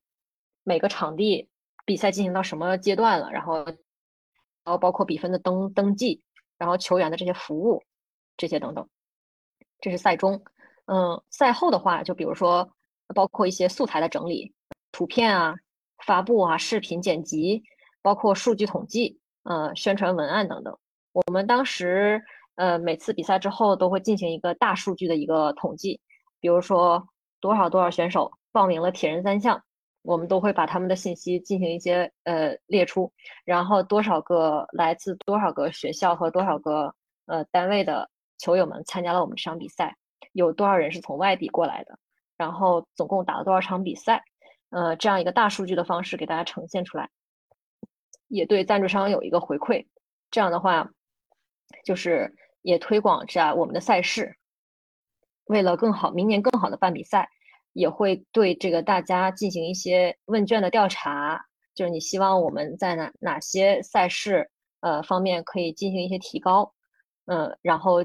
[0.64, 1.50] 每个场地
[1.84, 3.76] 比赛进行到什么阶段了，然后，然
[4.66, 6.22] 后包括比分的登登记，
[6.60, 7.84] 然后球员的这些服务，
[8.38, 8.88] 这些等等，
[9.82, 10.40] 这是赛中。
[10.86, 12.72] 嗯，赛后的话，就比如说
[13.16, 14.54] 包括一些素材的整理、
[14.92, 15.56] 图片啊、
[16.06, 17.64] 发布啊、视频剪辑，
[18.02, 20.78] 包括数据统计，呃，宣传文案等等。
[21.12, 22.24] 我们当时。
[22.58, 26.00] 呃，每次比赛之后都会进行一个大数据的一个统计，
[26.40, 27.06] 比如说
[27.42, 29.62] 多少多少选手报名了铁人三项，
[30.04, 33.12] 我们都会把他们的信息进行一些呃列出，
[33.44, 36.96] 然后多少个来自多少个学校和多少个
[37.26, 39.94] 呃单位的球友们参加了我们这场比赛，
[40.32, 42.00] 有多少人是从外地过来的，
[42.38, 44.24] 然后总共打了多少场比赛，
[44.70, 47.10] 呃，这样一个大数据的方式给大家呈现出来，
[48.28, 49.86] 也对赞助商有一个回馈，
[50.32, 50.90] 这样的话
[51.84, 52.36] 就是。
[52.68, 54.36] 也推广下我们的赛事，
[55.44, 57.30] 为了更好明年更好的办比赛，
[57.74, 61.40] 也会对这个大家进行一些问卷的调查，
[61.76, 66.74] 就是你希望我们在哪哪些赛事呃方面可以进行一些提高，
[67.26, 68.04] 嗯，然后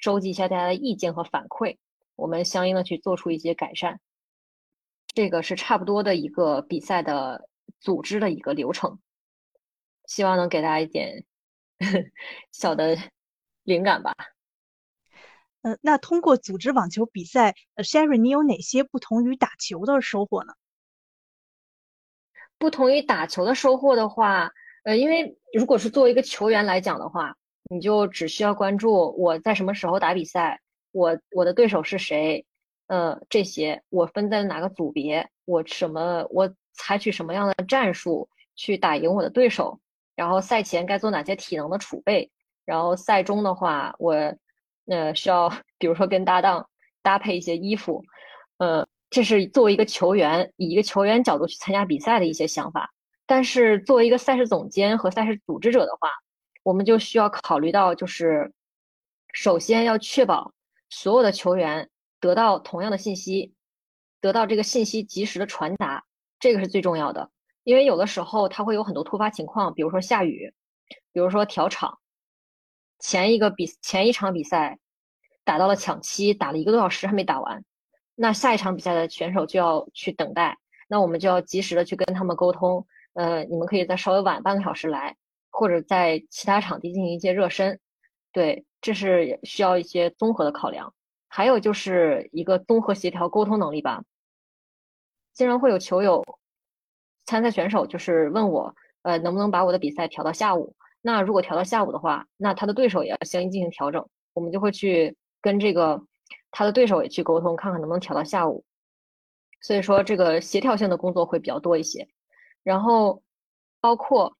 [0.00, 1.76] 收集一下大家的意见和反馈，
[2.16, 4.00] 我们相应的去做出一些改善。
[5.14, 8.98] 这个是差不多的一个比赛的组织的一个流程，
[10.06, 11.24] 希望能给大家一点
[12.52, 12.96] 小的。
[13.64, 14.14] 灵感吧。
[15.60, 20.54] 呃，那通过组织网球比赛，Sherry，你有哪些不同于打球的收获呢？
[22.58, 24.50] 不同于打球的收获的话，
[24.84, 27.36] 呃，因为如果是作为一个球员来讲的话，
[27.68, 30.60] 你就只需要关注我在什么时候打比赛，
[30.90, 32.44] 我我的对手是谁，
[32.90, 39.78] 呃，这些我分在哪个组别，我什么我采取什么样的战术去打赢我的对手，
[40.16, 42.28] 然后赛前该做哪些体能的储备。
[42.64, 44.12] 然后赛中的话，我
[44.86, 45.48] 呃需要
[45.78, 46.68] 比如说跟搭档
[47.00, 48.02] 搭配一些衣服，
[48.58, 52.90] 呃，这是作为一个球员以一个球员角度去参加比赛的一些想法。
[53.24, 56.08] 但是作为一个赛事总监和赛事组织者的话，
[56.64, 58.52] 我们就需要考虑到，就是
[59.32, 60.52] 首先要确保
[60.88, 61.88] 所有的球员
[62.20, 63.54] 得到同样的信息，
[64.20, 66.04] 得到这个信息及时的传达，
[66.38, 67.30] 这个是最重要的。
[67.64, 70.52] 因为有的时候它会有很多突发情况，比如说下雨，
[71.12, 71.98] 比如说调场。
[72.98, 74.78] 前一个比前一场比赛
[75.42, 77.64] 打到了抢七，打了一个多小时还没打完，
[78.14, 85.16] 那下一场比赛的选手就要去等待，那我们就要及时的去跟他们沟通，呃，你们可以再稍微晚半个小时来，
[85.48, 87.80] 或者在其他场地进行一些热身，
[88.32, 90.92] 对，这是需要一些综合的考量，
[91.32, 94.02] 还有就是一个综合协调沟通能力吧。
[95.32, 96.24] 经常会有球友
[97.24, 100.74] 参赛选手就是问我，呃，能不能把我的比赛调到下午？
[101.00, 106.02] 那如果调到下午的话，那他的对手也要相应进行调整，我们就会去跟这个
[106.50, 108.64] 他的对手也去沟通，看看能不能调到下午。
[109.62, 112.08] 所以说这个协调性的工作会比较多一些。
[112.64, 113.22] 然后
[113.80, 114.36] 包括，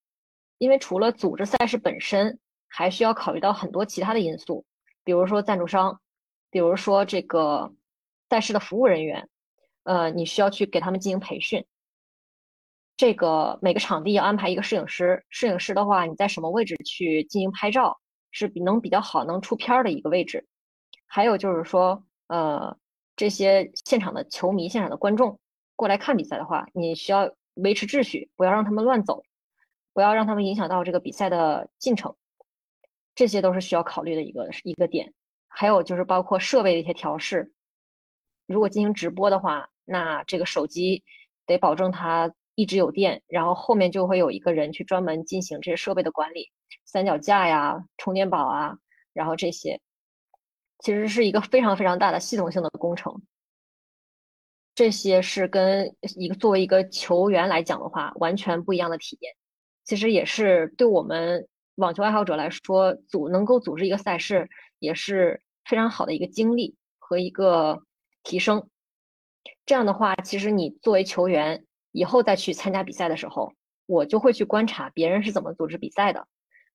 [0.59, 4.65] 因为除了组织赛事本身，还需要考虑到很多其他的因素，
[5.05, 6.01] 比如说赞助商，
[6.51, 7.73] 比如说这个
[8.29, 9.29] 赛事的服务人员，
[9.85, 11.65] 呃，你需要去给他们进行培训。
[12.97, 17.99] 这个每个场地要安排一个摄影师，摄影师的话，你在什么位置去进行拍照，
[18.31, 20.47] 是比能比较好能出片的一个位置。
[21.07, 22.77] 还有就是说，呃，
[23.17, 25.41] 这些现场的球迷、现场的观众
[25.77, 29.23] 过来看比赛的话，你需要维持秩序，不要让他们乱走，
[29.95, 32.15] 不要让他们影响到这个比赛的进程。
[33.15, 35.15] 这些都是需要考虑的一个一个点。
[35.51, 37.53] 还有就是包括设备的一些调试，
[38.47, 41.05] 如果进行直播的话，那这个手机
[41.45, 42.33] 得保证它。
[42.57, 46.51] 一直有电，然后后面就会有一个人去专门进行这些设备的管理，
[46.85, 48.77] 三脚架呀、充电宝啊，
[49.15, 49.81] 然后这些
[50.81, 53.23] 其实是一个非常非常大的系统性的工程。
[54.75, 59.33] 这些是跟一个作为一个球员来讲的话，完全不一样的体验。
[59.85, 64.49] 其实也是对我们网球爱好者来说，组能够组织一个赛事，
[64.79, 67.83] 也是非常好的一个经历和一个
[68.23, 68.69] 提升。
[69.65, 71.65] 这样的话，其实你作为球员。
[71.93, 73.53] 以后再去参加比赛的时候，
[73.87, 76.25] 我就会去观察别人是怎么组织比赛的，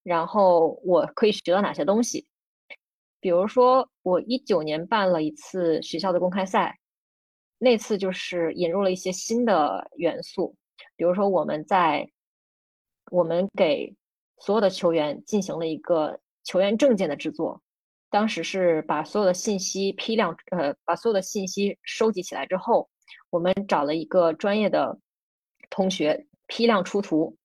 [0.03, 2.27] 然后我可以学到哪些东西。
[3.21, 6.77] 比如说，我一九年办了一次学校的公开赛，
[7.59, 10.53] 那次就是引入了一些新的元素，
[10.97, 12.05] 比如说我们在
[13.09, 13.95] 我们给
[14.39, 17.61] 所有的球员进行了一个球员证件的制作，
[18.09, 22.89] 当时是把所有的信息批量呃把所有的信息收集起来之后，
[23.29, 24.97] 我们找了一个专业的
[25.69, 27.37] 同学批量出图，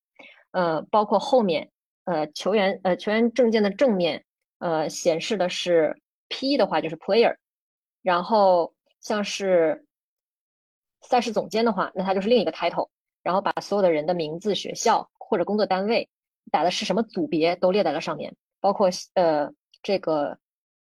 [0.53, 1.71] 呃，包括后面
[2.05, 4.25] 呃球员呃球员证件的正面。
[4.63, 5.99] 呃，显示的是
[6.29, 7.35] P 的话就是 player，
[8.03, 9.87] 然后像是
[11.01, 12.91] 赛事总监的话，那他就是另一个 title，
[13.23, 16.11] 然后把所有的人的名字、学校或者工作单位
[16.51, 19.51] 打的是什么组别都列在了上面，包括呃
[19.83, 20.39] 这个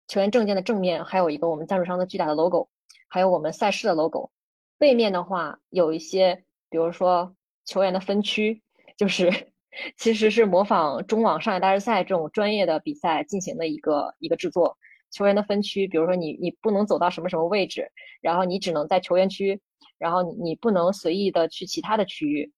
[0.07, 2.69] 球员证件的正面还有一个我们赞助商的巨大的 logo，
[3.07, 4.31] 还有我们赛事的 logo，
[4.77, 7.35] 背面的话有一些，比如说
[7.65, 8.61] 球员的分区，
[8.97, 9.31] 就是。
[9.95, 14.75] 其实是模仿中网上海大师赛这种专业的比赛进行的一个一个制作。
[15.11, 19.61] 球员的分区，比如说你你不能走到什么什么位置，然后你只能在球员区，
[19.99, 22.51] 然后你你不能随意的去其他的区域。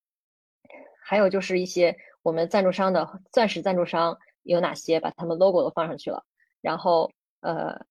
[1.03, 6.23] 还有就是一些我们赞助商的钻石赞助商有哪些，把他们 logo 都放上去了。
[6.61, 7.85] 然后呃，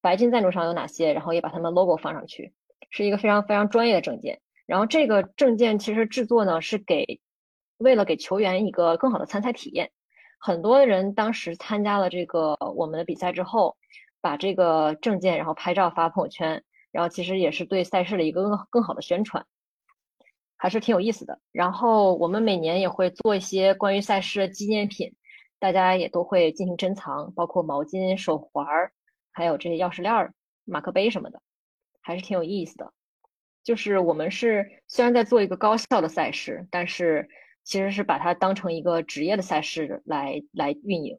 [0.00, 2.52] 白金赞助商有哪些，然后也把他们 logo 放上去，
[2.90, 4.40] 是一个非常非常专业的证件。
[4.66, 7.20] 然后这个证件其实制作呢是给。
[7.78, 9.90] 为了给球员一个更好的参赛体验，
[10.38, 13.76] 很多人当时参加了这个我们的比赛之后，
[14.20, 16.62] 把这个证件然后拍照发朋友圈，
[16.92, 19.44] 然后其实也是对赛事的一个更更好的宣传，
[20.64, 21.38] 还是挺有意思的。
[21.52, 25.14] 然后我们每年也会做一些关于赛事的纪念品，
[25.58, 28.90] 大家也都会进行珍藏，包括毛巾、手环儿，
[29.30, 30.32] 还有这些钥匙链儿、
[30.64, 31.38] 马克杯什么的，
[32.00, 32.90] 还是挺有意思的。
[33.62, 37.28] 就是我们是虽然在做一个高效的赛事，但是。
[37.66, 41.18] 其实是把它当成一个职业的赛事来来运营，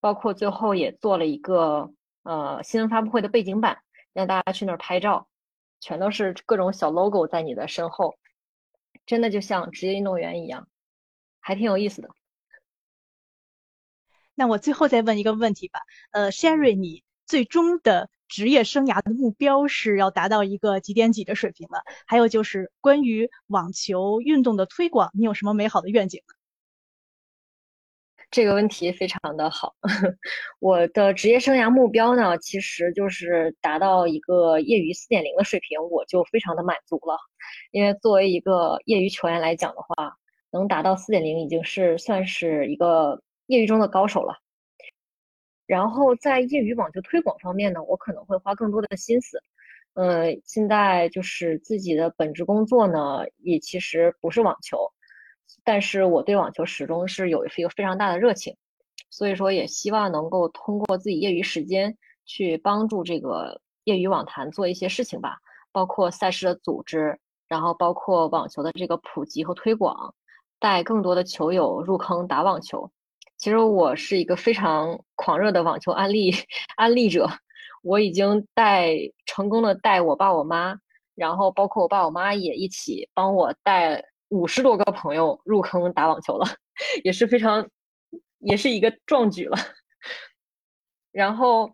[0.00, 1.92] 包括最后也做了一个
[2.22, 3.76] 呃新闻发布会的背景板，
[4.12, 5.26] 让大家去那儿拍照，
[5.80, 8.14] 全都是各种小 logo 在你的身后，
[9.06, 10.68] 真的就像职业运动员一样，
[11.40, 12.10] 还挺有意思的。
[14.34, 15.80] 那我最后再问一个问题吧，
[16.10, 18.10] 呃，Sherry，你最终的。
[18.28, 21.82] 职业生涯的目标是要达到一个几点几的水平了。
[22.06, 26.34] 还有就是关于网球运动的推广，你有什么美好的愿景呢？
[28.32, 29.74] 这个问题非常的好。
[30.58, 37.16] 我的职业生涯目标呢，其实就是达到一个业余四点零的水平，我就非常的满足了。
[37.72, 40.16] 因为作为一个业余球员来讲的话，
[40.50, 44.34] 能达到四点零已经是算是一个业余中的高手了。
[45.66, 49.42] 然后在业余网球推广方面呢，我可能会花更多的心思。
[49.94, 54.78] 呃，现在就是自己的本职工作呢，也其实不是网球，
[55.64, 58.56] 但是我对网球始终是有一个非常大的热情，
[59.10, 65.38] 所以说也希望能够通过自己业余时间去帮助这个业余网坛做一些事情吧，
[65.72, 67.18] 包括赛事的组织，
[67.48, 70.14] 然后包括网球的这个普及和推广，
[70.58, 72.90] 带更多的球友入坑打网球。
[73.38, 76.32] 其实我是一个非常狂热的网球安利
[76.76, 77.28] 安利者，
[77.82, 78.94] 我已经带
[79.26, 80.76] 成功的带我爸我妈，
[81.16, 86.46] 然后包括我爸我妈也一起帮我带五十多个朋友入坑打网球了，
[87.04, 87.68] 也是非常，
[88.38, 89.58] 也是一个壮举了。
[91.12, 91.70] 然后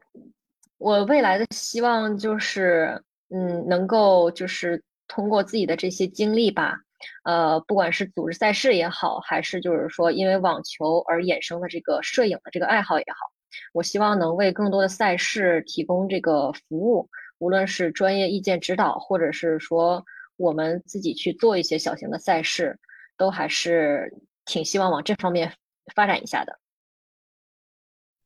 [0.77, 6.77] 我未来的希望就是，嗯，能够就是通过自己的这些经历吧。
[7.23, 13.31] 呃，不管是组织赛事也好，还是就是说因为网球而衍生的这个摄影的这个爱好也好，
[13.73, 17.09] 我希望能为更多的赛事提供这个服务，
[17.39, 20.05] 无论是专业意见指导，或者是说
[20.39, 22.79] 我们自己去做一些小型的赛事，
[23.19, 24.17] 都还是
[24.47, 25.53] 挺希望往这方面
[25.95, 26.59] 发展一下的。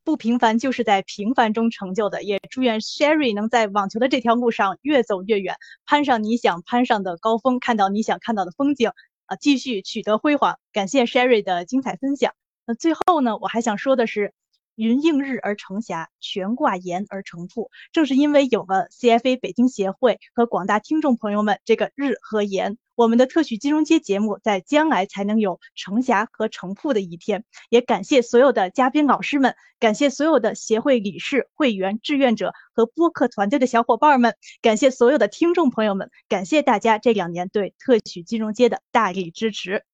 [0.05, 5.57] 不平凡就是在平凡中成就的，也祝愿 Sherry 能在网球的这条路上越走越远，
[5.87, 8.91] 攀上你想攀上的高峰，看到你想看到的风景，
[9.27, 10.59] 啊，继续取得辉煌。
[10.73, 12.35] 感谢 Sherry 的精彩分享。
[12.67, 14.35] 那最后呢，我还想说的是。
[14.75, 17.71] 云映日而成霞，悬挂岩而成瀑。
[17.93, 27.45] 正是因为有了 CFA 北京协会和广大听众朋友们这个日和岩，我们的特许金融街节目在将来才能有成霞和成瀑的一天。
[27.69, 39.85] 也感谢所有的嘉宾老师们，感谢所有的协会理事、会员、志愿者和播客团队的小伙伴们，感谢所有的听众朋友们，感谢大家这两年对特许金融街的大力支持。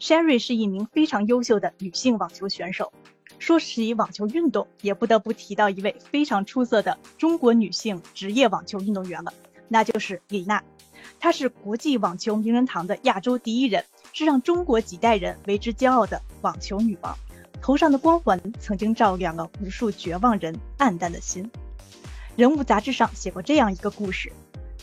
[0.00, 2.92] Sherry 是一名非常优秀的女性网球选手。
[3.38, 9.32] 说起网球运动，也不得不提到一位非常出色的中国女性职业网球运动员了，
[9.68, 10.62] 那就是李娜。
[11.18, 17.16] 她是国际网球名人堂的亚洲第一人，是让中国几代人为之骄傲的网球女王。
[17.60, 21.50] 头上的光环曾经照亮了无数绝望人暗淡的心。
[22.36, 24.32] 人物杂志上写过这样一个故事：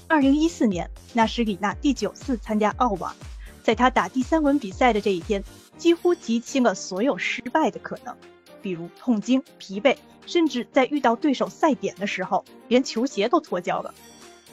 [0.08, 3.16] 二零一四年，那是李娜第九次参加澳网，
[3.64, 5.44] 在他打第三轮比赛的这一天，
[5.78, 8.16] 几乎集齐了所有失败的可能，
[8.62, 13.94] 比如痛经、疲惫，甚至在遇到对手赛点的时候，连球鞋都脱胶了。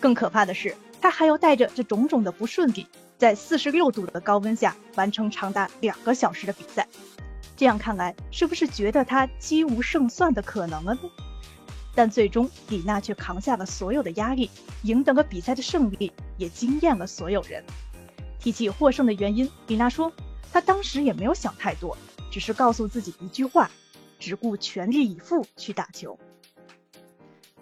[0.01, 2.87] 更可怕的是，他还要带着这种种的不顺利，
[3.17, 6.87] 在四十六度的高温下完成长达两个小时的比赛。
[7.57, 11.01] 这样看来，是不是觉得他几无胜算的可能了呢？
[11.95, 14.49] 但最终，李娜却扛下了所有的压力，
[14.83, 17.65] 赢得了比赛的胜利，也惊艳了所有人。
[18.39, 20.13] 提起获胜的原因，李娜说
[20.53, 21.97] ：“她当时也没有想太多，
[22.31, 23.71] 只是告诉自己一句话：
[24.19, 26.19] 只顾全力以赴去打球。”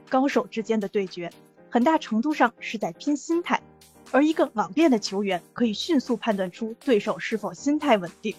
[0.09, 1.32] 高手之间的对决，
[1.70, 3.61] 很大程度上是在拼心态，
[4.12, 8.36] 而一个老练的球员可以迅速判断出对手是否心态稳定。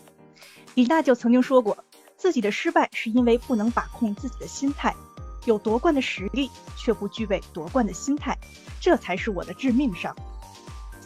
[0.76, 1.84] 李娜就曾经说过，
[2.16, 4.96] 自己的失败是因为不能把控自己的心态，
[5.46, 8.38] 有夺冠的实力却不具备夺冠的心态，
[8.80, 10.16] 这才是我的致命伤。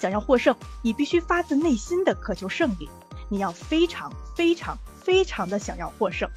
[0.02, 2.90] 想要获胜，你必须发自内心的渴求胜利，
[3.30, 6.28] 你要非常非常非常的想要获胜，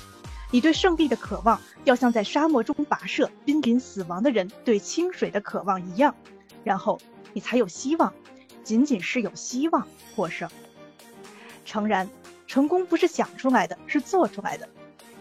[0.51, 6.15] 你对胜利的渴望要像在沙漠中跋涉、濒临死亡的人对清水的渴望一样，
[6.63, 7.01] 然后
[7.33, 8.13] 你才有希望，
[8.63, 10.47] 仅仅是有希望获胜。
[11.65, 12.07] 诚然。
[12.47, 14.69] 成功不是想出来的，是做出来的。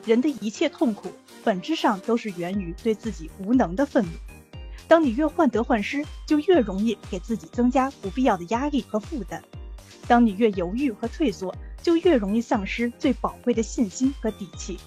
[0.06, 1.12] 人的一切痛苦，
[1.44, 4.12] 本质上都是源于对自己无能的愤怒。
[4.88, 9.44] 当你越患得患失，就越容易给自己增加不必要的压力和负担。
[10.08, 14.78] 当你越犹豫和退缩，就越容易丧失最宝贵的信心和底气。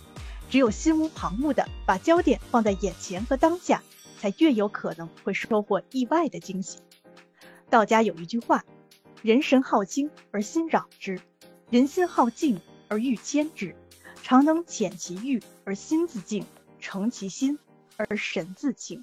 [0.48, 3.82] 只有心无旁骛地把焦点放在眼前和当下，
[4.18, 6.78] 才越有可能会收获意外的惊喜。
[7.68, 8.64] 道家有一句话
[9.22, 11.20] ：“人神好清而心扰之。”
[11.68, 13.74] 人心好静而欲牵之，
[14.22, 16.46] 常能遣其欲而心自静，
[16.78, 17.58] 诚其心
[17.96, 19.02] 而神自清。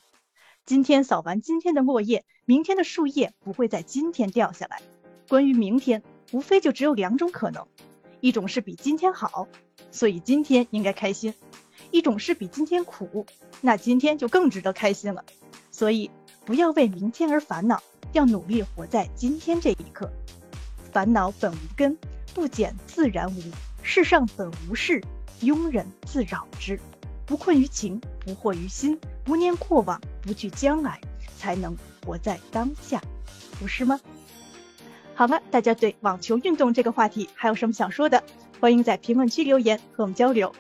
[0.66, 4.82] 今天扫完今天的落叶，明天的树叶不会在今天掉下来。
[5.28, 7.68] 关于明天，无非就只有两种可能：
[8.22, 9.48] 一种是比今天好，
[9.92, 11.34] 所以今天应该开心；
[11.92, 13.26] 一种是比今天苦，
[13.60, 15.26] 那今天就更值得开心了。
[15.70, 16.10] 所以
[16.46, 17.84] 不要为明天而烦恼，
[18.14, 20.10] 要努力活在今天这一刻。
[20.94, 21.98] 烦恼本无根。
[22.34, 23.42] 不减自然无，
[23.84, 25.00] 世上本无事，
[25.42, 26.80] 庸人自扰之。
[27.26, 31.00] 不困于情，不惑于心，不念过往，不惧将来，
[31.38, 31.76] 才能
[32.06, 33.02] 活在当下，
[33.60, 34.00] 不是吗？
[35.16, 38.24] 好了，大家对网球运动这个话题还有什么想说的？
[38.60, 40.52] 欢迎在评论区留言和我们交流，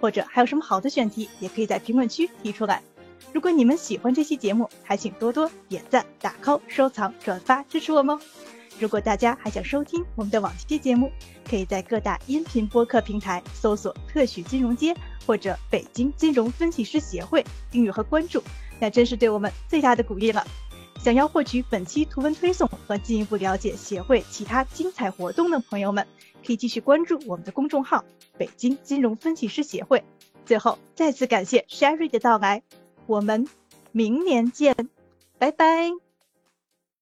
[0.00, 2.82] 或者还有什么好的选题，也可以在评论区提出来。
[3.32, 8.20] 如果你们喜欢这期节目，还请多多点赞、打 call、收藏、转发支持我们哦。
[8.78, 11.10] 如果大家还想收听我们的往期节目，
[11.48, 14.94] 可以在各大音频播客平台搜索“特许金融街”
[15.26, 18.42] 或者“北京金融分析师协会”订阅和关注，
[18.78, 20.46] 那真是对我们最大的鼓励了。
[20.98, 26.06] 想要获取本期图文推送和进一步了解协会其他精彩活动的朋友们，
[26.44, 28.04] 可以继续关注我们的公众号
[28.36, 30.04] “北京金融分析师协会”。
[30.44, 32.62] 最后，再次感谢 Sherry 的到来，
[33.06, 33.48] 我们
[33.92, 34.74] 明年见，
[35.38, 36.05] 拜拜。